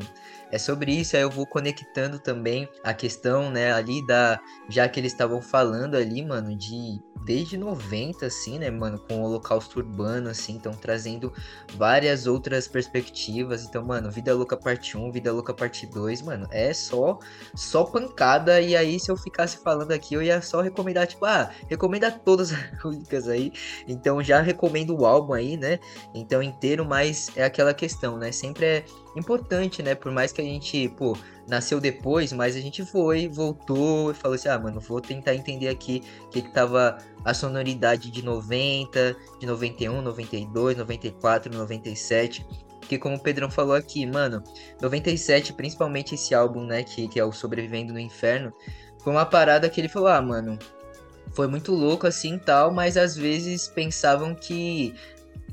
é 0.51 0.59
sobre 0.59 0.93
isso. 0.93 1.17
Aí 1.17 1.23
eu 1.23 1.31
vou 1.31 1.47
conectando 1.47 2.19
também 2.19 2.69
a 2.83 2.95
questão, 2.95 3.51
né, 3.51 3.73
ali 3.73 4.05
da. 4.07 4.41
Já 4.69 4.89
que 4.89 4.99
eles 4.99 5.13
estavam 5.13 5.43
falando 5.43 5.97
ali, 5.97 6.25
mano, 6.25 6.57
de. 6.57 6.99
Desde 7.25 7.57
90, 7.57 8.27
assim, 8.27 8.59
né, 8.59 8.71
mano, 8.71 8.99
com 8.99 9.21
o 9.21 9.25
Holocausto 9.25 9.79
Urbano, 9.79 10.29
assim, 10.29 10.55
então 10.55 10.73
trazendo 10.73 11.33
várias 11.75 12.27
outras 12.27 12.67
perspectivas. 12.67 13.65
Então, 13.65 13.85
mano, 13.85 14.11
Vida 14.11 14.35
Louca 14.35 14.57
Parte 14.57 14.97
1, 14.97 15.11
Vida 15.13 15.33
Louca 15.33 15.55
Parte 15.55 15.87
2, 15.87 16.23
mano, 16.23 16.49
é 16.51 16.73
só 16.73 17.19
só 17.55 17.85
pancada. 17.85 18.61
E 18.61 18.75
aí, 18.77 18.99
se 18.99 19.11
eu 19.11 19.17
ficasse 19.17 19.59
falando 19.59 19.93
aqui, 19.93 20.15
eu 20.15 20.23
ia 20.23 20.43
só 20.43 20.61
recomendar, 20.61 21.07
tipo, 21.07 21.25
ah, 21.25 21.51
recomenda 21.69 22.11
todas 22.11 22.53
as 22.53 22.59
músicas 22.85 23.29
aí. 23.29 23.53
Então, 23.87 24.23
já 24.23 24.41
recomendo 24.41 24.97
o 24.97 25.07
álbum 25.07 25.33
aí, 25.33 25.57
né? 25.57 25.79
Então, 26.15 26.43
inteiro, 26.43 26.85
mas 26.85 27.31
é 27.37 27.45
aquela 27.45 27.73
questão, 27.73 28.17
né? 28.17 28.33
Sempre 28.33 28.67
é 28.67 28.85
importante, 29.17 29.83
né? 29.83 29.95
Por 29.95 30.11
mais 30.11 30.33
que 30.33 30.41
a 30.41 30.45
gente, 30.45 30.89
pô, 30.91 31.17
nasceu 31.47 31.81
depois, 31.81 32.33
mas 32.33 32.57
a 32.57 32.61
gente 32.61 32.85
foi, 32.85 33.29
voltou 33.29 34.11
e 34.11 34.15
falou 34.15 34.35
assim: 34.35 34.49
ah, 34.49 34.59
mano, 34.59 34.81
vou 34.81 35.01
tentar 35.01 35.35
entender 35.35 35.69
aqui 35.69 36.03
o 36.27 36.29
que, 36.29 36.43
que 36.43 36.51
tava 36.51 36.99
a 37.25 37.35
sonoridade 37.35 38.11
de 38.11 38.23
90, 38.23 39.17
de 39.41 39.47
91, 39.47 40.03
92, 40.03 40.77
94, 40.77 41.53
97. 41.53 42.47
Porque 42.81 42.99
como 42.99 43.17
o 43.17 43.21
Pedrão 43.21 43.51
falou 43.51 43.75
aqui, 43.75 44.05
mano, 44.05 44.43
97, 44.81 45.53
principalmente 45.53 46.15
esse 46.15 46.35
álbum, 46.35 46.65
né, 46.65 46.83
que, 46.83 47.09
que 47.09 47.19
é 47.19 47.25
o 47.25 47.33
Sobrevivendo 47.33 47.93
no 47.93 47.99
Inferno, 47.99 48.53
foi 49.03 49.13
uma 49.13 49.25
parada 49.25 49.71
que 49.71 49.81
ele 49.81 49.89
falou, 49.89 50.09
ah, 50.09 50.21
mano, 50.21 50.59
foi 51.33 51.47
muito 51.47 51.73
louco 51.73 52.07
assim 52.07 52.39
tal, 52.39 52.73
mas 52.73 52.97
às 52.97 53.17
vezes 53.17 53.69
pensavam 53.69 54.35
que 54.35 54.95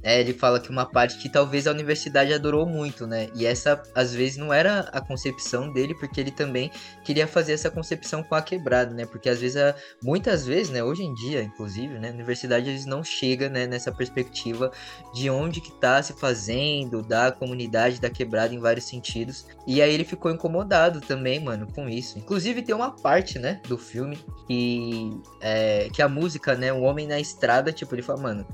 é, 0.01 0.19
ele 0.19 0.33
fala 0.33 0.59
que 0.59 0.69
uma 0.69 0.85
parte 0.85 1.17
que 1.17 1.29
talvez 1.29 1.67
a 1.67 1.71
universidade 1.71 2.33
adorou 2.33 2.65
muito, 2.65 3.05
né? 3.05 3.27
E 3.35 3.45
essa, 3.45 3.81
às 3.93 4.13
vezes, 4.13 4.37
não 4.37 4.53
era 4.53 4.81
a 4.91 5.01
concepção 5.01 5.71
dele, 5.71 5.93
porque 5.93 6.21
ele 6.21 6.31
também 6.31 6.71
queria 7.03 7.27
fazer 7.27 7.53
essa 7.53 7.69
concepção 7.69 8.23
com 8.23 8.35
a 8.35 8.41
quebrada, 8.41 8.93
né? 8.93 9.05
Porque 9.05 9.29
às 9.29 9.39
vezes, 9.39 9.57
a- 9.57 9.75
muitas 10.01 10.45
vezes, 10.45 10.69
né? 10.69 10.83
Hoje 10.83 11.03
em 11.03 11.13
dia, 11.13 11.43
inclusive, 11.43 11.99
né? 11.99 12.09
A 12.09 12.13
universidade 12.13 12.69
eles 12.69 12.85
não 12.85 13.03
chega, 13.03 13.49
né? 13.49 13.67
Nessa 13.67 13.91
perspectiva 13.91 14.71
de 15.13 15.29
onde 15.29 15.59
que 15.59 15.71
tá 15.71 16.01
se 16.01 16.13
fazendo, 16.13 17.01
da 17.01 17.31
comunidade, 17.31 17.99
da 17.99 18.09
quebrada 18.09 18.53
em 18.53 18.59
vários 18.59 18.85
sentidos. 18.85 19.45
E 19.67 19.81
aí 19.81 19.93
ele 19.93 20.05
ficou 20.05 20.31
incomodado 20.31 21.01
também, 21.01 21.39
mano, 21.39 21.67
com 21.73 21.89
isso. 21.89 22.17
Inclusive 22.17 22.61
tem 22.61 22.73
uma 22.73 22.91
parte, 22.91 23.37
né? 23.37 23.59
Do 23.67 23.77
filme 23.77 24.17
que, 24.47 25.19
é, 25.41 25.89
que 25.91 26.01
a 26.01 26.07
música, 26.07 26.55
né? 26.55 26.71
O 26.71 26.81
Homem 26.81 27.07
na 27.07 27.19
Estrada, 27.19 27.71
tipo, 27.71 27.93
ele 27.95 28.01
fala, 28.01 28.21
mano 28.21 28.47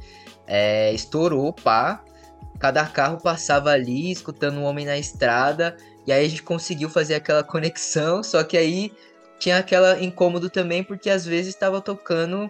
é, 0.47 0.93
estourou, 0.93 1.53
pá. 1.53 2.03
Cada 2.59 2.85
carro 2.85 3.21
passava 3.21 3.71
ali, 3.71 4.11
escutando 4.11 4.57
um 4.59 4.63
homem 4.63 4.85
na 4.85 4.97
estrada. 4.97 5.75
E 6.07 6.11
aí 6.11 6.25
a 6.25 6.29
gente 6.29 6.43
conseguiu 6.43 6.89
fazer 6.89 7.15
aquela 7.15 7.43
conexão. 7.45 8.23
Só 8.23 8.43
que 8.43 8.57
aí 8.57 8.91
tinha 9.39 9.57
aquela 9.57 10.01
incômodo 10.01 10.49
também, 10.49 10.83
porque 10.83 11.09
às 11.09 11.25
vezes 11.25 11.53
estava 11.53 11.81
tocando 11.81 12.49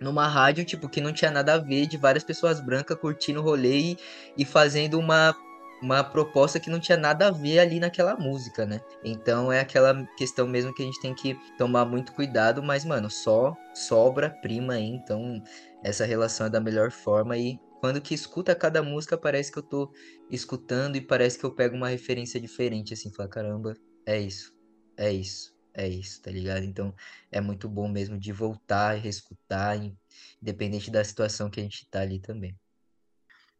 numa 0.00 0.26
rádio, 0.26 0.64
tipo, 0.64 0.88
que 0.88 1.00
não 1.00 1.12
tinha 1.12 1.30
nada 1.30 1.54
a 1.54 1.58
ver, 1.58 1.86
de 1.86 1.96
várias 1.96 2.24
pessoas 2.24 2.60
brancas 2.60 2.98
curtindo 2.98 3.40
o 3.40 3.42
rolê 3.42 3.78
e, 3.78 3.98
e 4.36 4.44
fazendo 4.44 4.98
uma, 4.98 5.34
uma 5.82 6.04
proposta 6.04 6.60
que 6.60 6.70
não 6.70 6.78
tinha 6.78 6.98
nada 6.98 7.28
a 7.28 7.30
ver 7.30 7.58
ali 7.58 7.80
naquela 7.80 8.16
música, 8.16 8.66
né? 8.66 8.80
Então 9.04 9.50
é 9.50 9.60
aquela 9.60 10.06
questão 10.16 10.46
mesmo 10.46 10.74
que 10.74 10.82
a 10.82 10.86
gente 10.86 11.00
tem 11.00 11.14
que 11.14 11.38
tomar 11.56 11.84
muito 11.84 12.12
cuidado, 12.12 12.62
mas, 12.62 12.84
mano, 12.84 13.10
só 13.10 13.56
sobra 13.74 14.30
prima 14.30 14.74
aí, 14.74 14.86
então 14.88 15.42
essa 15.82 16.04
relação 16.04 16.46
é 16.46 16.50
da 16.50 16.60
melhor 16.60 16.90
forma 16.90 17.36
e 17.36 17.58
quando 17.80 18.00
que 18.00 18.14
escuta 18.14 18.54
cada 18.54 18.82
música 18.82 19.16
parece 19.16 19.52
que 19.52 19.58
eu 19.58 19.62
tô 19.62 19.92
escutando 20.30 20.96
e 20.96 21.00
parece 21.00 21.38
que 21.38 21.44
eu 21.44 21.54
pego 21.54 21.76
uma 21.76 21.88
referência 21.88 22.40
diferente, 22.40 22.94
assim, 22.94 23.12
falar, 23.12 23.28
caramba, 23.28 23.74
é 24.06 24.18
isso, 24.18 24.52
é 24.96 25.12
isso, 25.12 25.54
é 25.74 25.86
isso, 25.86 26.20
tá 26.22 26.30
ligado? 26.30 26.64
Então 26.64 26.94
é 27.30 27.40
muito 27.40 27.68
bom 27.68 27.86
mesmo 27.88 28.18
de 28.18 28.32
voltar 28.32 28.96
e 28.96 29.00
reescutar, 29.00 29.76
in- 29.76 29.96
independente 30.42 30.90
da 30.90 31.04
situação 31.04 31.50
que 31.50 31.60
a 31.60 31.62
gente 31.62 31.86
tá 31.88 32.00
ali 32.00 32.18
também. 32.18 32.56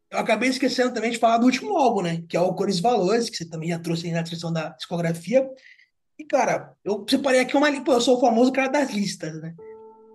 Eu 0.09 0.19
acabei 0.19 0.49
esquecendo 0.49 0.93
também 0.93 1.11
de 1.11 1.17
falar 1.19 1.37
do 1.37 1.45
último 1.45 1.77
álbum, 1.77 2.01
né? 2.01 2.23
Que 2.29 2.37
é 2.37 2.39
o 2.39 2.53
Cores 2.53 2.77
e 2.77 2.81
Valores, 2.81 3.29
que 3.29 3.35
você 3.35 3.47
também 3.47 3.69
já 3.69 3.79
trouxe 3.79 4.07
aí 4.07 4.13
na 4.13 4.21
descrição 4.21 4.51
da 4.53 4.69
discografia. 4.69 5.47
E, 6.17 6.23
cara, 6.25 6.73
eu 6.83 7.05
separei 7.07 7.41
aqui 7.41 7.55
uma. 7.55 7.69
Pô, 7.83 7.93
eu 7.93 8.01
sou 8.01 8.17
o 8.17 8.21
famoso 8.21 8.51
cara 8.51 8.69
das 8.69 8.89
listas, 8.89 9.39
né? 9.41 9.53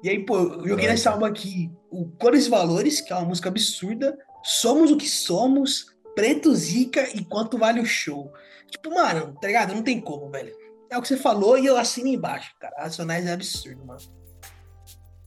E 0.02 0.08
aí, 0.08 0.24
pô, 0.24 0.36
eu 0.36 0.68
joguei 0.68 0.88
Lógico. 0.88 1.08
álbum 1.08 1.24
aqui 1.24 1.70
o 1.90 2.06
Cores 2.18 2.46
e 2.46 2.50
Valores, 2.50 3.00
que 3.00 3.12
é 3.12 3.16
uma 3.16 3.26
música 3.26 3.48
absurda. 3.48 4.18
Somos 4.42 4.90
o 4.90 4.96
que 4.96 5.08
somos, 5.08 5.86
Preto 6.14 6.54
Zica 6.54 7.08
e 7.16 7.24
quanto 7.24 7.56
vale 7.56 7.80
o 7.80 7.86
show. 7.86 8.32
Tipo, 8.68 8.94
mano, 8.94 9.34
tá 9.40 9.46
ligado? 9.46 9.74
Não 9.74 9.82
tem 9.82 10.00
como, 10.00 10.30
velho. 10.30 10.52
É 10.90 10.98
o 10.98 11.02
que 11.02 11.08
você 11.08 11.16
falou 11.16 11.56
e 11.56 11.66
eu 11.66 11.76
assino 11.76 12.08
embaixo, 12.08 12.54
cara. 12.58 12.74
Racionais 12.78 13.26
é 13.26 13.32
absurdo, 13.32 13.84
mano. 13.84 14.00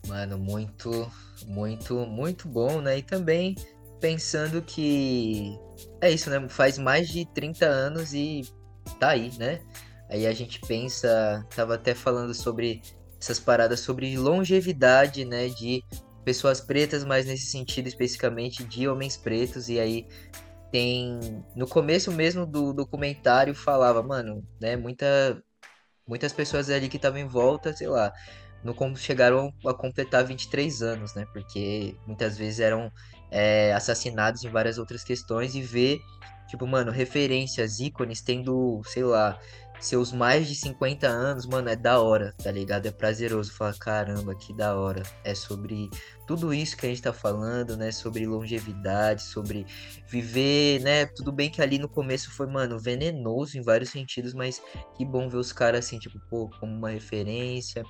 Mano, 0.08 0.38
muito, 0.38 1.12
muito, 1.48 1.96
muito 2.06 2.48
bom, 2.48 2.82
né? 2.82 2.98
E 2.98 3.02
também 3.02 3.56
pensando 4.00 4.62
que 4.62 5.58
é 6.02 6.12
isso, 6.12 6.30
né? 6.30 6.48
Faz 6.50 6.78
mais 6.78 7.08
de 7.08 7.26
30 7.34 7.66
anos 7.66 8.14
e 8.14 8.42
tá 9.00 9.10
aí, 9.10 9.32
né? 9.38 9.62
Aí 10.10 10.28
a 10.28 10.34
gente 10.34 10.60
pensa, 10.62 11.46
tava 11.56 11.76
até 11.76 11.96
falando 11.96 12.34
sobre 12.34 12.82
essas 13.26 13.40
paradas 13.40 13.80
sobre 13.80 14.18
longevidade, 14.18 15.26
né? 15.26 15.50
De 15.50 15.84
pessoas 16.24 16.62
pretas, 16.62 17.04
mas 17.04 17.26
nesse 17.26 17.48
sentido 17.48 17.88
especificamente 17.88 18.64
de 18.64 18.88
homens 18.88 19.18
pretos, 19.18 19.70
e 19.70 19.80
aí 19.80 20.08
tem. 20.72 21.44
No 21.56 21.68
começo 21.68 22.12
mesmo 22.12 22.46
do 22.46 22.74
documentário 22.74 23.54
falava, 23.54 24.02
mano, 24.04 24.44
né? 24.62 24.76
Muita, 24.76 25.42
muitas 26.08 26.32
pessoas 26.32 26.70
ali 26.70 26.88
que 26.88 26.98
estavam 26.98 27.20
em 27.20 27.28
volta, 27.28 27.74
sei 27.74 27.88
lá 27.88 28.14
não 28.66 28.96
chegaram 28.96 29.54
a 29.66 29.74
completar 29.74 30.26
23 30.26 30.82
anos, 30.82 31.14
né? 31.14 31.28
Porque 31.32 31.96
muitas 32.08 32.36
vezes 32.36 32.60
eram 32.60 32.92
é, 33.30 33.72
assassinados 33.74 34.44
em 34.44 34.50
várias 34.50 34.80
outras 34.80 35.04
questões 35.04 35.54
e 35.54 35.62
ver, 35.62 36.00
tipo, 36.48 36.66
mano, 36.66 36.92
referências, 36.92 37.80
ícones 37.80 38.22
tendo, 38.22 38.82
sei 38.86 39.04
lá, 39.04 39.40
seus 39.80 40.12
mais 40.12 40.48
de 40.48 40.56
50 40.56 41.08
anos, 41.08 41.46
mano, 41.46 41.70
é 41.70 41.76
da 41.76 42.00
hora, 42.02 42.34
tá 42.42 42.52
ligado? 42.52 42.86
É 42.86 42.92
prazeroso 42.92 43.54
falar, 43.54 43.78
caramba, 43.78 44.36
que 44.36 44.54
da 44.54 44.76
hora. 44.76 45.04
É 45.24 45.36
sobre 45.36 45.90
tudo 46.26 46.54
isso 46.54 46.76
que 46.78 46.86
a 46.86 46.90
gente 46.90 47.02
tá 47.02 47.14
falando, 47.14 47.78
né? 47.78 47.92
Sobre 47.92 48.26
longevidade, 48.26 49.24
sobre 49.24 49.66
viver, 50.08 50.82
né? 50.82 51.06
Tudo 51.06 51.32
bem 51.32 51.50
que 51.50 51.62
ali 51.62 51.78
no 51.78 51.90
começo 51.90 52.32
foi, 52.32 52.48
mano, 52.48 52.80
venenoso 52.80 53.58
em 53.58 53.62
vários 53.62 53.90
sentidos, 53.90 54.34
mas 54.34 54.62
que 54.98 55.06
bom 55.06 55.30
ver 55.30 55.38
os 55.38 55.52
caras 55.52 55.86
assim, 55.86 56.00
tipo, 56.00 56.20
pô, 56.30 56.50
como 56.60 56.74
uma 56.74 56.90
referência, 56.90 57.84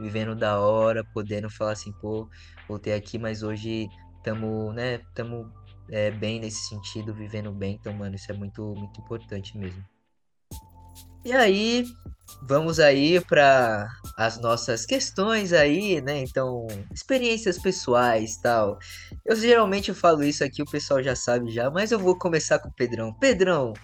vivendo 0.00 0.34
da 0.34 0.60
hora, 0.60 1.04
podendo 1.12 1.50
falar 1.50 1.72
assim, 1.72 1.92
pô, 1.92 2.28
voltei 2.68 2.94
aqui, 2.94 3.18
mas 3.18 3.42
hoje 3.42 3.88
tamo, 4.22 4.72
né? 4.72 4.98
Tamo 5.14 5.52
é, 5.90 6.10
bem 6.10 6.40
nesse 6.40 6.68
sentido, 6.68 7.12
vivendo 7.12 7.52
bem. 7.52 7.76
Então, 7.80 7.92
mano, 7.92 8.14
isso 8.14 8.30
é 8.30 8.34
muito, 8.34 8.74
muito 8.76 9.00
importante 9.00 9.56
mesmo. 9.58 9.84
E 11.24 11.32
aí, 11.32 11.84
vamos 12.42 12.80
aí 12.80 13.20
para 13.20 13.88
as 14.16 14.40
nossas 14.40 14.86
questões 14.86 15.52
aí, 15.52 16.00
né? 16.00 16.20
Então, 16.20 16.66
experiências 16.92 17.58
pessoais, 17.58 18.38
tal. 18.38 18.78
Eu 19.24 19.36
geralmente 19.36 19.92
falo 19.92 20.22
isso 20.22 20.42
aqui, 20.42 20.62
o 20.62 20.70
pessoal 20.70 21.02
já 21.02 21.14
sabe 21.14 21.50
já, 21.50 21.70
mas 21.70 21.92
eu 21.92 21.98
vou 21.98 22.18
começar 22.18 22.58
com 22.58 22.68
o 22.68 22.74
Pedrão. 22.74 23.12
Pedrão, 23.12 23.74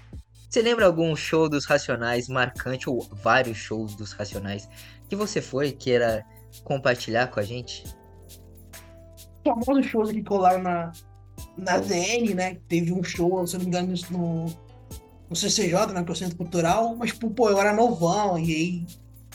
você 0.49 0.63
lembra 0.63 0.87
algum 0.87 1.15
show 1.15 1.49
dos 1.49 1.67
Racionais 1.67 2.29
marcante 2.29 2.89
ou 2.89 3.07
vários 3.23 3.59
shows 3.59 3.95
dos 3.95 4.13
Racionais 4.13 4.69
que 5.09 5.15
você 5.15 5.43
foi, 5.43 5.73
queira 5.73 6.25
compartilhar 6.65 7.29
com 7.29 7.39
a 7.39 7.43
gente? 7.43 7.85
Famosos 9.45 9.87
shows 9.87 10.11
que 10.11 10.23
colaram 10.23 10.63
na 10.63 10.93
na 11.57 11.79
ZN, 11.79 12.35
né? 12.35 12.59
Teve 12.69 12.93
um 12.93 13.03
show, 13.03 13.47
se 13.47 13.55
não 13.55 13.61
me 13.61 13.69
engano, 13.69 13.95
no 14.11 14.66
no 15.29 15.37
CCJ, 15.37 15.93
né, 15.93 16.03
que 16.03 16.11
é 16.11 16.13
o 16.13 16.17
Centro 16.17 16.37
Cultural, 16.37 16.95
mas, 16.97 17.13
tipo, 17.13 17.31
pô, 17.31 17.51
eu 17.51 17.61
era 17.61 17.73
novão, 17.73 18.39
e 18.39 18.55
aí, 18.55 18.87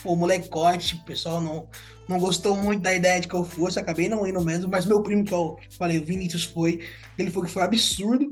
pô, 0.01 0.15
molecote, 0.15 0.95
o 0.95 1.05
pessoal 1.05 1.41
não, 1.41 1.67
não 2.07 2.19
gostou 2.19 2.55
muito 2.55 2.81
da 2.81 2.93
ideia 2.93 3.19
de 3.19 3.27
que 3.27 3.35
eu 3.35 3.43
fosse, 3.43 3.79
acabei 3.79 4.07
não 4.07 4.25
indo 4.25 4.41
mesmo, 4.41 4.69
mas 4.69 4.85
meu 4.85 5.01
primo, 5.01 5.23
que 5.23 5.33
eu 5.33 5.57
falei, 5.77 5.97
o 5.97 6.05
Vinícius 6.05 6.43
foi, 6.43 6.81
ele 7.17 7.31
foi 7.31 7.45
que 7.45 7.51
foi 7.51 7.63
absurdo. 7.63 8.31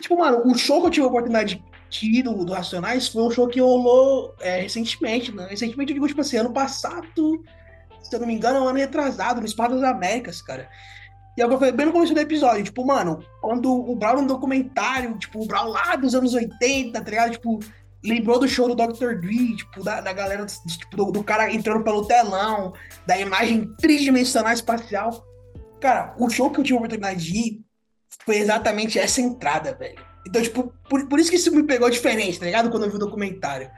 Tipo, 0.00 0.18
mano, 0.18 0.42
o 0.44 0.56
show 0.56 0.80
que 0.80 0.86
eu 0.86 0.90
tive 0.90 1.06
a 1.06 1.08
oportunidade 1.08 1.62
de 1.90 2.18
ir 2.18 2.22
do, 2.22 2.44
do 2.44 2.52
Racionais 2.52 3.08
foi 3.08 3.22
um 3.22 3.30
show 3.30 3.48
que 3.48 3.60
rolou 3.60 4.34
é, 4.40 4.60
recentemente, 4.60 5.32
né? 5.32 5.46
Recentemente, 5.48 5.90
eu 5.90 5.94
digo, 5.94 6.06
tipo 6.06 6.20
assim, 6.20 6.36
ano 6.36 6.52
passado, 6.52 7.42
se 8.02 8.14
eu 8.14 8.20
não 8.20 8.26
me 8.26 8.34
engano, 8.34 8.60
um 8.60 8.68
ano 8.68 8.78
retrasado, 8.78 9.40
no 9.40 9.46
Espaço 9.46 9.74
das 9.74 9.82
Américas, 9.82 10.40
cara. 10.40 10.68
E 11.38 11.40
eu 11.40 11.48
falei 11.56 11.70
bem 11.70 11.86
no 11.86 11.92
começo 11.92 12.12
do 12.12 12.18
episódio, 12.18 12.64
tipo, 12.64 12.84
mano, 12.84 13.24
quando 13.40 13.72
o 13.72 13.94
Brown 13.94 14.22
no 14.22 14.26
documentário, 14.26 15.16
tipo, 15.18 15.40
o 15.40 15.46
Brown 15.46 15.68
lá 15.68 15.94
dos 15.94 16.12
anos 16.12 16.34
80, 16.34 17.00
tá 17.00 17.08
ligado? 17.08 17.30
Tipo, 17.30 17.60
lembrou 18.04 18.40
do 18.40 18.48
show 18.48 18.66
do 18.66 18.74
Dr. 18.74 19.20
Dre, 19.20 19.54
tipo, 19.54 19.84
da, 19.84 20.00
da 20.00 20.12
galera, 20.12 20.44
tipo, 20.44 20.96
do, 20.96 21.12
do, 21.12 21.22
cara 21.22 21.54
entrando 21.54 21.84
pelo 21.84 22.04
telão, 22.04 22.72
da 23.06 23.16
imagem 23.20 23.72
tridimensional 23.76 24.52
espacial. 24.52 25.24
Cara, 25.80 26.12
o 26.18 26.28
show 26.28 26.50
que 26.50 26.58
eu 26.58 26.64
tive 26.64 26.74
a 26.74 26.78
oportunidade 26.78 27.22
de 27.22 27.38
ir 27.38 27.60
foi 28.24 28.38
exatamente 28.38 28.98
essa 28.98 29.20
entrada, 29.20 29.76
velho. 29.76 30.04
Então, 30.26 30.42
tipo, 30.42 30.72
por, 30.90 31.06
por 31.06 31.20
isso 31.20 31.30
que 31.30 31.36
isso 31.36 31.54
me 31.54 31.62
pegou 31.62 31.88
diferente, 31.88 32.40
tá 32.40 32.46
ligado? 32.46 32.68
Quando 32.68 32.82
eu 32.82 32.90
vi 32.90 32.96
o 32.96 32.98
documentário. 32.98 33.70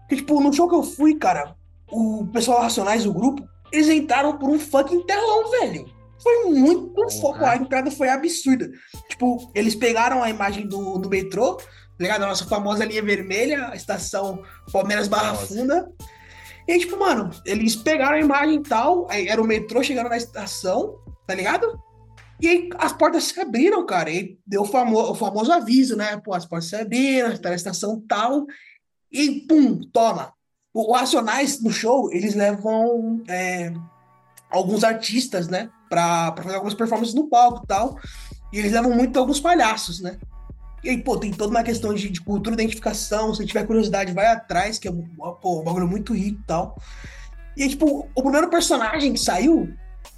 Porque, 0.00 0.16
tipo, 0.16 0.40
no 0.40 0.50
show 0.50 0.66
que 0.66 0.74
eu 0.74 0.82
fui, 0.82 1.16
cara, 1.16 1.54
o 1.90 2.26
pessoal 2.32 2.62
Racionais, 2.62 3.04
o 3.04 3.12
grupo, 3.12 3.46
eles 3.70 3.90
entraram 3.90 4.38
por 4.38 4.48
um 4.48 4.58
fucking 4.58 5.04
telão, 5.04 5.50
velho. 5.50 6.00
Foi 6.22 6.44
muito 6.44 7.10
foco. 7.20 7.44
A 7.44 7.56
entrada 7.56 7.90
foi 7.90 8.08
absurda. 8.08 8.70
Tipo, 9.08 9.50
eles 9.54 9.74
pegaram 9.74 10.22
a 10.22 10.30
imagem 10.30 10.66
do, 10.66 10.98
do 10.98 11.08
metrô, 11.08 11.56
tá 11.56 11.64
ligado? 11.98 12.22
A 12.22 12.28
nossa 12.28 12.46
famosa 12.46 12.84
linha 12.84 13.02
vermelha, 13.02 13.68
a 13.68 13.76
estação 13.76 14.42
Palmeiras 14.72 15.08
Barra 15.08 15.32
nossa. 15.32 15.46
Funda. 15.46 15.90
E 16.66 16.72
aí, 16.72 16.78
tipo, 16.78 16.96
mano, 16.96 17.30
eles 17.44 17.74
pegaram 17.74 18.16
a 18.16 18.20
imagem 18.20 18.56
e 18.56 18.62
tal, 18.62 19.08
aí 19.10 19.26
era 19.26 19.42
o 19.42 19.46
metrô 19.46 19.82
chegando 19.82 20.08
na 20.08 20.16
estação, 20.16 20.96
tá 21.26 21.34
ligado? 21.34 21.66
E 22.40 22.48
aí 22.48 22.68
as 22.78 22.92
portas 22.92 23.24
se 23.24 23.40
abriram, 23.40 23.84
cara. 23.84 24.10
E 24.10 24.38
deu 24.46 24.62
o, 24.62 24.64
famo 24.64 24.98
o 24.98 25.14
famoso 25.14 25.52
aviso, 25.52 25.96
né? 25.96 26.16
Pô, 26.18 26.34
as 26.34 26.46
portas 26.46 26.68
se 26.68 26.76
abriram, 26.76 27.36
tá 27.36 27.50
na 27.50 27.56
estação 27.56 28.00
tal. 28.06 28.46
E 29.10 29.42
pum, 29.42 29.80
toma. 29.92 30.32
O, 30.72 30.90
o 30.90 30.92
Racionais 30.92 31.60
no 31.60 31.70
show, 31.70 32.12
eles 32.12 32.34
levam 32.34 33.22
é, 33.28 33.72
alguns 34.50 34.82
artistas, 34.84 35.48
né? 35.48 35.70
Pra 35.92 36.42
fazer 36.42 36.54
algumas 36.54 36.74
performances 36.74 37.14
no 37.14 37.28
palco 37.28 37.64
e 37.64 37.66
tal. 37.66 37.98
E 38.50 38.58
eles 38.58 38.72
levam 38.72 38.92
muito 38.92 39.18
alguns 39.18 39.40
palhaços, 39.40 40.00
né? 40.00 40.16
E 40.82 40.88
aí, 40.88 40.96
pô, 40.96 41.18
tem 41.18 41.30
toda 41.30 41.50
uma 41.50 41.62
questão 41.62 41.92
de, 41.92 42.08
de 42.08 42.20
cultura, 42.20 42.54
identificação. 42.54 43.34
Se 43.34 43.44
tiver 43.44 43.66
curiosidade, 43.66 44.12
vai 44.12 44.26
atrás, 44.26 44.78
que 44.78 44.88
é 44.88 44.90
pô, 44.90 45.60
um 45.60 45.64
bagulho 45.64 45.86
muito 45.86 46.14
rico 46.14 46.40
e 46.40 46.46
tal. 46.46 46.80
E 47.56 47.62
aí, 47.62 47.68
tipo, 47.68 48.08
o 48.14 48.22
primeiro 48.22 48.48
personagem 48.48 49.12
que 49.12 49.20
saiu 49.20 49.70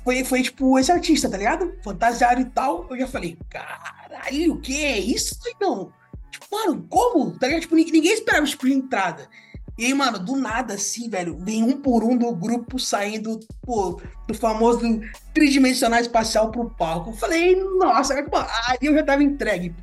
foi, 0.05 0.23
foi 0.23 0.43
tipo, 0.43 0.79
esse 0.79 0.93
artista, 0.93 1.29
tá 1.29 1.37
ligado? 1.37 1.75
Fantasiado 1.83 2.41
e 2.41 2.45
tal. 2.45 2.87
Eu 2.89 2.97
já 2.97 3.09
falei, 3.09 3.37
caralho, 3.51 4.55
o 4.55 4.61
que 4.61 4.85
é 4.85 4.97
isso, 4.99 5.37
não? 5.61 5.93
Tipo, 6.31 6.47
mano, 6.53 6.87
como? 6.89 7.37
Tá 7.37 7.49
ligado? 7.49 7.63
Tipo, 7.63 7.75
ninguém 7.75 8.13
esperava 8.13 8.47
tipo, 8.47 8.67
de 8.67 8.75
entrada. 8.75 9.29
E 9.77 9.87
aí, 9.87 9.95
mano, 9.95 10.19
do 10.19 10.37
nada, 10.37 10.75
assim, 10.75 11.09
velho, 11.09 11.37
vem 11.39 11.63
um 11.63 11.81
por 11.81 12.05
um 12.05 12.17
do 12.17 12.33
grupo 12.35 12.79
saindo, 12.79 13.41
pô, 13.63 14.01
do 14.27 14.35
famoso 14.35 15.01
tridimensional 15.33 16.01
espacial 16.01 16.51
pro 16.51 16.71
palco. 16.71 17.11
Eu 17.11 17.15
falei, 17.15 17.57
nossa, 17.57 18.15
aí 18.15 18.79
eu 18.81 18.95
já 18.95 19.03
tava 19.03 19.25
entregue. 19.25 19.75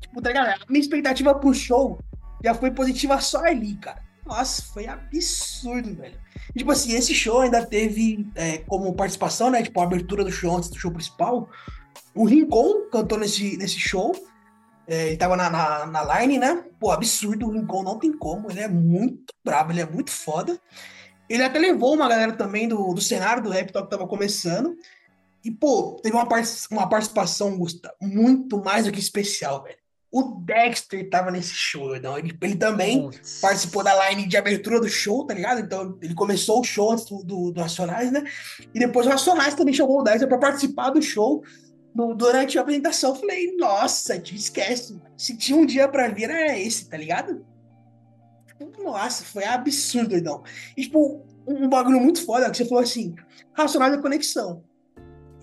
Tipo, 0.00 0.22
tá 0.22 0.28
ligado? 0.28 0.62
A 0.62 0.66
minha 0.68 0.80
expectativa 0.80 1.34
pro 1.34 1.52
show 1.52 1.98
já 2.42 2.54
foi 2.54 2.70
positiva 2.70 3.20
só 3.20 3.44
ali, 3.44 3.74
cara. 3.76 4.02
Nossa, 4.24 4.62
foi 4.62 4.86
absurdo, 4.86 5.94
velho. 5.94 6.18
E, 6.54 6.58
tipo 6.60 6.70
assim, 6.70 6.94
esse 6.94 7.12
show 7.12 7.40
ainda 7.40 7.66
teve 7.66 8.28
é, 8.36 8.58
como 8.58 8.94
participação, 8.94 9.50
né? 9.50 9.62
Tipo, 9.62 9.80
a 9.80 9.84
abertura 9.84 10.22
do 10.22 10.30
show 10.30 10.56
antes 10.56 10.70
do 10.70 10.78
show 10.78 10.92
principal. 10.92 11.48
O 12.14 12.24
Rincon 12.24 12.88
cantou 12.92 13.18
nesse, 13.18 13.56
nesse 13.56 13.78
show. 13.80 14.14
É, 14.90 15.06
ele 15.06 15.16
tava 15.16 15.36
na, 15.36 15.48
na, 15.48 15.86
na, 15.86 16.20
line, 16.20 16.36
né? 16.36 16.64
Pô, 16.80 16.90
absurdo, 16.90 17.46
o 17.46 17.52
Rincon 17.52 17.84
não 17.84 17.96
tem 17.96 18.12
como, 18.12 18.50
ele 18.50 18.58
é 18.58 18.66
muito 18.66 19.32
brabo, 19.44 19.70
ele 19.70 19.82
é 19.82 19.86
muito 19.86 20.10
foda. 20.10 20.60
Ele 21.28 21.44
até 21.44 21.60
levou 21.60 21.94
uma 21.94 22.08
galera 22.08 22.32
também 22.32 22.66
do, 22.66 22.92
do 22.92 23.00
cenário 23.00 23.40
do 23.40 23.50
rap 23.50 23.72
que 23.72 23.72
tava 23.72 24.08
começando. 24.08 24.76
E, 25.44 25.50
pô, 25.52 26.00
teve 26.02 26.16
uma, 26.16 26.26
uma 26.72 26.88
participação, 26.88 27.56
Gustavo, 27.56 27.94
muito 28.02 28.60
mais 28.64 28.84
do 28.84 28.90
que 28.90 28.98
especial, 28.98 29.62
velho. 29.62 29.78
O 30.10 30.40
Dexter 30.40 31.08
tava 31.08 31.30
nesse 31.30 31.54
show, 31.54 31.94
então 31.94 32.18
ele, 32.18 32.36
ele 32.42 32.56
também 32.56 33.08
participou 33.40 33.84
da 33.84 34.10
line 34.10 34.26
de 34.26 34.36
abertura 34.36 34.80
do 34.80 34.88
show, 34.88 35.24
tá 35.24 35.32
ligado? 35.32 35.60
Então 35.60 35.96
ele 36.02 36.14
começou 36.14 36.60
o 36.60 36.64
show 36.64 36.90
antes 36.90 37.04
do, 37.04 37.22
do, 37.22 37.52
do 37.52 37.60
Racionais, 37.60 38.10
né? 38.10 38.24
E 38.74 38.80
depois 38.80 39.06
o 39.06 39.10
Racionais 39.10 39.54
também 39.54 39.72
chamou 39.72 40.00
o 40.00 40.02
Dexter 40.02 40.28
pra 40.28 40.36
participar 40.36 40.90
do 40.90 41.00
show 41.00 41.44
durante 41.94 42.58
a 42.58 42.62
apresentação, 42.62 43.14
falei, 43.14 43.56
nossa, 43.56 44.16
esquece. 44.16 45.00
Se 45.16 45.36
tinha 45.36 45.58
um 45.58 45.66
dia 45.66 45.88
pra 45.88 46.08
vir, 46.08 46.30
era 46.30 46.58
esse, 46.58 46.88
tá 46.88 46.96
ligado? 46.96 47.44
Nossa, 48.82 49.24
foi 49.24 49.44
absurdo, 49.44 50.16
então. 50.16 50.42
E, 50.76 50.82
tipo, 50.82 51.24
um, 51.46 51.68
bagulho 51.68 52.00
muito 52.00 52.24
foda 52.24 52.50
que 52.50 52.56
você 52.56 52.64
falou 52.64 52.82
assim, 52.82 53.14
Racionais 53.52 53.92
da 53.92 54.02
conexão. 54.02 54.62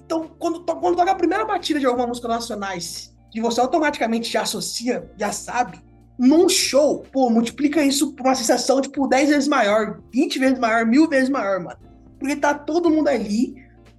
Então, 0.06 0.32
quando, 0.40 0.64
quando 0.64 0.96
toca 0.96 1.12
a 1.12 1.16
primeira 1.16 1.46
batida 1.46 1.80
de 1.80 1.86
alguma 1.86 2.08
música 2.08 2.28
Nacionais, 2.28 3.14
que 3.30 3.42
você 3.42 3.60
automaticamente 3.60 4.32
já 4.32 4.44
associa, 4.44 5.12
já 5.18 5.32
sabe, 5.32 5.82
num 6.18 6.48
show, 6.48 7.04
pô, 7.12 7.30
multiplica 7.30 7.84
isso 7.84 8.14
por 8.14 8.26
uma 8.26 8.36
sensação, 8.36 8.82
tipo, 8.82 9.08
10 9.08 9.30
vezes 9.30 9.48
maior, 9.48 10.02
20 10.12 10.40
vezes 10.40 10.60
maior, 10.60 10.86
mil 10.86 11.10
vezes 11.10 11.30
maior, 11.30 11.60
mano. 11.60 11.80
Porque 12.18 12.36
tá 12.36 12.54
todo 12.54 12.90
mundo 12.90 13.10
ali, 13.10 13.56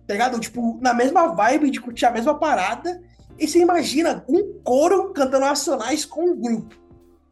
tá 0.09 0.15
ligado? 0.15 0.41
Tipo, 0.41 0.79
na 0.81 0.95
mesma 0.95 1.35
vibe 1.35 1.71
de 1.71 1.81
curtir 1.81 2.07
a 2.07 2.11
mesma 2.11 2.35
parada. 2.39 3.01
E 3.39 3.47
você 3.47 3.61
imagina 3.61 4.25
um 4.27 4.59
coro 4.65 5.13
cantando 5.13 5.45
nacionais 5.45 6.07
com 6.07 6.31
um 6.31 6.41
grupo. 6.41 6.75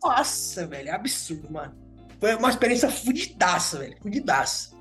Nossa, 0.01 0.67
velho, 0.67 0.91
é 0.91 0.93
absurdo, 0.93 1.51
mano. 1.51 1.75
Foi 2.21 2.35
uma 2.37 2.51
experiência 2.51 2.91
fudidaça, 2.91 3.79
velho. 3.79 3.97
Fudidaça. 4.01 4.77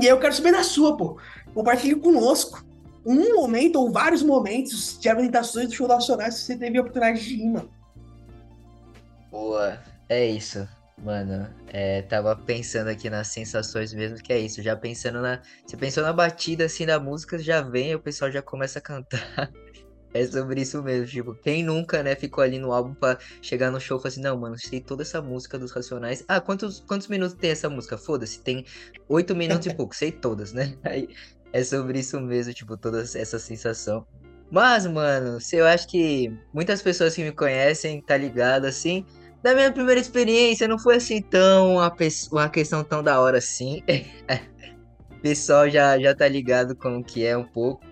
E 0.00 0.06
aí 0.06 0.08
eu 0.08 0.20
quero 0.20 0.32
saber 0.32 0.52
da 0.52 0.62
sua, 0.62 0.96
pô. 0.96 1.18
Compartilhe 1.52 1.96
conosco 1.96 2.64
um 3.04 3.34
momento 3.34 3.76
ou 3.76 3.90
vários 3.90 4.22
momentos 4.22 4.96
de 4.98 5.08
apresentações 5.08 5.68
do 5.68 5.74
show 5.74 5.88
nacionais 5.88 6.36
que 6.36 6.40
você 6.40 6.56
teve 6.56 6.78
a 6.78 6.80
oportunidade 6.80 7.22
de 7.22 7.34
ir, 7.34 7.50
mano. 7.50 7.70
Boa, 9.30 9.78
é 10.08 10.24
isso. 10.24 10.66
Mano, 11.02 11.52
é, 11.68 12.02
tava 12.02 12.36
pensando 12.36 12.88
aqui 12.88 13.10
nas 13.10 13.28
sensações 13.28 13.92
mesmo, 13.92 14.16
que 14.18 14.32
é 14.32 14.38
isso, 14.38 14.62
já 14.62 14.76
pensando 14.76 15.20
na. 15.20 15.42
Você 15.66 15.76
pensou 15.76 16.02
na 16.02 16.12
batida 16.12 16.64
assim 16.64 16.86
da 16.86 17.00
música, 17.00 17.38
já 17.38 17.60
vem, 17.60 17.94
o 17.94 18.00
pessoal 18.00 18.30
já 18.30 18.40
começa 18.40 18.78
a 18.78 18.82
cantar. 18.82 19.20
É 20.14 20.24
sobre 20.24 20.60
isso 20.60 20.80
mesmo, 20.80 21.08
tipo, 21.08 21.34
quem 21.34 21.64
nunca, 21.64 22.00
né, 22.00 22.14
ficou 22.14 22.44
ali 22.44 22.56
no 22.56 22.72
álbum 22.72 22.94
pra 22.94 23.18
chegar 23.42 23.72
no 23.72 23.80
show 23.80 23.98
e 23.98 24.00
falar 24.00 24.12
assim, 24.12 24.20
não, 24.20 24.38
mano, 24.38 24.56
sei 24.56 24.80
toda 24.80 25.02
essa 25.02 25.20
música 25.20 25.58
dos 25.58 25.72
Racionais. 25.72 26.24
Ah, 26.28 26.40
quantos, 26.40 26.78
quantos 26.86 27.08
minutos 27.08 27.36
tem 27.36 27.50
essa 27.50 27.68
música? 27.68 27.98
Foda-se, 27.98 28.40
tem 28.40 28.64
oito 29.08 29.34
minutos 29.34 29.66
e 29.66 29.70
pouco, 29.74 29.92
sei 29.92 30.12
todas, 30.12 30.52
né? 30.52 30.78
Aí 30.84 31.08
é 31.52 31.64
sobre 31.64 31.98
isso 31.98 32.20
mesmo, 32.20 32.54
tipo, 32.54 32.76
toda 32.76 33.02
essa 33.02 33.40
sensação. 33.40 34.06
Mas, 34.52 34.86
mano, 34.86 35.40
se 35.40 35.56
eu 35.56 35.66
acho 35.66 35.88
que 35.88 36.32
muitas 36.52 36.80
pessoas 36.80 37.12
que 37.12 37.24
me 37.24 37.32
conhecem, 37.32 38.00
tá 38.00 38.16
ligado, 38.16 38.66
assim, 38.66 39.04
da 39.44 39.54
minha 39.54 39.70
primeira 39.70 40.00
experiência, 40.00 40.66
não 40.66 40.78
foi 40.78 40.96
assim 40.96 41.20
tão 41.20 41.74
uma, 41.74 41.94
uma 42.32 42.48
questão 42.48 42.82
tão 42.82 43.02
da 43.02 43.20
hora 43.20 43.36
assim. 43.36 43.82
o 45.12 45.20
pessoal 45.20 45.68
já, 45.68 45.98
já 45.98 46.14
tá 46.14 46.26
ligado 46.26 46.74
com 46.74 46.96
o 46.96 47.04
que 47.04 47.26
é 47.26 47.36
um 47.36 47.44
pouco. 47.44 47.84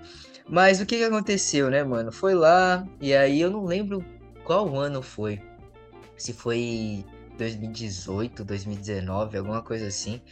Mas 0.48 0.80
o 0.80 0.86
que, 0.86 0.96
que 0.96 1.05
aconteceu, 1.05 1.68
né, 1.68 1.84
mano? 1.84 2.11
Foi 2.11 2.34
lá, 2.34 2.88
e 3.03 3.12
aí 3.12 3.38
eu 3.38 3.50
não 3.50 3.66
lembro 3.66 4.03
qual 4.44 4.74
ano 4.74 5.03
foi. 5.03 5.42
Se 6.16 6.32
foi 6.32 7.05
2018, 7.36 8.44
2019, 8.44 9.36
alguma 9.36 9.61
coisa 9.61 9.88
assim. 9.88 10.22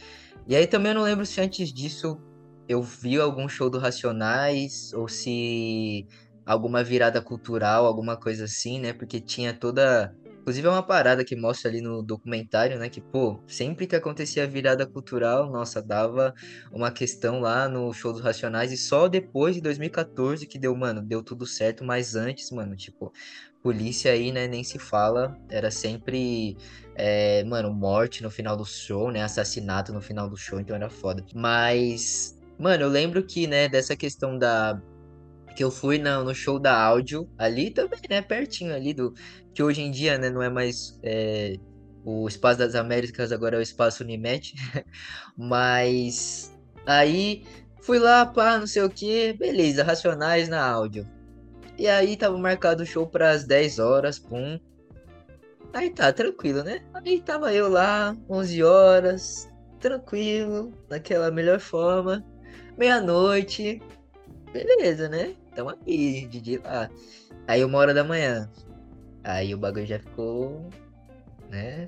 E 0.47 0.55
aí 0.55 0.65
também 0.65 0.91
eu 0.91 0.95
não 0.95 1.03
lembro 1.03 1.23
se 1.23 1.39
antes 1.39 1.71
disso 1.71 2.19
eu 2.67 2.81
vi 2.81 3.19
algum 3.19 3.47
show 3.47 3.69
do 3.69 3.77
Racionais 3.77 4.91
ou 4.93 5.07
se 5.07 6.07
alguma 6.47 6.83
virada 6.83 7.21
cultural, 7.21 7.85
alguma 7.85 8.17
coisa 8.17 8.45
assim, 8.45 8.79
né? 8.79 8.91
Porque 8.91 9.19
tinha 9.19 9.53
toda 9.53 10.15
Inclusive 10.41 10.67
é 10.67 10.71
uma 10.71 10.81
parada 10.81 11.23
que 11.23 11.35
mostra 11.35 11.69
ali 11.69 11.81
no 11.81 12.01
documentário, 12.01 12.79
né? 12.79 12.89
Que, 12.89 12.99
pô, 12.99 13.39
sempre 13.47 13.85
que 13.85 13.95
acontecia 13.95 14.43
a 14.43 14.47
virada 14.47 14.87
cultural, 14.87 15.51
nossa, 15.51 15.81
dava 15.81 16.33
uma 16.71 16.91
questão 16.91 17.39
lá 17.39 17.69
no 17.69 17.93
show 17.93 18.11
dos 18.11 18.21
Racionais 18.21 18.71
e 18.71 18.77
só 18.77 19.07
depois 19.07 19.53
de 19.55 19.61
2014 19.61 20.47
que 20.47 20.57
deu, 20.57 20.75
mano, 20.75 21.01
deu 21.01 21.21
tudo 21.21 21.45
certo, 21.45 21.83
mas 21.83 22.15
antes, 22.15 22.49
mano, 22.49 22.75
tipo, 22.75 23.13
polícia 23.61 24.11
aí, 24.11 24.31
né, 24.31 24.47
nem 24.47 24.63
se 24.63 24.79
fala, 24.79 25.37
era 25.47 25.69
sempre, 25.69 26.57
é, 26.95 27.43
mano, 27.43 27.71
morte 27.71 28.23
no 28.23 28.31
final 28.31 28.57
do 28.57 28.65
show, 28.65 29.11
né? 29.11 29.23
Assassinato 29.23 29.93
no 29.93 30.01
final 30.01 30.27
do 30.27 30.35
show, 30.35 30.59
então 30.59 30.75
era 30.75 30.89
foda. 30.89 31.23
Mas, 31.35 32.35
mano, 32.57 32.83
eu 32.83 32.89
lembro 32.89 33.23
que, 33.23 33.45
né, 33.45 33.69
dessa 33.69 33.95
questão 33.95 34.37
da 34.39 34.81
que 35.55 35.63
eu 35.63 35.71
fui 35.71 35.97
no, 35.97 36.23
no 36.23 36.33
show 36.33 36.59
da 36.59 36.75
áudio 36.81 37.29
ali 37.37 37.71
também, 37.71 37.99
né? 38.09 38.21
Pertinho 38.21 38.73
ali 38.73 38.93
do. 38.93 39.13
Que 39.53 39.61
hoje 39.61 39.81
em 39.81 39.91
dia, 39.91 40.17
né, 40.17 40.29
não 40.29 40.41
é 40.41 40.49
mais. 40.49 40.99
É, 41.03 41.57
o 42.03 42.27
Espaço 42.27 42.59
das 42.59 42.75
Américas, 42.75 43.31
agora 43.31 43.55
é 43.57 43.59
o 43.59 43.61
Espaço 43.61 44.03
Unimed. 44.03 44.53
Mas. 45.37 46.55
Aí 46.85 47.43
fui 47.81 47.99
lá, 47.99 48.25
pá, 48.25 48.57
não 48.57 48.67
sei 48.67 48.83
o 48.83 48.89
que. 48.89 49.33
Beleza, 49.33 49.83
Racionais 49.83 50.49
na 50.49 50.63
áudio. 50.63 51.07
E 51.77 51.87
aí 51.87 52.15
tava 52.15 52.37
marcado 52.37 52.83
o 52.83 52.85
show 52.85 53.07
para 53.07 53.31
as 53.31 53.43
10 53.43 53.79
horas, 53.79 54.19
pum. 54.19 54.59
Aí 55.73 55.89
tá, 55.89 56.11
tranquilo, 56.11 56.63
né? 56.63 56.81
Aí 56.93 57.21
tava 57.21 57.53
eu 57.53 57.69
lá, 57.69 58.15
11 58.29 58.63
horas, 58.63 59.49
tranquilo, 59.79 60.73
naquela 60.89 61.31
melhor 61.31 61.59
forma. 61.59 62.25
Meia-noite, 62.77 63.81
beleza, 64.51 65.07
né? 65.09 65.35
Tamo 65.55 65.69
aqui, 65.69 66.25
Didi 66.27 66.57
lá. 66.57 66.89
Aí 67.47 67.63
uma 67.63 67.77
hora 67.77 67.93
da 67.93 68.03
manhã. 68.03 68.49
Aí 69.23 69.53
o 69.53 69.57
bagulho 69.57 69.85
já 69.85 69.99
ficou, 69.99 70.69
né? 71.49 71.87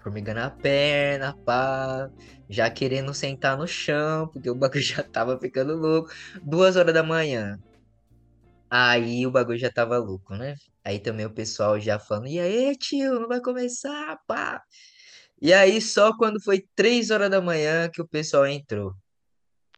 Formigando 0.00 0.40
a 0.40 0.50
perna, 0.50 1.36
pá. 1.44 2.10
Já 2.48 2.70
querendo 2.70 3.14
sentar 3.14 3.56
no 3.56 3.66
chão, 3.66 4.28
porque 4.28 4.50
o 4.50 4.54
bagulho 4.54 4.82
já 4.82 5.02
tava 5.02 5.38
ficando 5.38 5.76
louco. 5.76 6.10
Duas 6.42 6.76
horas 6.76 6.94
da 6.94 7.02
manhã. 7.02 7.58
Aí 8.70 9.26
o 9.26 9.30
bagulho 9.30 9.58
já 9.58 9.70
tava 9.70 9.98
louco, 9.98 10.34
né? 10.34 10.54
Aí 10.84 10.98
também 10.98 11.26
o 11.26 11.30
pessoal 11.30 11.80
já 11.80 11.98
falando, 11.98 12.28
e 12.28 12.38
aí, 12.40 12.76
tio, 12.76 13.20
não 13.20 13.28
vai 13.28 13.40
começar, 13.40 14.18
pá. 14.26 14.62
E 15.40 15.52
aí 15.52 15.80
só 15.80 16.16
quando 16.16 16.42
foi 16.42 16.64
três 16.74 17.10
horas 17.10 17.30
da 17.30 17.40
manhã 17.40 17.88
que 17.90 18.02
o 18.02 18.08
pessoal 18.08 18.46
entrou. 18.46 18.94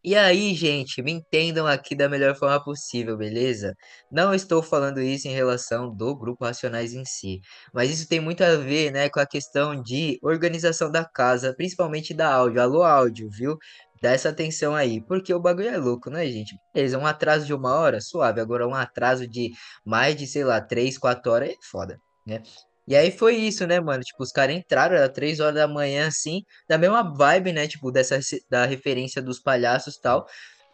E 0.03 0.17
aí, 0.17 0.55
gente, 0.55 1.03
me 1.03 1.13
entendam 1.13 1.67
aqui 1.67 1.95
da 1.95 2.09
melhor 2.09 2.35
forma 2.35 2.63
possível, 2.65 3.19
beleza? 3.19 3.77
Não 4.11 4.33
estou 4.35 4.63
falando 4.63 4.99
isso 5.01 5.29
em 5.29 5.33
relação 5.33 5.95
do 5.95 6.17
grupo 6.17 6.43
Racionais 6.45 6.95
em 6.95 7.05
si, 7.05 7.41
mas 7.73 7.91
isso 7.91 8.09
tem 8.09 8.19
muito 8.19 8.43
a 8.43 8.57
ver, 8.57 8.91
né, 8.91 9.11
com 9.11 9.21
a 9.21 9.27
questão 9.27 9.81
de 9.83 10.19
organização 10.23 10.91
da 10.91 11.05
casa, 11.05 11.55
principalmente 11.55 12.15
da 12.15 12.33
áudio. 12.33 12.63
Alô, 12.63 12.83
áudio, 12.83 13.29
viu? 13.31 13.59
Dá 14.01 14.13
essa 14.13 14.31
atenção 14.31 14.75
aí, 14.75 15.03
porque 15.03 15.35
o 15.35 15.41
bagulho 15.41 15.69
é 15.69 15.77
louco, 15.77 16.09
né, 16.09 16.27
gente? 16.27 16.57
Beleza, 16.73 16.99
um 16.99 17.07
atraso 17.07 17.45
de 17.45 17.53
uma 17.53 17.75
hora, 17.75 18.01
suave. 18.01 18.41
Agora, 18.41 18.67
um 18.67 18.75
atraso 18.75 19.27
de 19.29 19.51
mais 19.85 20.17
de, 20.17 20.27
sei 20.27 20.45
lá, 20.45 20.63
três, 20.63 20.97
quatro 20.97 21.31
horas 21.31 21.51
é 21.51 21.55
foda, 21.71 22.01
né? 22.27 22.43
E 22.87 22.97
aí 22.97 23.11
foi 23.11 23.37
isso, 23.37 23.67
né, 23.67 23.79
mano? 23.81 24.03
Tipo, 24.03 24.23
os 24.23 24.33
caras 24.33 24.57
entraram, 24.57 24.97
era 24.97 25.09
três 25.09 25.41
horas 25.41 25.55
da 25.55 25.69
manhã, 25.69 26.09
assim, 26.09 26.43
da 26.69 26.77
mesma 26.77 27.03
vibe, 27.03 27.53
né? 27.53 27.69
Tipo, 27.69 27.91
dessa 27.93 28.19
da 28.51 28.65
referência 28.65 29.23
dos 29.23 29.39
palhaços 29.39 29.97
e 29.97 30.01
tal. 30.01 30.27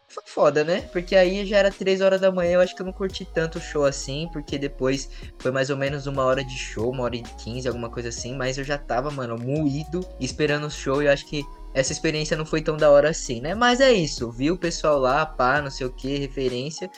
Foi 0.09 0.23
foda, 0.25 0.63
né? 0.63 0.81
Porque 0.93 1.15
aí 1.17 1.45
já 1.45 1.57
era 1.57 1.69
três 1.69 1.99
horas 1.99 2.21
da 2.21 2.31
manhã, 2.31 2.53
eu 2.53 2.61
acho 2.61 2.73
que 2.73 2.81
eu 2.81 2.85
não 2.85 2.93
curti 2.93 3.25
tanto 3.25 3.57
o 3.57 3.61
show 3.61 3.83
assim, 3.83 4.29
porque 4.31 4.57
depois 4.57 5.09
foi 5.37 5.51
mais 5.51 5.69
ou 5.69 5.75
menos 5.75 6.07
uma 6.07 6.23
hora 6.23 6.43
de 6.43 6.57
show, 6.57 6.89
uma 6.89 7.03
hora 7.03 7.17
e 7.17 7.23
quinze, 7.43 7.67
alguma 7.67 7.89
coisa 7.89 8.07
assim, 8.07 8.33
mas 8.33 8.57
eu 8.57 8.63
já 8.63 8.77
tava, 8.77 9.11
mano, 9.11 9.37
moído, 9.37 9.99
esperando 10.19 10.67
o 10.67 10.71
show, 10.71 11.03
e 11.03 11.07
eu 11.07 11.11
acho 11.11 11.25
que 11.27 11.43
essa 11.73 11.91
experiência 11.91 12.37
não 12.37 12.45
foi 12.45 12.61
tão 12.61 12.77
da 12.77 12.89
hora 12.89 13.09
assim, 13.09 13.41
né? 13.41 13.53
Mas 13.53 13.81
é 13.81 13.91
isso, 13.91 14.31
viu 14.31 14.53
o 14.53 14.57
pessoal 14.57 14.97
lá, 14.97 15.25
pá, 15.25 15.61
não 15.61 15.69
sei 15.69 15.85
o 15.85 15.91
que, 15.91 16.17
referência. 16.17 16.89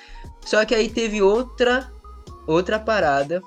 Só 0.45 0.63
que 0.63 0.75
aí 0.75 0.87
teve 0.87 1.19
outra, 1.19 1.91
outra 2.47 2.79
parada 2.79 3.41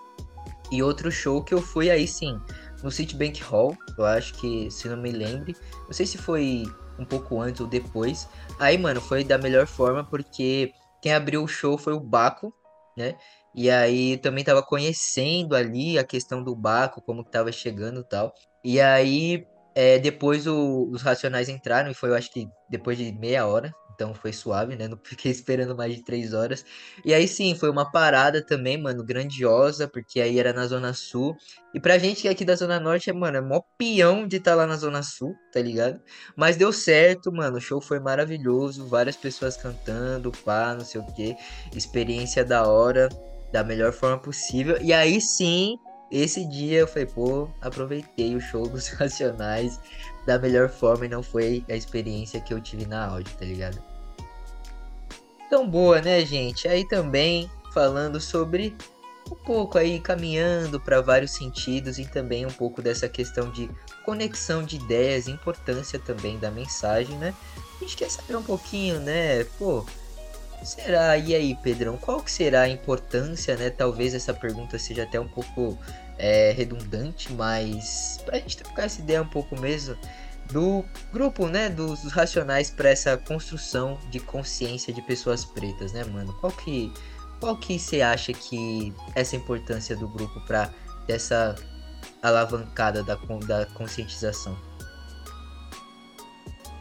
e 0.73 0.83
outro 0.83 1.13
show 1.13 1.45
que 1.45 1.53
eu 1.53 1.61
fui 1.61 1.91
aí 1.91 2.09
sim, 2.09 2.41
no 2.83 2.91
Citibank 2.91 3.43
Hall, 3.43 3.77
eu 3.99 4.07
acho 4.07 4.33
que, 4.35 4.71
se 4.71 4.89
não 4.89 4.97
me 4.97 5.13
lembre, 5.13 5.55
não 5.85 5.93
sei 5.93 6.07
se 6.07 6.17
foi 6.17 6.65
um 6.99 7.05
pouco 7.05 7.41
antes 7.41 7.61
ou 7.61 7.67
depois. 7.67 8.27
Aí, 8.59 8.79
mano, 8.79 8.99
foi 8.99 9.23
da 9.23 9.37
melhor 9.37 9.67
forma 9.67 10.03
porque 10.03 10.73
quem 11.03 11.13
abriu 11.13 11.45
o 11.45 11.49
show 11.49 11.77
foi 11.77 11.93
o 11.93 12.01
Baco, 12.01 12.55
né? 12.97 13.17
E 13.55 13.71
aí 13.71 14.17
também 14.17 14.43
tava 14.43 14.63
conhecendo 14.63 15.55
ali 15.55 15.99
a 15.99 16.05
questão 16.05 16.43
do 16.43 16.57
Baco, 16.57 17.03
como 17.03 17.23
que 17.23 17.31
tava 17.31 17.53
chegando 17.53 18.01
e 18.01 18.05
tal. 18.05 18.33
E 18.65 18.81
aí, 18.81 19.47
é, 19.75 19.99
depois 19.99 20.47
o, 20.47 20.89
os 20.91 21.03
Racionais 21.03 21.51
entraram, 21.51 21.91
e 21.91 21.95
foi, 21.95 22.09
eu 22.09 22.15
acho 22.15 22.33
que 22.33 22.49
depois 22.71 22.97
de 22.97 23.13
meia 23.13 23.47
hora, 23.47 23.71
então 23.95 24.15
foi 24.15 24.33
suave, 24.33 24.77
né? 24.77 24.89
Não 24.89 24.99
fiquei 25.03 25.31
esperando 25.31 25.77
mais 25.77 25.95
de 25.95 26.03
três 26.03 26.33
horas. 26.33 26.65
E 27.05 27.13
aí 27.13 27.27
sim, 27.27 27.55
foi 27.55 27.71
uma 27.71 27.91
parada 27.91 28.45
também, 28.45 28.81
mano, 28.81 29.05
grandiosa, 29.05 29.89
porque 29.89 30.21
aí 30.21 30.39
era 30.39 30.53
na 30.53 30.67
Zona 30.67 30.93
Sul. 30.93 31.37
E 31.75 31.81
pra 31.81 31.99
gente 31.99 32.23
que 32.23 32.29
é 32.29 32.31
aqui 32.31 32.45
da 32.45 32.55
Zona 32.55 32.79
Norte, 32.79 33.11
é, 33.11 33.13
mano, 33.13 33.37
é 33.37 33.41
mó 33.41 33.61
peão 33.79 34.27
de 34.27 34.37
estar 34.37 34.53
tá 34.53 34.57
lá 34.57 34.67
na 34.67 34.77
Zona 34.77 35.03
Sul, 35.03 35.35
tá 35.53 35.61
ligado? 35.61 36.01
Mas 36.37 36.57
deu 36.57 36.73
certo, 36.73 37.33
mano, 37.33 37.57
o 37.57 37.61
show 37.61 37.81
foi 37.81 37.99
maravilhoso, 38.01 38.87
várias 38.87 39.17
pessoas 39.17 39.57
cantando, 39.57 40.33
pá, 40.45 40.75
não 40.75 40.85
sei 40.85 41.01
o 41.01 41.07
que. 41.15 41.35
Experiência 41.75 42.45
da 42.45 42.67
hora, 42.67 43.09
da 43.53 43.63
melhor 43.65 43.93
forma 43.93 44.19
possível. 44.19 44.79
E 44.81 44.93
aí 44.93 45.21
sim, 45.21 45.77
esse 46.11 46.47
dia 46.47 46.81
eu 46.81 46.87
falei, 46.87 47.07
pô, 47.07 47.49
aproveitei 47.61 48.37
o 48.37 48.41
show 48.41 48.69
dos 48.69 48.89
Racionais 48.93 49.81
da 50.27 50.39
melhor 50.39 50.69
forma 50.69 51.07
e 51.07 51.09
não 51.09 51.23
foi 51.23 51.65
a 51.69 51.75
experiência 51.75 52.41
que 52.41 52.55
eu 52.55 52.61
tive 52.61 52.87
na 52.87 53.07
áudio, 53.07 53.35
tá 53.37 53.45
ligado? 53.45 53.83
Tão 55.51 55.69
boa, 55.69 56.01
né, 56.01 56.25
gente? 56.25 56.67
Aí 56.67 56.87
também 56.87 57.51
falando 57.73 58.21
sobre 58.21 58.77
um 59.31 59.35
pouco 59.35 59.79
aí 59.79 59.99
caminhando 59.99 60.81
para 60.81 61.01
vários 61.01 61.33
sentidos 61.33 61.99
e 61.99 62.05
também 62.05 62.45
um 62.45 62.51
pouco 62.51 62.83
dessa 62.83 63.09
questão 63.09 63.51
de 63.51 63.71
conexão 64.05 64.63
de 64.63 64.77
ideias, 64.77 65.29
importância 65.29 65.99
também 65.99 66.39
da 66.39 66.51
mensagem, 66.51 67.17
né? 67.19 67.35
A 67.77 67.85
gente 67.85 67.97
quer 67.97 68.11
saber 68.11 68.37
um 68.37 68.43
pouquinho, 68.43 69.01
né? 69.01 69.45
Pô, 69.59 69.85
será? 70.63 71.17
E 71.17 71.35
aí, 71.35 71.55
Pedrão, 71.57 71.97
qual 71.97 72.21
que 72.23 72.31
será 72.31 72.63
a 72.63 72.69
importância, 72.69 73.57
né? 73.57 73.71
Talvez 73.71 74.15
essa 74.15 74.35
pergunta 74.35 74.79
seja 74.79 75.05
até 75.05 75.19
um 75.19 75.29
pouco 75.29 75.79
é, 76.23 76.53
redundante, 76.53 77.33
mas 77.33 78.21
pra 78.25 78.39
gente 78.39 78.57
trocar 78.57 78.85
essa 78.85 79.01
ideia 79.01 79.21
um 79.21 79.29
pouco 79.29 79.61
mesmo 79.61 79.97
do 80.53 80.85
grupo, 81.13 81.49
né, 81.49 81.69
dos, 81.69 82.03
dos 82.03 82.13
racionais 82.13 82.71
para 82.71 82.91
essa 82.91 83.17
construção 83.17 83.99
de 84.09 84.21
consciência 84.21 84.93
de 84.93 85.03
pessoas 85.03 85.45
pretas, 85.45 85.93
né, 85.93 86.05
mano? 86.05 86.33
Qual 86.35 86.53
que 86.53 86.93
qual 87.41 87.57
que 87.57 87.77
você 87.77 88.01
acha 88.01 88.33
que 88.33 88.95
essa 89.17 89.35
importância 89.35 89.97
do 89.97 90.07
grupo 90.07 90.41
para 90.47 90.73
dessa 91.09 91.57
alavancada 92.23 93.03
da, 93.03 93.17
da 93.17 93.67
conscientização? 93.75 94.57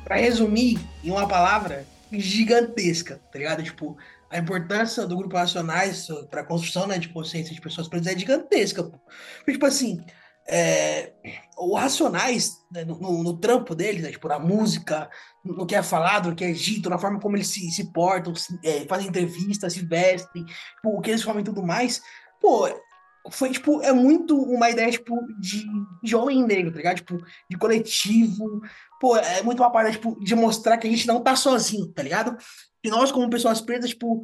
Para 0.04 0.18
resumir 0.18 0.80
em 1.04 1.10
uma 1.10 1.28
palavra, 1.28 1.88
gigantesca, 2.12 3.20
tá 3.32 3.40
ligado? 3.40 3.64
Tipo, 3.64 3.98
a 4.32 4.38
importância 4.38 5.06
do 5.06 5.18
grupo 5.18 5.36
Racionais 5.36 6.08
para 6.30 6.42
a 6.42 6.46
construção 6.46 6.88
né, 6.88 6.98
de 6.98 7.10
consciência 7.10 7.54
de 7.54 7.60
pessoas 7.60 7.88
pretas 7.88 8.08
é 8.08 8.18
gigantesca. 8.18 8.84
Pô. 8.84 8.98
Tipo 9.46 9.66
assim, 9.66 10.02
é, 10.48 11.12
o 11.58 11.76
Racionais, 11.76 12.54
né, 12.72 12.86
no, 12.86 12.98
no, 12.98 13.24
no, 13.24 13.38
trampo 13.38 13.76
deles, 13.76 14.02
né, 14.02 14.10
tipo, 14.10 14.28
na 14.30 14.40
música, 14.40 15.10
no 15.44 15.66
que 15.66 15.76
é 15.76 15.84
falado, 15.84 16.30
no 16.30 16.36
que 16.36 16.46
é 16.46 16.52
dito, 16.54 16.90
na 16.90 16.98
forma 16.98 17.20
como 17.20 17.36
eles 17.36 17.48
se, 17.48 17.70
se 17.72 17.92
portam, 17.92 18.34
se, 18.34 18.58
é, 18.64 18.86
fazem 18.86 19.10
entrevistas, 19.10 19.74
se 19.74 19.86
vestem, 19.86 20.46
tipo, 20.46 20.98
o 20.98 21.02
que 21.02 21.12
eles 21.12 21.24
falam 21.24 21.42
e 21.42 21.46
tudo 21.46 21.62
mais, 21.62 22.02
pô, 22.40 22.68
foi, 23.30 23.52
tipo, 23.52 23.82
é 23.82 23.92
muito 23.92 24.36
uma 24.36 24.70
ideia, 24.70 24.90
tipo, 24.92 25.16
de, 25.40 25.66
de 26.02 26.16
homem 26.16 26.44
negro, 26.44 26.72
tá 26.72 26.78
ligado? 26.78 26.96
Tipo, 26.98 27.18
de 27.50 27.58
coletivo, 27.58 28.62
pô, 29.00 29.16
é 29.18 29.44
muito 29.44 29.62
uma 29.62 29.72
parada, 29.72 29.92
tipo, 29.92 30.18
de 30.24 30.36
mostrar 30.36 30.78
que 30.78 30.88
a 30.88 30.90
gente 30.90 31.08
não 31.08 31.22
tá 31.22 31.36
sozinho, 31.36 31.88
tá 31.88 32.02
ligado? 32.02 32.38
E 32.84 32.90
nós, 32.90 33.12
como 33.12 33.30
pessoas 33.30 33.62
pretas, 33.62 33.92
tipo, 33.92 34.24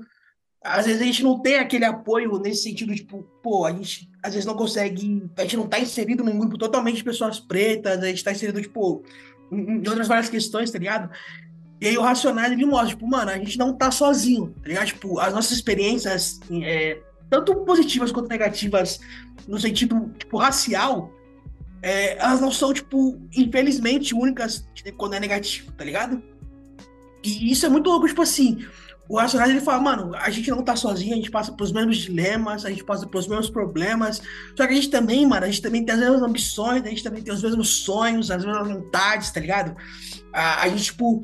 às 0.64 0.86
vezes 0.86 1.02
a 1.02 1.06
gente 1.06 1.24
não 1.24 1.40
tem 1.40 1.56
aquele 1.56 1.86
apoio 1.86 2.40
nesse 2.40 2.64
sentido, 2.64 2.96
tipo, 2.96 3.24
pô, 3.44 3.66
a 3.66 3.72
gente 3.72 4.10
às 4.24 4.34
vezes 4.34 4.46
não 4.46 4.56
consegue, 4.56 5.30
a 5.38 5.42
gente 5.44 5.58
não 5.58 5.68
tá 5.68 5.80
inserido 5.80 6.24
num 6.24 6.38
grupo 6.38 6.58
totalmente 6.58 6.98
de 6.98 7.04
pessoas 7.04 7.40
pretas, 7.40 8.02
a 8.02 8.08
gente 8.08 8.24
tá 8.24 8.32
inserido, 8.32 8.62
tipo, 8.62 9.04
em, 9.52 9.78
outras 9.88 10.08
várias 10.08 10.30
questões, 10.30 10.72
tá 10.72 10.80
ligado? 10.80 11.10
E 11.80 11.88
aí 11.88 11.98
o 11.98 12.02
Racionais 12.02 12.56
me 12.56 12.66
mostra, 12.66 12.90
tipo, 12.90 13.08
mano, 13.08 13.30
a 13.30 13.38
gente 13.38 13.58
não 13.58 13.78
tá 13.78 13.92
sozinho, 13.92 14.54
tá 14.62 14.68
ligado? 14.68 14.88
Tipo, 14.88 15.20
as 15.20 15.34
nossas 15.34 15.52
experiências, 15.52 16.40
é, 16.64 17.00
tanto 17.30 17.56
positivas 17.66 18.12
quanto 18.12 18.30
negativas, 18.30 19.00
no 19.48 19.60
sentido, 19.60 20.12
tipo, 20.18 20.38
racial, 20.38 21.12
é, 21.82 22.18
elas 22.18 22.42
não 22.42 22.52
são, 22.52 22.74
tipo, 22.74 23.20
infelizmente 23.36 24.16
únicas 24.16 24.68
quando 24.98 25.14
é 25.14 25.20
negativo, 25.20 25.72
tá 25.74 25.84
ligado? 25.84 26.22
E 27.24 27.52
isso 27.52 27.66
é 27.66 27.70
muito 27.70 27.90
louco, 27.90 28.08
tipo 28.08 28.22
assim, 28.22 28.66
o 29.10 29.18
Racionais 29.18 29.52
ele 29.52 29.62
fala, 29.62 29.82
mano, 29.82 30.16
a 30.16 30.30
gente 30.30 30.50
não 30.50 30.62
tá 30.62 30.76
sozinho, 30.76 31.14
a 31.14 31.16
gente 31.16 31.32
passa 31.32 31.52
pelos 31.52 31.72
mesmos 31.72 31.98
dilemas, 31.98 32.66
a 32.66 32.70
gente 32.70 32.84
passa 32.84 33.08
pelos 33.08 33.28
mesmos 33.28 33.50
problemas. 33.50 34.22
Só 34.56 34.68
que 34.68 34.74
a 34.74 34.76
gente 34.76 34.90
também, 34.90 35.26
mano, 35.26 35.46
a 35.46 35.48
gente 35.48 35.62
também 35.62 35.86
tem 35.86 35.96
as 35.96 36.02
mesmas 36.02 36.22
ambições, 36.22 36.84
a 36.84 36.90
gente 36.90 37.04
também 37.04 37.24
tem 37.24 37.34
os 37.34 37.42
mesmos 37.42 37.70
sonhos, 37.70 38.30
as 38.30 38.44
mesmas 38.44 38.68
vontades, 38.68 39.32
tá 39.32 39.40
ligado? 39.40 39.78
A, 40.34 40.64
a 40.64 40.68
gente, 40.68 40.86
tipo, 40.86 41.22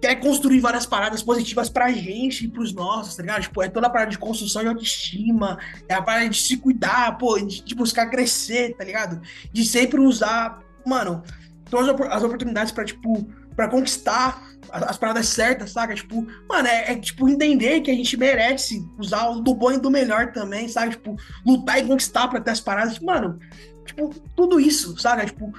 quer 0.00 0.16
construir 0.16 0.60
várias 0.60 0.86
paradas 0.86 1.22
positivas 1.22 1.68
pra 1.68 1.90
gente 1.90 2.44
e 2.44 2.48
pros 2.48 2.72
nossos, 2.72 3.16
tá 3.16 3.22
ligado? 3.22 3.42
Tipo, 3.42 3.62
é 3.62 3.68
toda 3.68 3.86
a 3.86 3.90
parada 3.90 4.10
de 4.10 4.18
construção 4.18 4.62
de 4.62 4.68
autoestima, 4.68 5.58
é 5.88 5.94
a 5.94 6.02
parada 6.02 6.28
de 6.28 6.40
se 6.40 6.56
cuidar, 6.56 7.18
pô, 7.18 7.38
de, 7.38 7.62
de 7.62 7.74
buscar 7.74 8.08
crescer, 8.08 8.76
tá 8.76 8.84
ligado? 8.84 9.20
De 9.52 9.64
sempre 9.64 10.00
usar, 10.00 10.60
mano, 10.86 11.22
todas 11.68 11.88
as 11.88 12.22
oportunidades 12.22 12.72
pra, 12.72 12.84
tipo, 12.84 13.28
pra 13.56 13.68
conquistar 13.68 14.40
as, 14.70 14.82
as 14.84 14.96
paradas 14.96 15.26
certas, 15.26 15.72
saca? 15.72 15.94
Tipo, 15.94 16.26
mano, 16.48 16.68
é, 16.68 16.92
é, 16.92 16.94
tipo 16.96 17.28
entender 17.28 17.80
que 17.80 17.90
a 17.90 17.94
gente 17.94 18.16
merece 18.16 18.86
usar 18.98 19.28
o 19.28 19.40
do 19.40 19.54
bom 19.54 19.72
e 19.72 19.78
do 19.78 19.90
melhor 19.90 20.32
também, 20.32 20.68
sabe? 20.68 20.92
Tipo, 20.92 21.16
lutar 21.44 21.78
e 21.78 21.86
conquistar 21.86 22.28
pra 22.28 22.40
ter 22.40 22.52
as 22.52 22.60
paradas. 22.60 22.98
Mano, 23.00 23.38
tipo, 23.84 24.14
tudo 24.36 24.60
isso, 24.60 24.96
saca? 24.98 25.26
Tipo, 25.26 25.52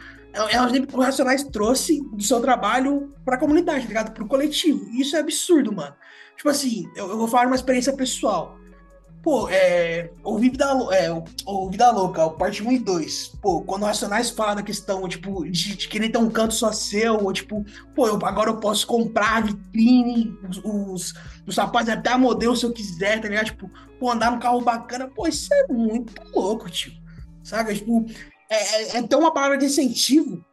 é, 0.47 0.61
o 0.61 0.87
que 0.87 0.95
o 0.95 1.01
Racionais 1.01 1.43
trouxe 1.43 2.01
do 2.13 2.23
seu 2.23 2.39
trabalho 2.39 3.13
pra 3.25 3.37
comunidade, 3.37 3.81
tá 3.81 3.87
ligado? 3.87 4.13
Pro 4.13 4.27
coletivo. 4.27 4.87
E 4.91 5.01
isso 5.01 5.15
é 5.15 5.19
absurdo, 5.19 5.73
mano. 5.73 5.95
Tipo 6.37 6.49
assim, 6.49 6.89
eu, 6.95 7.09
eu 7.09 7.17
vou 7.17 7.27
falar 7.27 7.47
uma 7.47 7.55
experiência 7.55 7.91
pessoal. 7.93 8.57
Pô, 9.21 9.49
é, 9.49 10.09
o, 10.23 10.37
Vida, 10.37 10.65
é, 10.93 11.11
o, 11.11 11.25
o 11.45 11.69
Vida 11.69 11.91
Louca, 11.91 12.25
o 12.25 12.31
parte 12.31 12.63
1 12.63 12.71
e 12.71 12.79
2. 12.79 13.35
Pô, 13.41 13.61
quando 13.61 13.81
o 13.81 13.85
Racionais 13.85 14.29
fala 14.29 14.55
da 14.55 14.63
questão, 14.63 15.05
tipo, 15.09 15.43
de, 15.49 15.75
de 15.75 15.87
querer 15.89 16.09
ter 16.09 16.17
um 16.17 16.29
canto 16.29 16.53
só 16.53 16.71
seu, 16.71 17.15
ou 17.15 17.33
tipo, 17.33 17.65
pô, 17.93 18.07
eu, 18.07 18.17
agora 18.23 18.51
eu 18.51 18.57
posso 18.57 18.87
comprar 18.87 19.37
a 19.37 19.41
vitrine, 19.41 20.33
os, 20.49 20.61
os, 20.63 21.13
os 21.45 21.55
sapatos 21.55 21.89
até 21.89 22.11
a 22.11 22.17
modelo 22.17 22.55
se 22.55 22.65
eu 22.65 22.71
quiser, 22.71 23.19
tá 23.19 23.27
ligado? 23.27 23.47
Tipo, 23.47 23.69
pô, 23.99 24.09
andar 24.09 24.31
num 24.31 24.39
carro 24.39 24.61
bacana, 24.61 25.09
pô, 25.09 25.27
isso 25.27 25.53
é 25.53 25.67
muito 25.67 26.13
louco, 26.33 26.69
tio. 26.69 26.93
Saca? 27.43 27.73
Tipo, 27.73 28.05
é, 28.49 28.55
é, 28.55 28.97
é 28.97 29.03
ter 29.03 29.15
uma 29.15 29.33
palavra 29.33 29.57
de 29.57 29.65
incentivo 29.65 30.43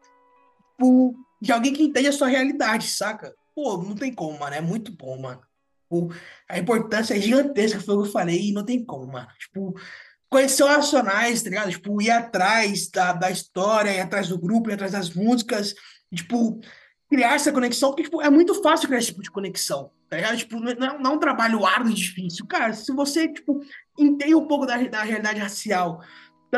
tipo, 0.77 1.15
de 1.41 1.53
alguém 1.53 1.73
que 1.73 1.83
entende 1.83 2.09
a 2.09 2.13
sua 2.13 2.29
realidade, 2.29 2.89
saca? 2.89 3.35
Pô, 3.55 3.79
não 3.79 3.95
tem 3.95 4.13
como, 4.13 4.39
mano. 4.39 4.55
É 4.55 4.61
muito 4.61 4.93
bom, 4.93 5.19
mano. 5.21 5.41
Tipo, 5.83 6.15
a 6.49 6.59
importância 6.59 7.15
é 7.15 7.21
gigantesca, 7.21 7.81
foi 7.81 7.95
o 7.95 8.03
que 8.03 8.09
eu 8.09 8.13
falei, 8.13 8.49
e 8.49 8.53
não 8.53 8.65
tem 8.65 8.85
como, 8.85 9.07
mano. 9.07 9.29
Tipo, 9.39 9.75
conhecer 10.29 10.65
os 10.65 10.71
Racionais, 10.71 11.43
tá 11.43 11.49
ligado? 11.49 11.71
Tipo, 11.71 12.03
ir 12.03 12.11
atrás 12.11 12.89
da, 12.89 13.13
da 13.13 13.31
história, 13.31 13.91
ir 13.91 14.01
atrás 14.01 14.29
do 14.29 14.39
grupo, 14.39 14.69
ir 14.69 14.75
atrás 14.75 14.93
das 14.93 15.11
músicas, 15.11 15.75
e, 16.11 16.17
tipo, 16.17 16.61
criar 17.09 17.35
essa 17.35 17.53
conexão, 17.53 17.91
porque, 17.91 18.05
tipo, 18.05 18.21
é 18.21 18.29
muito 18.29 18.61
fácil 18.63 18.89
criar 18.89 18.99
esse 18.99 19.09
tipo 19.09 19.23
de 19.23 19.31
conexão, 19.31 19.91
tá 20.09 20.17
ligado? 20.17 20.37
Tipo, 20.37 20.59
não, 20.59 20.71
é, 20.71 20.99
não 20.99 21.13
é 21.13 21.15
um 21.15 21.21
trabalho 21.21 21.65
árduo 21.65 21.93
e 21.93 21.95
difícil. 21.95 22.47
Cara, 22.47 22.73
se 22.73 22.93
você, 22.93 23.29
tipo, 23.33 23.61
entende 23.99 24.35
um 24.35 24.47
pouco 24.47 24.67
da, 24.67 24.77
da 24.77 25.03
realidade 25.03 25.41
racial, 25.41 26.03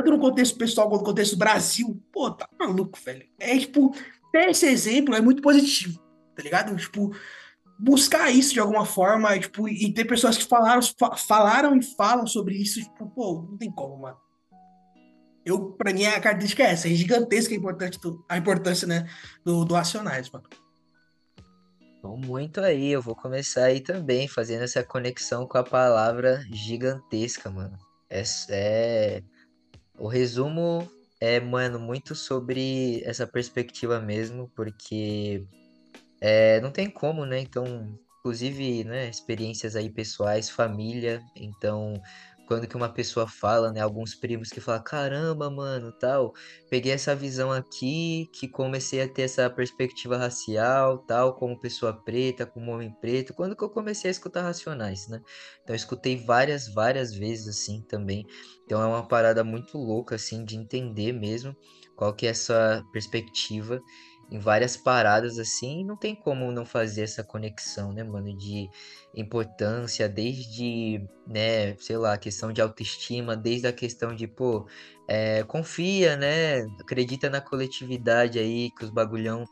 tanto 0.03 0.17
no 0.17 0.19
contexto 0.19 0.57
pessoal 0.57 0.89
quanto 0.89 1.01
no 1.01 1.07
contexto 1.07 1.37
Brasil, 1.37 2.03
pô, 2.13 2.31
tá 2.31 2.49
maluco, 2.59 2.99
velho. 3.05 3.27
É, 3.39 3.59
tipo, 3.59 3.95
ter 4.33 4.51
esse 4.51 4.67
exemplo 4.67 5.15
é 5.15 5.21
muito 5.21 5.43
positivo, 5.43 6.01
tá 6.37 6.43
ligado? 6.43 6.77
Tipo, 6.77 7.15
buscar 7.79 8.31
isso 8.31 8.55
de 8.55 8.61
alguma 8.61 8.85
forma, 8.85 9.39
tipo, 9.39 9.69
e 9.69 9.93
ter 9.93 10.05
pessoas 10.05 10.37
que 10.37 10.45
falaram, 10.45 10.81
falaram 11.17 11.77
e 11.77 11.83
falam 11.83 12.27
sobre 12.27 12.57
isso, 12.57 12.81
tipo, 12.81 13.09
pô, 13.11 13.47
não 13.51 13.57
tem 13.57 13.71
como, 13.71 13.97
mano. 13.99 14.17
Eu, 15.45 15.73
pra 15.73 15.93
mim, 15.93 16.05
a 16.05 16.21
característica 16.21 16.63
é 16.63 16.73
essa, 16.73 16.89
é 16.89 16.91
gigantesca 16.91 17.55
a, 18.29 18.37
importância, 18.37 18.87
né, 18.87 19.09
do, 19.45 19.65
do 19.65 19.75
mano. 19.75 20.45
Muito 22.27 22.61
aí, 22.61 22.91
eu 22.91 23.03
vou 23.03 23.15
começar 23.15 23.65
aí 23.65 23.81
também, 23.81 24.29
fazendo 24.29 24.63
essa 24.63 24.83
conexão 24.83 25.47
com 25.47 25.59
a 25.59 25.65
palavra 25.65 26.45
gigantesca, 26.51 27.51
mano. 27.51 27.79
É, 28.11 28.23
é... 28.51 29.23
O 29.99 30.07
resumo 30.07 30.89
é, 31.21 31.41
mano, 31.41 31.79
muito 31.79 32.15
sobre 32.15 33.03
essa 33.05 33.27
perspectiva 33.27 34.01
mesmo, 34.01 34.51
porque 34.55 35.45
é, 36.21 36.61
não 36.61 36.71
tem 36.71 36.89
como, 36.89 37.25
né? 37.27 37.41
Então, 37.41 37.99
inclusive, 38.21 38.85
né, 38.85 39.09
experiências 39.09 39.75
aí 39.75 39.91
pessoais, 39.91 40.49
família. 40.49 41.21
Então, 41.35 42.01
quando 42.49 42.67
que 42.67 42.77
uma 42.77 42.93
pessoa 42.93 43.27
fala, 43.29 43.73
né, 43.73 43.81
alguns 43.81 44.15
primos 44.15 44.49
que 44.49 44.61
falam, 44.61 44.83
caramba, 44.83 45.51
mano, 45.51 45.93
tal, 45.93 46.33
peguei 46.71 46.93
essa 46.93 47.15
visão 47.15 47.53
aqui, 47.53 48.29
que 48.33 48.49
comecei 48.49 49.03
a 49.03 49.09
ter 49.09 49.23
essa 49.23 49.51
perspectiva 49.51 50.17
racial, 50.17 50.99
tal, 51.07 51.37
como 51.37 51.61
pessoa 51.61 51.93
preta, 52.05 52.47
como 52.47 52.73
homem 52.73 52.91
preto, 53.01 53.35
quando 53.35 53.55
que 53.55 53.63
eu 53.63 53.71
comecei 53.71 54.09
a 54.09 54.13
escutar 54.13 54.43
Racionais, 54.43 55.07
né? 55.09 55.21
Então, 55.63 55.75
eu 55.75 55.77
escutei 55.77 56.17
várias, 56.17 56.73
várias 56.73 57.15
vezes, 57.15 57.49
assim, 57.49 57.83
também. 57.89 58.25
Então, 58.65 58.83
é 58.83 58.87
uma 58.87 59.07
parada 59.07 59.45
muito 59.45 59.77
louca, 59.79 60.15
assim, 60.17 60.45
de 60.45 60.57
entender 60.57 61.13
mesmo 61.13 61.55
qual 61.97 62.15
que 62.15 62.27
é 62.27 62.31
essa 62.31 62.83
perspectiva 62.93 63.81
em 64.31 64.39
várias 64.39 64.76
paradas 64.76 65.39
assim, 65.39 65.85
não 65.85 65.97
tem 65.97 66.14
como 66.14 66.53
não 66.53 66.66
fazer 66.66 67.03
essa 67.03 67.24
conexão, 67.24 67.93
né, 67.93 68.05
mano, 68.05 68.37
de 68.37 68.68
importância, 69.14 70.09
desde, 70.09 71.01
né, 71.26 71.76
sei 71.79 71.97
lá, 71.97 72.14
a 72.14 72.18
questão 72.18 72.53
de 72.53 72.61
autoestima, 72.61 73.37
desde 73.37 73.66
a 73.66 73.72
questão 73.72 74.14
de, 74.14 74.26
pô, 74.26 74.66
é, 75.09 75.43
confia, 75.45 76.16
né, 76.16 76.61
acredita 76.81 77.31
na 77.31 77.41
coletividade 77.41 78.39
aí, 78.39 78.70
que 78.79 78.85
os 78.85 78.91
bagulhão 78.91 79.45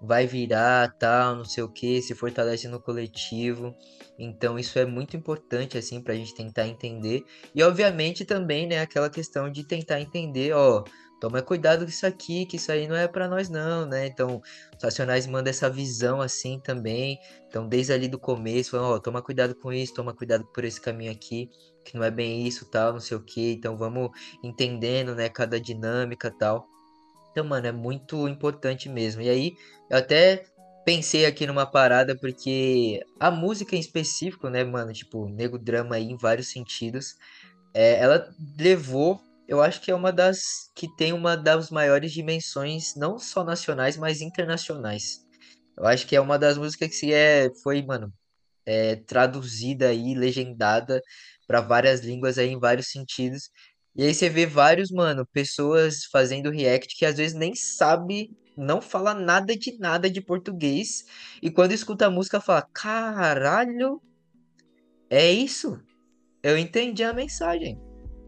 vai 0.00 0.26
virar, 0.26 0.92
tal, 0.98 1.36
não 1.36 1.44
sei 1.44 1.62
o 1.62 1.68
que, 1.68 2.02
se 2.02 2.14
fortalece 2.14 2.68
no 2.68 2.80
coletivo. 2.80 3.74
Então 4.18 4.58
isso 4.58 4.78
é 4.78 4.84
muito 4.84 5.16
importante 5.16 5.78
assim 5.78 6.02
pra 6.02 6.14
gente 6.14 6.34
tentar 6.34 6.66
entender. 6.66 7.24
E 7.54 7.62
obviamente 7.62 8.24
também, 8.24 8.66
né, 8.66 8.80
aquela 8.80 9.08
questão 9.08 9.50
de 9.50 9.64
tentar 9.66 10.00
entender, 10.00 10.52
ó, 10.52 10.84
Toma 11.24 11.40
cuidado 11.40 11.86
com 11.86 11.88
isso 11.88 12.06
aqui, 12.06 12.44
que 12.44 12.56
isso 12.56 12.70
aí 12.70 12.86
não 12.86 12.94
é 12.94 13.08
para 13.08 13.26
nós 13.26 13.48
não, 13.48 13.86
né? 13.86 14.06
Então, 14.06 14.42
os 14.76 14.84
Racionais 14.84 15.26
mandam 15.26 15.48
essa 15.48 15.70
visão 15.70 16.20
assim 16.20 16.60
também. 16.60 17.18
Então, 17.48 17.66
desde 17.66 17.94
ali 17.94 18.08
do 18.08 18.18
começo, 18.18 18.72
falam, 18.72 18.90
ó, 18.90 18.98
toma 18.98 19.22
cuidado 19.22 19.54
com 19.54 19.72
isso, 19.72 19.94
toma 19.94 20.12
cuidado 20.12 20.44
por 20.52 20.66
esse 20.66 20.78
caminho 20.78 21.10
aqui, 21.10 21.48
que 21.82 21.96
não 21.96 22.04
é 22.04 22.10
bem 22.10 22.46
isso, 22.46 22.66
tal, 22.66 22.92
não 22.92 23.00
sei 23.00 23.16
o 23.16 23.22
que. 23.22 23.52
Então, 23.52 23.74
vamos 23.74 24.10
entendendo, 24.42 25.14
né, 25.14 25.30
cada 25.30 25.58
dinâmica, 25.58 26.30
tal. 26.30 26.66
Então, 27.30 27.42
mano, 27.42 27.66
é 27.66 27.72
muito 27.72 28.28
importante 28.28 28.90
mesmo. 28.90 29.22
E 29.22 29.30
aí, 29.30 29.56
eu 29.88 29.96
até 29.96 30.44
pensei 30.84 31.24
aqui 31.24 31.46
numa 31.46 31.64
parada 31.64 32.14
porque 32.14 33.02
a 33.18 33.30
música 33.30 33.74
em 33.74 33.80
específico, 33.80 34.50
né, 34.50 34.62
mano, 34.62 34.92
tipo, 34.92 35.26
nego 35.26 35.58
drama 35.58 35.96
aí 35.96 36.04
em 36.04 36.18
vários 36.18 36.48
sentidos, 36.48 37.16
é, 37.72 37.98
ela 37.98 38.28
levou 38.58 39.23
eu 39.48 39.62
acho 39.62 39.80
que 39.80 39.90
é 39.90 39.94
uma 39.94 40.12
das 40.12 40.70
que 40.74 40.88
tem 40.96 41.12
uma 41.12 41.36
das 41.36 41.70
maiores 41.70 42.12
dimensões, 42.12 42.94
não 42.96 43.18
só 43.18 43.44
nacionais, 43.44 43.96
mas 43.96 44.20
internacionais. 44.20 45.24
Eu 45.76 45.86
acho 45.86 46.06
que 46.06 46.16
é 46.16 46.20
uma 46.20 46.38
das 46.38 46.56
músicas 46.56 46.98
que 46.98 47.12
é, 47.12 47.50
foi, 47.62 47.82
mano, 47.82 48.12
é, 48.64 48.96
traduzida 48.96 49.88
aí, 49.88 50.14
legendada 50.14 51.02
para 51.46 51.60
várias 51.60 52.00
línguas 52.00 52.38
aí 52.38 52.48
em 52.50 52.58
vários 52.58 52.88
sentidos. 52.88 53.50
E 53.96 54.02
aí 54.04 54.14
você 54.14 54.28
vê 54.28 54.46
vários, 54.46 54.90
mano, 54.90 55.26
pessoas 55.26 56.04
fazendo 56.10 56.50
react 56.50 56.96
que 56.96 57.04
às 57.06 57.16
vezes 57.16 57.36
nem 57.36 57.54
sabe, 57.54 58.30
não 58.56 58.80
fala 58.80 59.14
nada 59.14 59.56
de 59.56 59.78
nada 59.78 60.10
de 60.10 60.20
português. 60.20 61.04
E 61.42 61.50
quando 61.50 61.72
escuta 61.72 62.06
a 62.06 62.10
música 62.10 62.40
fala, 62.40 62.62
caralho, 62.62 64.00
é 65.10 65.30
isso? 65.30 65.80
Eu 66.42 66.58
entendi 66.58 67.04
a 67.04 67.12
mensagem. 67.12 67.78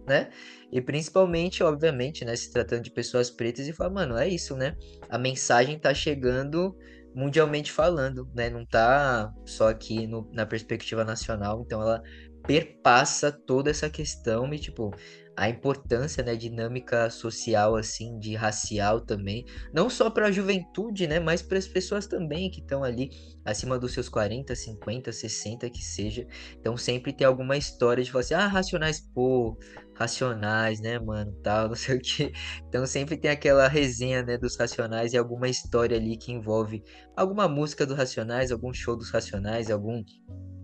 né? 0.06 0.30
E 0.72 0.80
principalmente, 0.80 1.62
obviamente, 1.62 2.24
né, 2.24 2.34
se 2.34 2.50
tratando 2.50 2.82
de 2.82 2.90
pessoas 2.90 3.30
pretas 3.30 3.66
e 3.68 3.72
falar, 3.72 3.90
mano, 3.90 4.16
é 4.16 4.28
isso, 4.28 4.56
né? 4.56 4.76
A 5.08 5.18
mensagem 5.18 5.78
tá 5.78 5.94
chegando 5.94 6.76
mundialmente 7.14 7.72
falando, 7.72 8.28
né? 8.34 8.50
Não 8.50 8.64
tá 8.66 9.32
só 9.44 9.68
aqui 9.68 10.06
no, 10.06 10.28
na 10.32 10.44
perspectiva 10.44 11.04
nacional, 11.04 11.62
então 11.64 11.80
ela 11.80 12.02
perpassa 12.46 13.32
toda 13.32 13.70
essa 13.70 13.88
questão 13.88 14.52
e, 14.52 14.58
tipo, 14.58 14.92
a 15.36 15.50
importância, 15.50 16.24
né, 16.24 16.34
dinâmica 16.34 17.10
social, 17.10 17.76
assim, 17.76 18.18
de 18.18 18.34
racial 18.34 19.00
também, 19.00 19.44
não 19.72 19.90
só 19.90 20.08
para 20.08 20.28
a 20.28 20.32
juventude, 20.32 21.06
né, 21.06 21.20
mas 21.20 21.42
para 21.42 21.58
as 21.58 21.68
pessoas 21.68 22.06
também 22.06 22.50
que 22.50 22.60
estão 22.60 22.82
ali 22.82 23.10
acima 23.44 23.78
dos 23.78 23.92
seus 23.92 24.08
40, 24.08 24.54
50, 24.54 25.12
60, 25.12 25.68
que 25.68 25.84
seja. 25.84 26.26
Então 26.58 26.76
sempre 26.76 27.12
tem 27.12 27.26
alguma 27.26 27.56
história 27.56 28.02
de 28.02 28.10
falar 28.10 28.20
assim, 28.22 28.34
ah, 28.34 28.46
Racionais, 28.46 29.00
pô, 29.14 29.58
Racionais, 29.94 30.80
né, 30.80 30.98
mano, 30.98 31.32
tal, 31.42 31.68
não 31.68 31.76
sei 31.76 31.96
o 31.96 32.00
que. 32.00 32.32
Então 32.68 32.86
sempre 32.86 33.18
tem 33.18 33.30
aquela 33.30 33.68
resenha, 33.68 34.22
né, 34.22 34.38
dos 34.38 34.56
Racionais 34.56 35.12
e 35.12 35.18
alguma 35.18 35.48
história 35.48 35.98
ali 35.98 36.16
que 36.16 36.32
envolve 36.32 36.82
alguma 37.14 37.46
música 37.46 37.84
dos 37.84 37.96
Racionais, 37.96 38.50
algum 38.50 38.72
show 38.72 38.96
dos 38.96 39.10
Racionais, 39.10 39.70
algum 39.70 40.02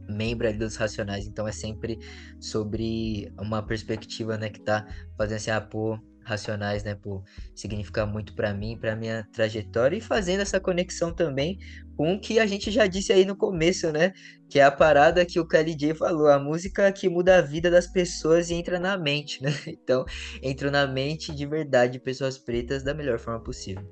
membro 0.09 0.47
ali 0.47 0.59
dos 0.59 0.77
Racionais, 0.77 1.27
então 1.27 1.47
é 1.47 1.53
sempre 1.53 1.99
sobre 2.41 3.33
uma 3.39 3.63
perspectiva, 3.63 4.37
né, 4.37 4.51
que 4.51 4.61
tá 4.61 4.87
fazendo 5.17 5.37
assim, 5.37 5.51
ah, 5.51 5.61
pô, 5.61 5.99
Racionais, 6.25 6.85
né, 6.85 6.95
pô, 6.95 7.23
significa 7.55 8.07
muito 8.07 8.35
para 8.35 8.55
mim, 8.55 8.79
para 8.79 8.95
minha 8.95 9.27
trajetória 9.33 9.97
e 9.97 10.01
fazendo 10.01 10.41
essa 10.41 10.61
conexão 10.61 11.13
também 11.13 11.59
com 11.97 12.15
o 12.15 12.21
que 12.21 12.39
a 12.39 12.47
gente 12.47 12.71
já 12.71 12.87
disse 12.87 13.13
aí 13.13 13.25
no 13.25 13.37
começo, 13.37 13.91
né, 13.91 14.13
que 14.49 14.61
é 14.61 14.65
a 14.65 14.71
parada 14.71 15.27
que 15.27 15.41
o 15.41 15.47
KLJ 15.47 15.95
falou, 15.95 16.29
a 16.29 16.39
música 16.39 16.93
que 16.93 17.09
muda 17.09 17.39
a 17.39 17.41
vida 17.41 17.71
das 17.71 17.87
pessoas 17.87 18.51
e 18.51 18.55
entra 18.55 18.79
na 18.79 18.97
mente, 18.97 19.43
né? 19.43 19.51
Então, 19.67 20.05
entra 20.43 20.71
na 20.71 20.87
mente 20.87 21.35
de 21.35 21.47
verdade 21.47 21.95
de 21.95 21.99
pessoas 21.99 22.39
pretas 22.39 22.83
da 22.83 22.95
melhor 22.95 23.19
forma 23.19 23.43
possível. 23.43 23.83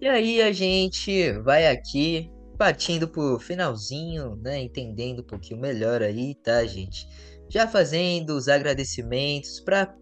E 0.00 0.06
aí 0.06 0.42
a 0.42 0.52
gente 0.52 1.32
vai 1.40 1.66
aqui 1.68 2.30
partindo 2.56 3.08
pro 3.08 3.38
finalzinho, 3.38 4.36
né? 4.36 4.62
Entendendo 4.62 5.20
um 5.20 5.26
pouquinho 5.26 5.60
melhor 5.60 6.02
aí, 6.02 6.34
tá, 6.34 6.64
gente? 6.64 7.06
Já 7.48 7.68
fazendo 7.68 8.30
os 8.30 8.48
agradecimentos 8.48 9.60
para 9.60 9.94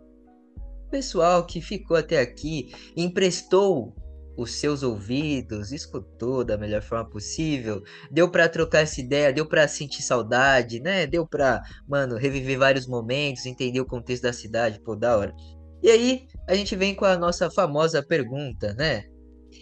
pessoal 0.90 1.44
que 1.44 1.60
ficou 1.60 1.96
até 1.96 2.20
aqui, 2.20 2.72
emprestou 2.96 3.94
os 4.36 4.52
seus 4.52 4.82
ouvidos, 4.82 5.72
escutou 5.72 6.44
da 6.44 6.56
melhor 6.56 6.82
forma 6.82 7.08
possível, 7.08 7.82
deu 8.10 8.30
para 8.30 8.48
trocar 8.48 8.80
essa 8.80 9.00
ideia, 9.00 9.32
deu 9.32 9.46
para 9.46 9.66
sentir 9.68 10.02
saudade, 10.02 10.80
né? 10.80 11.06
Deu 11.06 11.26
para, 11.26 11.62
mano, 11.88 12.16
reviver 12.16 12.58
vários 12.58 12.86
momentos, 12.86 13.46
entender 13.46 13.80
o 13.80 13.86
contexto 13.86 14.22
da 14.22 14.32
cidade, 14.32 14.80
pô, 14.80 14.96
da 14.96 15.16
hora. 15.16 15.34
E 15.82 15.90
aí, 15.90 16.26
a 16.48 16.54
gente 16.54 16.74
vem 16.74 16.94
com 16.94 17.04
a 17.04 17.16
nossa 17.16 17.50
famosa 17.50 18.02
pergunta, 18.02 18.72
né? 18.74 19.04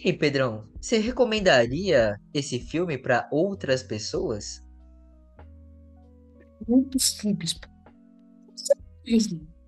E 0.01 0.11
Pedrão, 0.11 0.67
você 0.81 0.97
recomendaria 0.97 2.19
esse 2.33 2.59
filme 2.59 2.97
para 2.97 3.27
outras 3.31 3.83
pessoas? 3.83 4.63
Muito 6.67 6.99
simples. 6.99 7.59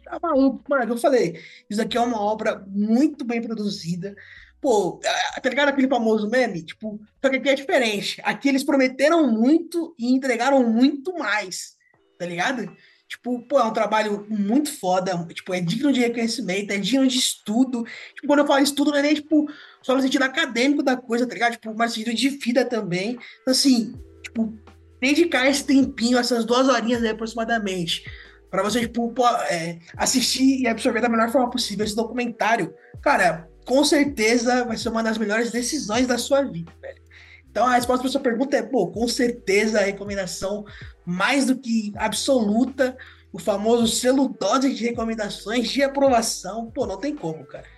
Tá 0.03 0.19
maluco, 0.21 0.63
mano, 0.69 0.93
eu 0.93 0.97
falei, 0.97 1.39
isso 1.69 1.81
aqui 1.81 1.97
é 1.97 2.01
uma 2.01 2.21
obra 2.21 2.63
muito 2.67 3.25
bem 3.25 3.41
produzida. 3.41 4.15
Pô, 4.61 4.99
tá 5.41 5.49
ligado 5.49 5.69
aquele 5.69 5.87
famoso 5.87 6.29
meme? 6.29 6.63
Tipo, 6.63 6.99
só 7.21 7.29
que 7.29 7.37
aqui 7.37 7.49
é 7.49 7.55
diferente. 7.55 8.21
Aqui 8.23 8.49
eles 8.49 8.63
prometeram 8.63 9.31
muito 9.31 9.95
e 9.99 10.11
entregaram 10.11 10.67
muito 10.67 11.13
mais, 11.17 11.75
tá 12.17 12.25
ligado? 12.25 12.75
Tipo, 13.07 13.39
pô, 13.47 13.59
é 13.59 13.63
um 13.63 13.73
trabalho 13.73 14.25
muito 14.27 14.71
foda, 14.79 15.25
tipo, 15.27 15.53
é 15.53 15.61
digno 15.61 15.93
de 15.93 15.99
reconhecimento, 15.99 16.71
é 16.71 16.77
digno 16.77 17.07
de 17.07 17.17
estudo. 17.17 17.83
Tipo, 18.15 18.27
quando 18.27 18.39
eu 18.39 18.47
falo 18.47 18.63
estudo, 18.63 18.91
não 18.91 18.97
é 18.97 19.03
nem, 19.03 19.15
tipo, 19.15 19.47
só 19.85 19.93
no 19.93 20.01
sentido 20.01 20.23
acadêmico 20.23 20.81
da 20.81 20.97
coisa, 20.97 21.27
tá 21.27 21.33
ligado? 21.35 21.51
Tipo, 21.51 21.71
mas 21.75 21.91
no 21.91 21.97
sentido 21.97 22.15
de 22.15 22.29
vida 22.29 22.65
também. 22.65 23.19
Então, 23.41 23.51
assim, 23.51 23.93
tipo, 24.23 24.51
dedicar 24.99 25.47
esse 25.47 25.63
tempinho, 25.63 26.17
essas 26.17 26.43
duas 26.43 26.67
horinhas 26.67 27.03
aí 27.03 27.09
aproximadamente, 27.09 28.03
para 28.49 28.63
você, 28.63 28.79
tipo, 28.79 29.13
é, 29.47 29.77
assistir 29.95 30.61
e 30.61 30.67
absorver 30.67 31.01
da 31.01 31.09
melhor 31.09 31.29
forma 31.29 31.51
possível 31.51 31.85
esse 31.85 31.95
documentário, 31.95 32.73
cara, 32.99 33.47
com 33.63 33.85
certeza 33.85 34.65
vai 34.65 34.75
ser 34.75 34.89
uma 34.89 35.03
das 35.03 35.19
melhores 35.19 35.51
decisões 35.51 36.07
da 36.07 36.17
sua 36.17 36.41
vida, 36.41 36.71
velho. 36.81 37.01
Então, 37.47 37.67
a 37.67 37.75
resposta 37.75 38.01
para 38.01 38.11
sua 38.11 38.21
pergunta 38.21 38.57
é, 38.57 38.63
pô, 38.63 38.87
com 38.87 39.07
certeza 39.07 39.79
a 39.79 39.83
recomendação 39.83 40.65
mais 41.05 41.45
do 41.45 41.55
que 41.55 41.93
absoluta, 41.95 42.97
o 43.31 43.37
famoso 43.37 43.85
selo 43.85 44.29
dose 44.29 44.73
de 44.73 44.83
recomendações 44.83 45.69
de 45.69 45.83
aprovação, 45.83 46.71
pô, 46.71 46.87
não 46.87 46.97
tem 46.97 47.15
como, 47.15 47.45
cara. 47.45 47.74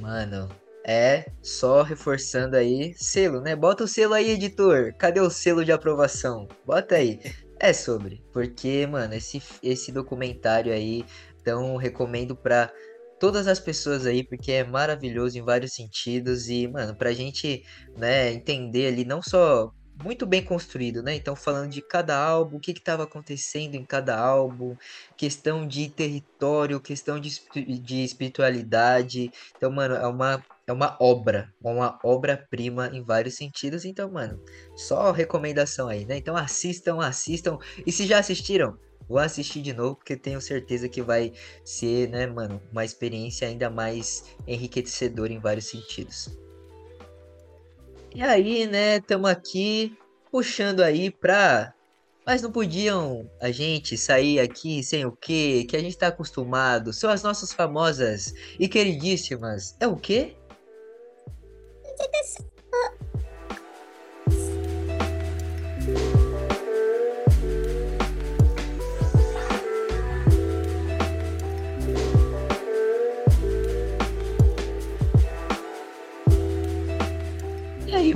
Mano, 0.00 0.48
é 0.84 1.26
só 1.42 1.82
reforçando 1.82 2.56
aí, 2.56 2.94
selo, 2.94 3.40
né? 3.40 3.56
Bota 3.56 3.84
o 3.84 3.88
selo 3.88 4.14
aí, 4.14 4.30
editor. 4.30 4.94
Cadê 4.96 5.20
o 5.20 5.28
selo 5.28 5.64
de 5.64 5.72
aprovação? 5.72 6.48
Bota 6.64 6.94
aí. 6.94 7.20
É 7.60 7.72
sobre, 7.72 8.22
porque, 8.32 8.86
mano, 8.86 9.14
esse, 9.14 9.42
esse 9.62 9.90
documentário 9.90 10.72
aí, 10.72 11.04
então 11.40 11.76
recomendo 11.76 12.36
para 12.36 12.72
todas 13.18 13.48
as 13.48 13.58
pessoas 13.58 14.06
aí, 14.06 14.22
porque 14.22 14.52
é 14.52 14.64
maravilhoso 14.64 15.36
em 15.36 15.42
vários 15.42 15.72
sentidos 15.72 16.48
e, 16.48 16.68
mano, 16.68 16.96
pra 16.96 17.12
gente, 17.12 17.64
né, 17.96 18.32
entender 18.32 18.86
ali 18.86 19.04
não 19.04 19.20
só 19.20 19.72
muito 20.02 20.26
bem 20.26 20.42
construído, 20.44 21.02
né? 21.02 21.14
Então, 21.14 21.34
falando 21.34 21.70
de 21.70 21.82
cada 21.82 22.16
álbum, 22.16 22.56
o 22.56 22.60
que 22.60 22.70
estava 22.70 23.02
acontecendo 23.04 23.74
em 23.74 23.84
cada 23.84 24.18
álbum, 24.18 24.76
questão 25.16 25.66
de 25.66 25.90
território, 25.90 26.80
questão 26.80 27.18
de, 27.18 27.30
de 27.80 28.04
espiritualidade. 28.04 29.30
Então, 29.56 29.70
mano, 29.70 29.94
é 29.94 30.06
uma, 30.06 30.44
é 30.66 30.72
uma 30.72 30.96
obra, 31.00 31.52
uma 31.62 31.98
obra-prima 32.04 32.88
em 32.92 33.02
vários 33.02 33.34
sentidos. 33.34 33.84
Então, 33.84 34.10
mano, 34.10 34.40
só 34.76 35.10
recomendação 35.10 35.88
aí, 35.88 36.04
né? 36.04 36.16
Então, 36.16 36.36
assistam, 36.36 37.00
assistam. 37.00 37.58
E 37.86 37.90
se 37.90 38.06
já 38.06 38.18
assistiram, 38.18 38.76
vou 39.08 39.18
assistir 39.18 39.62
de 39.62 39.72
novo, 39.72 39.96
porque 39.96 40.16
tenho 40.16 40.40
certeza 40.40 40.88
que 40.88 41.02
vai 41.02 41.32
ser, 41.64 42.08
né, 42.08 42.26
mano, 42.26 42.62
uma 42.70 42.84
experiência 42.84 43.48
ainda 43.48 43.70
mais 43.70 44.24
enriquecedora 44.46 45.32
em 45.32 45.40
vários 45.40 45.66
sentidos. 45.66 46.28
E 48.14 48.22
aí, 48.22 48.66
né, 48.66 48.96
estamos 48.96 49.30
aqui 49.30 49.96
puxando 50.30 50.80
aí 50.80 51.10
pra. 51.10 51.72
Mas 52.26 52.42
não 52.42 52.52
podiam 52.52 53.28
a 53.40 53.50
gente 53.50 53.96
sair 53.96 54.38
aqui 54.38 54.82
sem 54.82 55.06
o 55.06 55.12
quê? 55.12 55.64
Que 55.68 55.76
a 55.76 55.80
gente 55.80 55.96
tá 55.96 56.08
acostumado. 56.08 56.92
São 56.92 57.08
as 57.08 57.22
nossas 57.22 57.52
famosas 57.52 58.34
e 58.58 58.68
queridíssimas. 58.68 59.74
É 59.80 59.86
o 59.86 59.96
quê? 59.96 60.36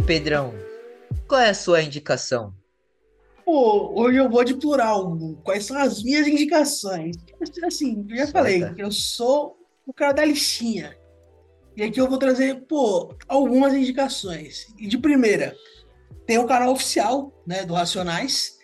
Pedrão, 0.06 0.52
qual 1.28 1.40
é 1.40 1.50
a 1.50 1.54
sua 1.54 1.82
indicação? 1.82 2.52
Pô, 3.44 3.92
hoje 4.00 4.18
eu 4.18 4.28
vou 4.28 4.44
de 4.44 4.54
plural. 4.54 5.16
Quais 5.44 5.64
são 5.64 5.78
as 5.78 6.02
minhas 6.02 6.26
indicações? 6.26 7.16
Assim, 7.64 8.04
eu 8.08 8.16
já 8.16 8.24
Solta. 8.24 8.38
falei, 8.38 8.64
eu 8.76 8.90
sou 8.90 9.56
o 9.86 9.92
cara 9.92 10.12
da 10.12 10.24
listinha. 10.24 10.96
E 11.76 11.82
aqui 11.82 12.00
eu 12.00 12.08
vou 12.08 12.18
trazer, 12.18 12.62
pô, 12.66 13.14
algumas 13.28 13.72
indicações. 13.74 14.66
E 14.78 14.86
de 14.86 14.98
primeira, 14.98 15.56
tem 16.26 16.38
o 16.38 16.46
canal 16.46 16.72
oficial, 16.72 17.32
né, 17.46 17.64
do 17.64 17.74
Racionais. 17.74 18.58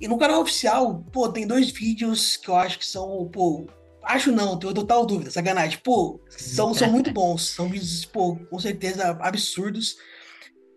E 0.00 0.06
no 0.08 0.18
canal 0.18 0.40
oficial, 0.40 1.04
pô, 1.12 1.28
tem 1.28 1.46
dois 1.46 1.70
vídeos 1.70 2.36
que 2.36 2.48
eu 2.48 2.56
acho 2.56 2.78
que 2.78 2.86
são, 2.86 3.28
pô, 3.32 3.66
acho 4.02 4.30
não, 4.30 4.58
tenho 4.58 4.72
total 4.72 5.04
dúvida, 5.04 5.30
sacanagem. 5.30 5.78
Pô, 5.82 6.20
são, 6.30 6.72
são 6.72 6.90
muito 6.90 7.12
bons. 7.12 7.48
São 7.48 7.68
vídeos, 7.68 8.04
pô, 8.04 8.36
com 8.36 8.58
certeza 8.58 9.10
absurdos. 9.20 9.96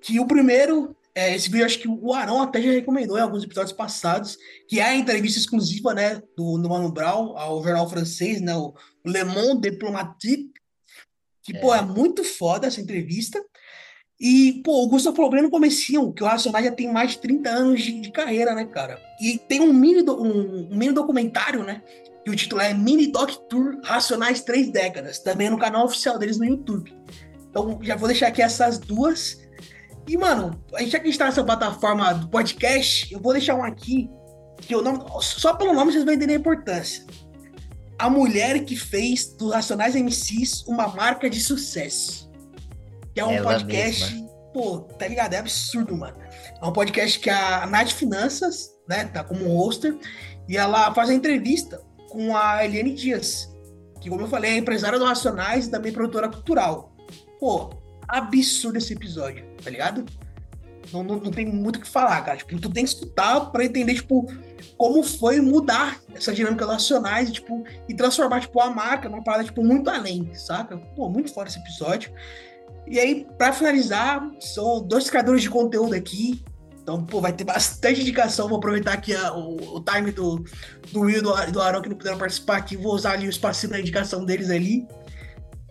Que 0.01 0.19
o 0.19 0.25
primeiro, 0.27 0.95
é, 1.13 1.35
esse 1.35 1.49
vídeo 1.49 1.65
acho 1.65 1.79
que 1.79 1.87
o 1.87 2.13
Arão 2.13 2.41
até 2.41 2.61
já 2.61 2.71
recomendou 2.71 3.17
em 3.17 3.21
alguns 3.21 3.43
episódios 3.43 3.73
passados, 3.73 4.37
que 4.67 4.79
é 4.79 4.83
a 4.83 4.95
entrevista 4.95 5.39
exclusiva, 5.39 5.93
né, 5.93 6.21
do, 6.37 6.57
do 6.57 6.69
Mano 6.69 6.91
Brown 6.91 7.37
ao 7.37 7.63
jornal 7.63 7.89
francês, 7.89 8.41
né, 8.41 8.55
o 8.55 8.73
Le 9.05 9.23
Monde 9.23 9.69
Diplomatique, 9.69 10.51
que, 11.43 11.55
é. 11.55 11.59
pô, 11.59 11.73
é 11.73 11.81
muito 11.81 12.23
foda 12.23 12.67
essa 12.67 12.81
entrevista. 12.81 13.43
E, 14.19 14.61
pô, 14.65 14.83
o 14.83 14.87
Gustavo 14.89 15.15
falou 15.15 15.31
bem 15.31 15.41
no 15.41 15.49
comecinho, 15.49 16.11
que 16.11 16.21
o 16.21 16.25
Racionais 16.25 16.65
já 16.65 16.71
tem 16.71 16.91
mais 16.91 17.11
de 17.11 17.19
30 17.19 17.49
anos 17.49 17.81
de, 17.81 18.01
de 18.01 18.11
carreira, 18.11 18.53
né, 18.53 18.65
cara? 18.65 18.99
E 19.21 19.37
tem 19.37 19.61
um 19.61 19.71
mini, 19.71 20.03
do, 20.03 20.21
um, 20.21 20.69
um, 20.71 20.75
mini 20.75 20.93
documentário, 20.93 21.63
né? 21.63 21.81
Que 22.25 22.29
o 22.29 22.35
título 22.35 22.61
é 22.61 22.73
Mini 22.73 23.07
Doc 23.07 23.31
Tour 23.49 23.79
Racionais 23.81 24.41
Três 24.41 24.69
Décadas, 24.69 25.19
também 25.19 25.49
no 25.49 25.57
canal 25.57 25.85
oficial 25.85 26.19
deles 26.19 26.37
no 26.37 26.43
YouTube. 26.43 26.93
Então, 27.49 27.79
já 27.81 27.95
vou 27.95 28.09
deixar 28.09 28.27
aqui 28.27 28.41
essas 28.41 28.77
duas. 28.77 29.39
E, 30.09 30.17
mano, 30.17 30.59
a 30.73 30.79
gente 30.79 30.89
já 30.89 30.99
que 30.99 31.07
está 31.07 31.25
nessa 31.25 31.43
plataforma 31.43 32.11
do 32.15 32.27
podcast, 32.29 33.13
eu 33.13 33.19
vou 33.19 33.31
deixar 33.31 33.53
um 33.53 33.63
aqui 33.63 34.09
que 34.57 34.75
o 34.75 34.81
nome, 34.81 35.03
só 35.21 35.53
pelo 35.53 35.71
nome 35.71 35.91
vocês 35.91 36.03
vão 36.03 36.15
entender 36.15 36.33
a 36.33 36.37
importância. 36.37 37.05
A 37.95 38.09
mulher 38.09 38.65
que 38.65 38.75
fez 38.75 39.27
dos 39.37 39.53
Racionais 39.53 39.93
MCs 39.93 40.65
uma 40.65 40.87
marca 40.87 41.29
de 41.29 41.39
sucesso. 41.39 42.27
Que 43.13 43.19
é 43.19 43.25
um 43.25 43.33
Ela 43.33 43.53
podcast, 43.53 44.11
mesma. 44.15 44.27
pô, 44.51 44.79
tá 44.79 45.07
ligado? 45.07 45.35
É 45.35 45.37
absurdo, 45.37 45.95
mano. 45.95 46.17
É 46.59 46.65
um 46.65 46.73
podcast 46.73 47.19
que 47.19 47.29
a 47.29 47.67
Nath 47.67 47.91
Finanças, 47.91 48.71
né, 48.89 49.05
tá 49.05 49.23
como 49.23 49.55
hoster, 49.55 49.95
e 50.47 50.57
ela 50.57 50.91
faz 50.91 51.11
a 51.11 51.13
entrevista 51.13 51.79
com 52.09 52.35
a 52.35 52.65
Eliane 52.65 52.95
Dias, 52.95 53.47
que, 54.01 54.09
como 54.09 54.21
eu 54.21 54.27
falei, 54.27 54.53
é 54.53 54.57
empresária 54.57 54.97
do 54.97 55.05
Racionais 55.05 55.67
e 55.67 55.69
também 55.69 55.91
produtora 55.91 56.27
cultural. 56.27 56.95
Pô, 57.39 57.69
absurdo 58.07 58.79
esse 58.79 58.93
episódio, 58.93 59.48
tá 59.63 59.69
ligado? 59.69 60.05
Não, 60.91 61.03
não, 61.03 61.17
não, 61.17 61.31
tem 61.31 61.45
muito 61.45 61.77
o 61.77 61.81
que 61.81 61.87
falar, 61.87 62.21
cara. 62.21 62.37
Tipo, 62.37 62.59
tu 62.59 62.69
tem 62.69 62.83
que 62.83 62.89
escutar 62.89 63.51
para 63.51 63.63
entender, 63.63 63.93
tipo, 63.93 64.25
como 64.77 65.03
foi 65.03 65.39
mudar 65.39 65.99
essa 66.13 66.33
dinâmica 66.33 66.65
nacionais, 66.65 67.31
tipo, 67.31 67.63
e 67.87 67.93
transformar, 67.93 68.39
tipo, 68.39 68.59
a 68.59 68.69
marca 68.69 69.07
numa 69.07 69.23
parada, 69.23 69.43
tipo, 69.43 69.63
muito 69.63 69.89
além, 69.89 70.33
saca? 70.33 70.77
Pô, 70.95 71.09
muito 71.09 71.33
fora 71.33 71.47
esse 71.47 71.59
episódio. 71.59 72.11
E 72.87 72.99
aí, 72.99 73.27
para 73.37 73.53
finalizar, 73.53 74.27
são 74.39 74.81
dois 74.81 75.09
criadores 75.09 75.43
de 75.43 75.49
conteúdo 75.49 75.93
aqui. 75.93 76.43
Então, 76.81 77.05
pô, 77.05 77.21
vai 77.21 77.31
ter 77.31 77.43
bastante 77.43 78.01
indicação. 78.01 78.47
Vou 78.47 78.57
aproveitar 78.57 78.93
aqui 78.93 79.15
a, 79.15 79.31
o, 79.31 79.77
o, 79.77 79.81
time 79.81 80.11
do, 80.11 80.43
do 80.91 81.01
Will 81.01 81.19
e 81.19 81.21
do, 81.21 81.51
do 81.51 81.61
Aaron 81.61 81.81
que 81.81 81.89
não 81.89 81.95
puderam 81.95 82.17
participar 82.17 82.57
aqui. 82.57 82.75
Vou 82.75 82.95
usar 82.95 83.11
ali 83.11 83.27
o 83.27 83.29
espacinho 83.29 83.73
da 83.73 83.79
indicação 83.79 84.25
deles 84.25 84.49
ali. 84.49 84.87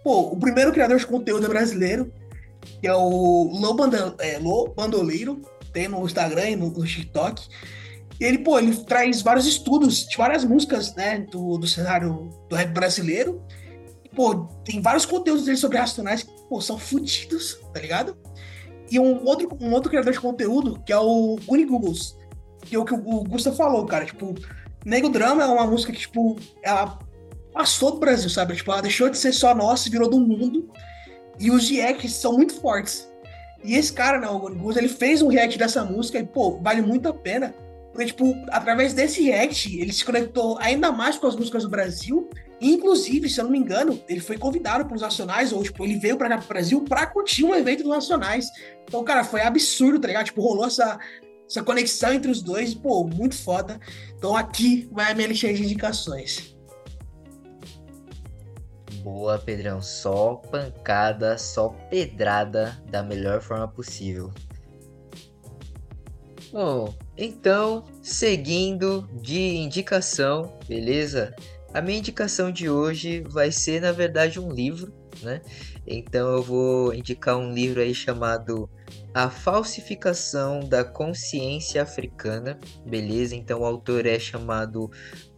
Pô, 0.04 0.20
o 0.32 0.38
primeiro 0.38 0.72
criador 0.72 0.96
de 0.96 1.06
conteúdo 1.06 1.46
é 1.46 1.48
brasileiro, 1.48 2.12
que 2.80 2.86
é 2.86 2.94
o 2.94 3.44
Lô, 3.52 3.74
Banda, 3.74 4.14
é, 4.18 4.38
Lô 4.38 4.68
Bandoleiro, 4.68 5.42
tem 5.72 5.88
no 5.88 6.04
Instagram 6.04 6.50
e 6.50 6.56
no, 6.56 6.70
no, 6.70 6.84
TikTok. 6.84 7.48
E 8.20 8.24
ele, 8.24 8.38
pô, 8.38 8.58
ele 8.58 8.76
traz 8.84 9.22
vários 9.22 9.46
estudos 9.46 10.06
de 10.06 10.16
várias 10.16 10.44
músicas, 10.44 10.94
né, 10.94 11.20
do, 11.30 11.58
do 11.58 11.66
cenário 11.66 12.30
do 12.48 12.56
rap 12.56 12.70
brasileiro. 12.70 13.42
E, 14.04 14.08
pô, 14.08 14.46
tem 14.64 14.80
vários 14.80 15.06
conteúdos 15.06 15.44
dele 15.44 15.56
sobre 15.56 15.78
racionais 15.78 16.22
que, 16.22 16.32
pô, 16.48 16.60
são 16.60 16.78
fodidos, 16.78 17.58
tá 17.72 17.80
ligado? 17.80 18.16
E 18.90 18.98
um 18.98 19.24
outro, 19.24 19.56
um 19.60 19.72
outro 19.72 19.90
criador 19.90 20.12
de 20.12 20.20
conteúdo, 20.20 20.80
que 20.84 20.92
é 20.92 20.98
o 20.98 21.38
Uni 21.46 21.64
Googles, 21.64 22.16
que 22.62 22.74
é 22.74 22.78
o 22.78 22.84
que 22.84 22.94
o 22.94 23.24
Gustavo 23.24 23.56
falou, 23.56 23.84
cara, 23.86 24.04
tipo, 24.04 24.34
Nego 24.84 25.08
Drama 25.08 25.42
é 25.42 25.46
uma 25.46 25.66
música 25.66 25.92
que, 25.92 26.00
tipo, 26.00 26.36
ela 26.62 26.98
passou 27.52 27.92
do 27.92 27.98
Brasil, 27.98 28.30
sabe? 28.30 28.56
Tipo, 28.56 28.72
ela 28.72 28.82
deixou 28.82 29.10
de 29.10 29.18
ser 29.18 29.32
só 29.32 29.54
nossa 29.54 29.88
e 29.88 29.90
virou 29.90 30.08
do 30.08 30.18
mundo. 30.20 30.70
E 31.40 31.50
os 31.50 31.68
reacts 31.68 32.12
são 32.14 32.32
muito 32.32 32.54
fortes. 32.60 33.08
E 33.64 33.74
esse 33.74 33.92
cara, 33.92 34.20
né, 34.20 34.28
o 34.28 34.38
Gus, 34.38 34.76
ele 34.76 34.88
fez 34.88 35.20
um 35.22 35.28
react 35.28 35.58
dessa 35.58 35.84
música 35.84 36.18
e, 36.18 36.26
pô, 36.26 36.58
vale 36.60 36.80
muito 36.80 37.08
a 37.08 37.12
pena. 37.12 37.54
Porque, 37.92 38.06
tipo, 38.06 38.34
através 38.50 38.92
desse 38.92 39.22
react, 39.22 39.76
ele 39.76 39.92
se 39.92 40.04
conectou 40.04 40.56
ainda 40.60 40.92
mais 40.92 41.18
com 41.18 41.26
as 41.26 41.34
músicas 41.34 41.64
do 41.64 41.68
Brasil. 41.68 42.28
E, 42.60 42.72
inclusive, 42.72 43.28
se 43.28 43.40
eu 43.40 43.44
não 43.44 43.50
me 43.50 43.58
engano, 43.58 44.00
ele 44.08 44.20
foi 44.20 44.38
convidado 44.38 44.84
para 44.84 44.94
os 44.94 45.02
Nacionais, 45.02 45.52
ou, 45.52 45.62
tipo, 45.62 45.84
ele 45.84 45.98
veio 45.98 46.16
para 46.16 46.38
pro 46.38 46.48
Brasil 46.48 46.82
para 46.82 47.06
curtir 47.06 47.44
um 47.44 47.54
evento 47.54 47.82
dos 47.82 47.92
Nacionais. 47.92 48.46
Então, 48.84 49.02
cara, 49.02 49.24
foi 49.24 49.40
absurdo, 49.40 50.00
tá 50.00 50.08
ligado? 50.08 50.26
Tipo, 50.26 50.42
rolou 50.42 50.66
essa, 50.66 50.98
essa 51.48 51.62
conexão 51.62 52.12
entre 52.12 52.30
os 52.30 52.42
dois, 52.42 52.74
pô, 52.74 53.04
muito 53.04 53.36
foda. 53.36 53.80
Então, 54.16 54.36
aqui 54.36 54.88
vai 54.92 55.10
a 55.10 55.14
minha 55.14 55.28
lista 55.28 55.52
de 55.52 55.64
indicações. 55.64 56.57
Boa, 59.08 59.38
Pedrão. 59.38 59.80
Só 59.80 60.34
pancada, 60.34 61.38
só 61.38 61.70
pedrada 61.90 62.78
da 62.90 63.02
melhor 63.02 63.40
forma 63.40 63.66
possível. 63.66 64.30
Bom, 66.52 66.94
então, 67.16 67.86
seguindo 68.02 69.08
de 69.14 69.56
indicação, 69.56 70.58
beleza? 70.68 71.34
A 71.72 71.80
minha 71.80 71.98
indicação 71.98 72.52
de 72.52 72.68
hoje 72.68 73.24
vai 73.26 73.50
ser, 73.50 73.80
na 73.80 73.92
verdade, 73.92 74.38
um 74.38 74.52
livro, 74.52 74.92
né? 75.22 75.40
Então 75.86 76.28
eu 76.34 76.42
vou 76.42 76.92
indicar 76.92 77.38
um 77.38 77.50
livro 77.50 77.80
aí 77.80 77.94
chamado 77.94 78.68
A 79.18 79.28
Falsificação 79.28 80.60
da 80.60 80.84
Consciência 80.84 81.82
Africana, 81.82 82.56
beleza? 82.86 83.34
Então 83.34 83.62
o 83.62 83.64
autor 83.64 84.06
é 84.06 84.16
chamado 84.16 84.88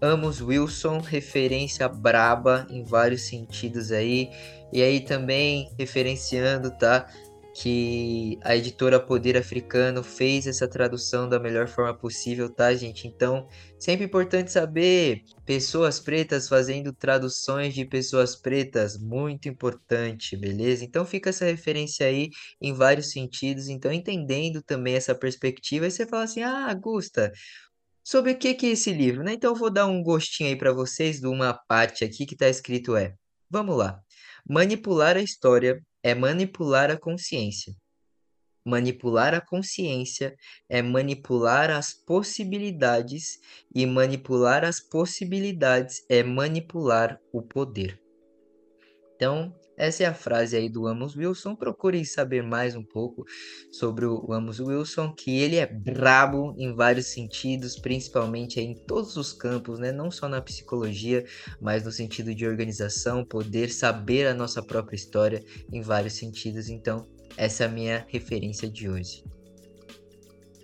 Amos 0.03 0.43
Wilson, 0.43 0.99
referência 0.99 1.89
braba 1.89 2.66
em 2.68 2.85
vários 2.85 3.22
sentidos 3.22 3.91
aí. 3.91 4.28
E 4.70 4.83
aí 4.83 5.01
também 5.01 5.72
referenciando, 5.78 6.70
tá? 6.72 7.07
Que 7.53 8.38
a 8.42 8.57
editora 8.57 9.01
Poder 9.01 9.36
Africano 9.36 10.03
fez 10.05 10.46
essa 10.46 10.68
tradução 10.68 11.28
da 11.28 11.40
melhor 11.40 11.68
forma 11.68 11.92
possível, 11.96 12.48
tá, 12.48 12.72
gente? 12.74 13.09
Então, 13.09 13.48
sempre 13.78 14.05
importante 14.05 14.53
saber 14.53 15.24
pessoas 15.44 15.98
pretas 15.98 16.48
fazendo 16.48 16.92
traduções 16.92 17.74
de 17.74 17.84
pessoas 17.84 18.36
pretas, 18.36 18.96
muito 18.98 19.48
importante, 19.48 20.36
beleza? 20.36 20.84
Então, 20.84 21.05
fica 21.05 21.30
essa 21.30 21.44
referência 21.44 22.07
aí 22.07 22.30
em 22.61 22.72
vários 22.72 23.11
sentidos. 23.11 23.68
Então, 23.68 23.92
entendendo 23.92 24.62
também 24.62 24.94
essa 24.94 25.14
perspectiva, 25.14 25.90
você 25.90 26.07
fala 26.07 26.24
assim: 26.24 26.42
"Ah, 26.42 26.72
Gusta, 26.74 27.32
sobre 28.05 28.32
o 28.32 28.38
que 28.38 28.55
que 28.55 28.66
é 28.66 28.70
esse 28.70 28.92
livro, 28.92 29.22
né? 29.24 29.34
Então, 29.34 29.53
eu 29.53 29.57
vou 29.57 29.70
dar 29.70 29.86
um 29.86 30.03
gostinho 30.03 30.51
aí 30.51 30.57
para 30.57 30.72
vocês 30.72 31.20
de 31.20 31.26
uma 31.26 31.55
parte 31.55 32.05
aqui 32.05 32.26
que 32.26 32.36
tá 32.36 32.48
escrito 32.48 32.96
é: 32.96 33.14
Vamos 33.51 33.76
lá. 33.76 34.01
Manipular 34.48 35.16
a 35.16 35.22
história 35.22 35.80
é 36.03 36.14
manipular 36.14 36.90
a 36.90 36.96
consciência. 36.96 37.74
Manipular 38.64 39.34
a 39.34 39.40
consciência 39.40 40.36
é 40.68 40.82
manipular 40.82 41.70
as 41.70 41.92
possibilidades, 41.92 43.40
e 43.74 43.86
manipular 43.86 44.64
as 44.64 44.80
possibilidades 44.80 46.05
é 46.09 46.22
manipular 46.22 47.18
o 47.32 47.40
poder. 47.40 48.01
Então, 49.16 49.55
essa 49.81 50.03
é 50.03 50.07
a 50.07 50.12
frase 50.12 50.55
aí 50.55 50.68
do 50.68 50.87
Amos 50.87 51.16
Wilson. 51.16 51.57
Procurem 51.57 52.05
saber 52.05 52.43
mais 52.43 52.76
um 52.76 52.83
pouco 52.83 53.24
sobre 53.72 54.05
o 54.05 54.31
Amos 54.31 54.61
Wilson, 54.61 55.14
que 55.14 55.39
ele 55.39 55.57
é 55.57 55.66
brabo 55.66 56.55
em 56.59 56.74
vários 56.74 57.07
sentidos, 57.07 57.78
principalmente 57.78 58.61
em 58.61 58.74
todos 58.74 59.16
os 59.16 59.33
campos, 59.33 59.78
né? 59.78 59.91
Não 59.91 60.11
só 60.11 60.28
na 60.28 60.43
psicologia, 60.43 61.24
mas 61.62 61.83
no 61.83 61.91
sentido 61.91 62.35
de 62.35 62.47
organização, 62.47 63.24
poder 63.24 63.70
saber 63.70 64.26
a 64.26 64.35
nossa 64.35 64.62
própria 64.62 64.97
história 64.97 65.43
em 65.72 65.81
vários 65.81 66.12
sentidos. 66.12 66.68
Então, 66.68 67.09
essa 67.35 67.64
é 67.64 67.66
a 67.66 67.70
minha 67.70 68.05
referência 68.07 68.68
de 68.68 68.87
hoje. 68.87 69.24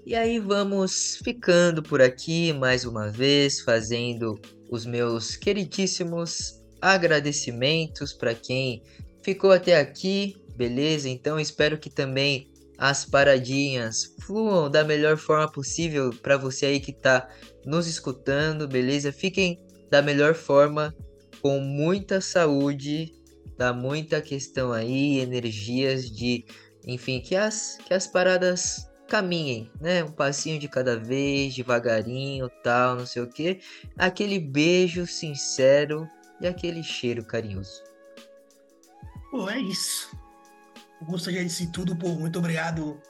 E 0.04 0.14
aí 0.14 0.38
vamos 0.38 1.16
ficando 1.24 1.82
por 1.82 2.02
aqui 2.02 2.52
mais 2.52 2.84
uma 2.84 3.10
vez, 3.10 3.62
fazendo 3.62 4.38
os 4.70 4.84
meus 4.84 5.36
queridíssimos 5.36 6.60
agradecimentos 6.80 8.12
para 8.12 8.34
quem 8.34 8.82
ficou 9.26 9.50
até 9.50 9.76
aqui, 9.76 10.36
beleza? 10.56 11.08
Então 11.08 11.40
espero 11.40 11.76
que 11.78 11.90
também 11.90 12.48
as 12.78 13.04
paradinhas 13.04 14.14
fluam 14.20 14.70
da 14.70 14.84
melhor 14.84 15.16
forma 15.16 15.50
possível 15.50 16.14
para 16.22 16.36
você 16.36 16.66
aí 16.66 16.78
que 16.78 16.92
está 16.92 17.28
nos 17.64 17.88
escutando, 17.88 18.68
beleza? 18.68 19.10
Fiquem 19.10 19.60
da 19.90 20.00
melhor 20.00 20.36
forma, 20.36 20.94
com 21.42 21.58
muita 21.58 22.20
saúde, 22.20 23.12
dá 23.58 23.72
muita 23.72 24.22
questão 24.22 24.72
aí, 24.72 25.18
energias 25.18 26.08
de, 26.08 26.44
enfim, 26.86 27.20
que 27.20 27.34
as 27.34 27.78
que 27.84 27.92
as 27.92 28.06
paradas 28.06 28.88
caminhem, 29.08 29.68
né? 29.80 30.04
Um 30.04 30.12
passinho 30.12 30.60
de 30.60 30.68
cada 30.68 30.96
vez, 30.96 31.52
devagarinho, 31.52 32.48
tal, 32.62 32.94
não 32.94 33.06
sei 33.06 33.22
o 33.22 33.28
que. 33.28 33.58
Aquele 33.98 34.38
beijo 34.38 35.04
sincero 35.04 36.08
e 36.40 36.46
aquele 36.46 36.84
cheiro 36.84 37.24
carinhoso. 37.24 37.95
É 39.50 39.58
isso. 39.58 40.16
O 41.00 41.04
Augusto 41.04 41.30
já 41.30 41.42
disse 41.42 41.66
tudo, 41.68 41.94
pô. 41.94 42.08
Muito 42.08 42.38
obrigado 42.38 43.00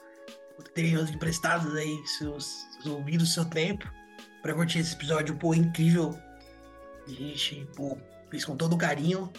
por 0.55 0.67
terem 0.67 0.93
nos 0.93 1.09
emprestado 1.09 1.71
aí 1.77 2.01
seus, 2.05 2.65
seus 2.73 2.87
ouvidos, 2.87 3.33
seu 3.33 3.45
tempo, 3.45 3.89
para 4.41 4.53
curtir 4.53 4.79
esse 4.79 4.93
episódio, 4.93 5.35
pô, 5.35 5.53
incrível. 5.53 6.17
A 7.07 7.09
gente, 7.09 7.67
pô, 7.75 7.97
fez 8.29 8.43
com 8.43 8.57
todo 8.57 8.75
carinho. 8.75 9.31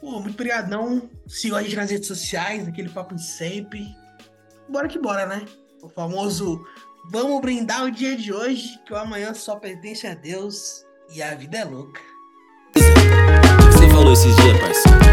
Pô, 0.00 0.20
muito 0.20 0.34
obrigado, 0.34 0.68
não. 0.68 1.10
Sigam 1.26 1.58
a 1.58 1.62
gente 1.62 1.76
nas 1.76 1.90
redes 1.90 2.06
sociais, 2.06 2.68
aquele 2.68 2.88
papo 2.88 3.14
de 3.14 3.24
sempre. 3.24 3.94
Bora 4.68 4.86
que 4.86 4.98
bora, 4.98 5.26
né? 5.26 5.44
O 5.82 5.88
famoso 5.88 6.64
vamos 7.10 7.40
brindar 7.40 7.84
o 7.84 7.90
dia 7.90 8.16
de 8.16 8.32
hoje, 8.32 8.78
que 8.86 8.92
o 8.92 8.96
amanhã 8.96 9.34
só 9.34 9.56
pertence 9.56 10.06
a 10.06 10.14
Deus 10.14 10.84
e 11.12 11.22
a 11.22 11.34
vida 11.34 11.58
é 11.58 11.64
louca. 11.64 12.00
Você 12.74 13.88
falou 13.88 14.12
esses 14.12 14.36
dias, 14.36 14.60
parceiro? 14.60 15.09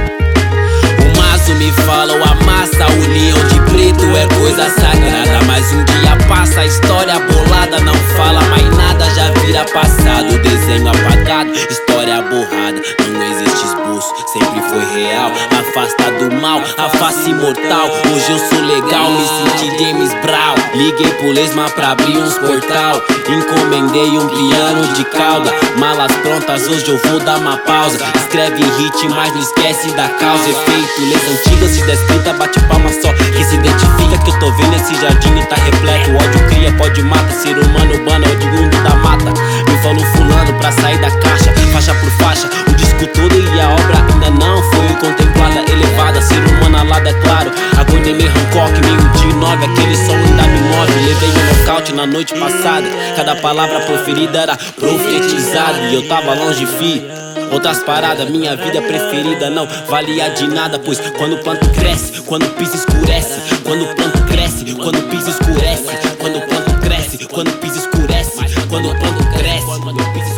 Isso 1.48 1.56
me 1.56 1.72
falam 1.72 2.22
A 2.24 2.36
massa, 2.45 2.86
união 2.88 3.38
de 3.48 3.62
preto 3.72 4.06
é 4.18 4.28
coisa 4.36 4.70
sagrada. 4.70 5.45
Mas 5.45 5.72
um 5.72 5.84
dia 5.86 6.18
passa, 6.28 6.62
a 6.62 6.66
história 6.66 7.20
bolada 7.20 7.80
Não 7.80 7.93
fala 7.93 8.41
mais 8.50 8.70
nada, 8.76 9.10
já 9.12 9.32
vira 9.41 9.64
passado 9.66 10.38
Desenho 10.39 10.89
apagado, 10.89 11.52
história 11.98 12.22
borrada 12.22 12.82
Não 13.12 13.24
existe 13.24 13.66
esboço, 13.66 14.14
sempre 14.32 14.62
foi 14.70 14.86
real 15.02 15.32
afasta 15.78 16.12
do 16.12 16.36
mal, 16.41 16.60
a 16.78 16.89
face 16.89 17.30
imortal. 17.30 17.88
Hoje 18.12 18.32
eu 18.32 18.39
sou 18.39 18.62
legal, 18.66 19.12
me 19.12 19.28
senti 19.28 19.78
James 19.78 20.12
Brown. 20.22 20.56
Liguei 20.74 21.12
pro 21.14 21.32
Lesma 21.32 21.70
pra 21.70 21.91
abrir 21.91 22.18
uns 22.18 22.38
portal. 22.39 23.02
Encomendei 23.30 24.18
um 24.18 24.28
piano 24.28 24.88
de 24.93 25.06
cauda. 25.06 25.54
Malas 25.78 26.12
prontas, 26.18 26.68
hoje 26.68 26.89
eu 26.89 26.98
vou 27.10 27.20
dar 27.20 27.38
uma 27.38 27.58
pausa. 27.58 28.00
Escreve 28.16 28.64
hit, 28.64 29.08
mas 29.10 29.32
não 29.34 29.41
esquece 29.41 29.91
da 29.91 30.08
causa. 30.10 30.50
Efeito, 30.50 31.02
leis 31.02 31.39
antigas, 31.39 31.72
se 31.72 31.86
descrita, 31.86 32.34
bate 32.34 32.60
palma 32.62 32.89
só. 32.89 33.14
Que 33.14 33.43
se 33.43 33.56
identifica 33.56 34.18
que 34.24 34.30
eu 34.32 34.39
tô 34.39 34.52
vendo 34.54 34.76
esse 34.76 34.95
jardim 34.95 35.41
tá 35.48 35.56
repleto. 35.56 36.12
Ódio 36.12 36.48
cria, 36.50 36.72
pode 36.74 37.02
mata, 37.04 37.32
ser 37.34 37.58
humano 37.58 37.93
urbano 37.93 38.26
é 38.26 38.30
o 38.30 38.62
mundo 38.62 38.84
da 38.84 38.95
mata. 38.95 39.26
Me 39.26 39.78
falou 39.84 40.06
fulano 40.16 40.54
pra 40.60 40.72
sair 40.72 41.00
da 41.00 41.12
caixa, 41.12 41.54
faixa 41.88 41.94
por 41.96 42.10
faixa. 42.12 42.50
O 42.68 42.74
disco 42.76 43.08
todo 43.14 43.36
e 43.36 43.60
a 43.60 43.70
obra 43.70 43.98
ainda 44.14 44.30
não 44.32 44.62
foi 44.72 44.88
contemplada, 45.00 45.72
elevada. 45.72 46.22
Ser 46.22 46.40
humano 46.40 46.78
alada, 46.78 47.10
é 47.10 47.14
claro. 47.14 47.52
Agonia 47.78 48.14
meio 48.14 48.30
Hancock, 48.30 48.80
meio 48.82 49.10
de 49.12 49.36
nove. 49.36 49.66
Aquele 49.66 49.96
som 49.96 50.14
ainda 50.14 50.44
me 50.44 50.62
move. 50.62 50.94
Levei 51.06 51.30
um 51.30 51.60
nocaute 51.60 51.94
na 51.94 52.06
noite 52.06 52.34
passada. 52.34 52.88
Cada 53.16 53.36
palavra 53.36 53.80
proferida 53.82 54.40
era 54.40 54.58
profetizada. 54.58 55.80
E 55.90 55.96
eu 55.96 56.08
tava 56.08 56.34
longe, 56.34 56.66
fi. 56.66 57.06
Outras 57.52 57.82
paradas, 57.84 58.30
minha 58.30 58.58
vida 58.58 58.82
preferida 58.82 59.50
não 59.50 59.66
valia 59.88 60.30
de 60.32 60.48
nada, 60.48 60.78
pois 60.80 61.00
quando 61.18 61.36
o 61.36 61.38
planto 61.38 61.70
cresce, 61.70 62.22
quando 62.24 62.46
o 62.46 62.50
piso 62.50 62.76
escurece, 62.76 63.40
quando 63.64 63.84
o 63.84 63.96
planto 63.96 64.22
cresce, 64.26 64.76
quando 64.76 65.00
o 65.00 65.04
piso 65.04 65.30
escurece, 65.30 65.98
quando 66.20 66.40
o 66.40 66.42
planto 66.42 66.74
cresce, 66.82 67.26
quando 67.28 67.48
o 67.48 67.54
piso 67.54 67.78
escurece, 67.78 68.32
quando 68.68 68.90
o 68.90 68.96
planto 69.00 69.38
cresce, 69.38 69.66
quando 69.66 70.02
o 70.02 70.14
piso 70.14 70.26
escurece. 70.26 70.37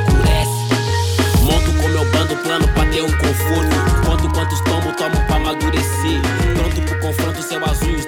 Ter 2.99 3.03
um 3.03 3.11
conforto. 3.11 4.05
Conto 4.05 4.29
quantos 4.33 4.59
tomo, 4.61 4.93
tomo 4.93 5.25
pra 5.25 5.35
amadurecer. 5.37 6.21
Pronto 6.55 6.81
pro 6.81 6.99
confronto, 6.99 7.41
céu 7.41 7.63
azul 7.65 7.95
os 7.95 8.05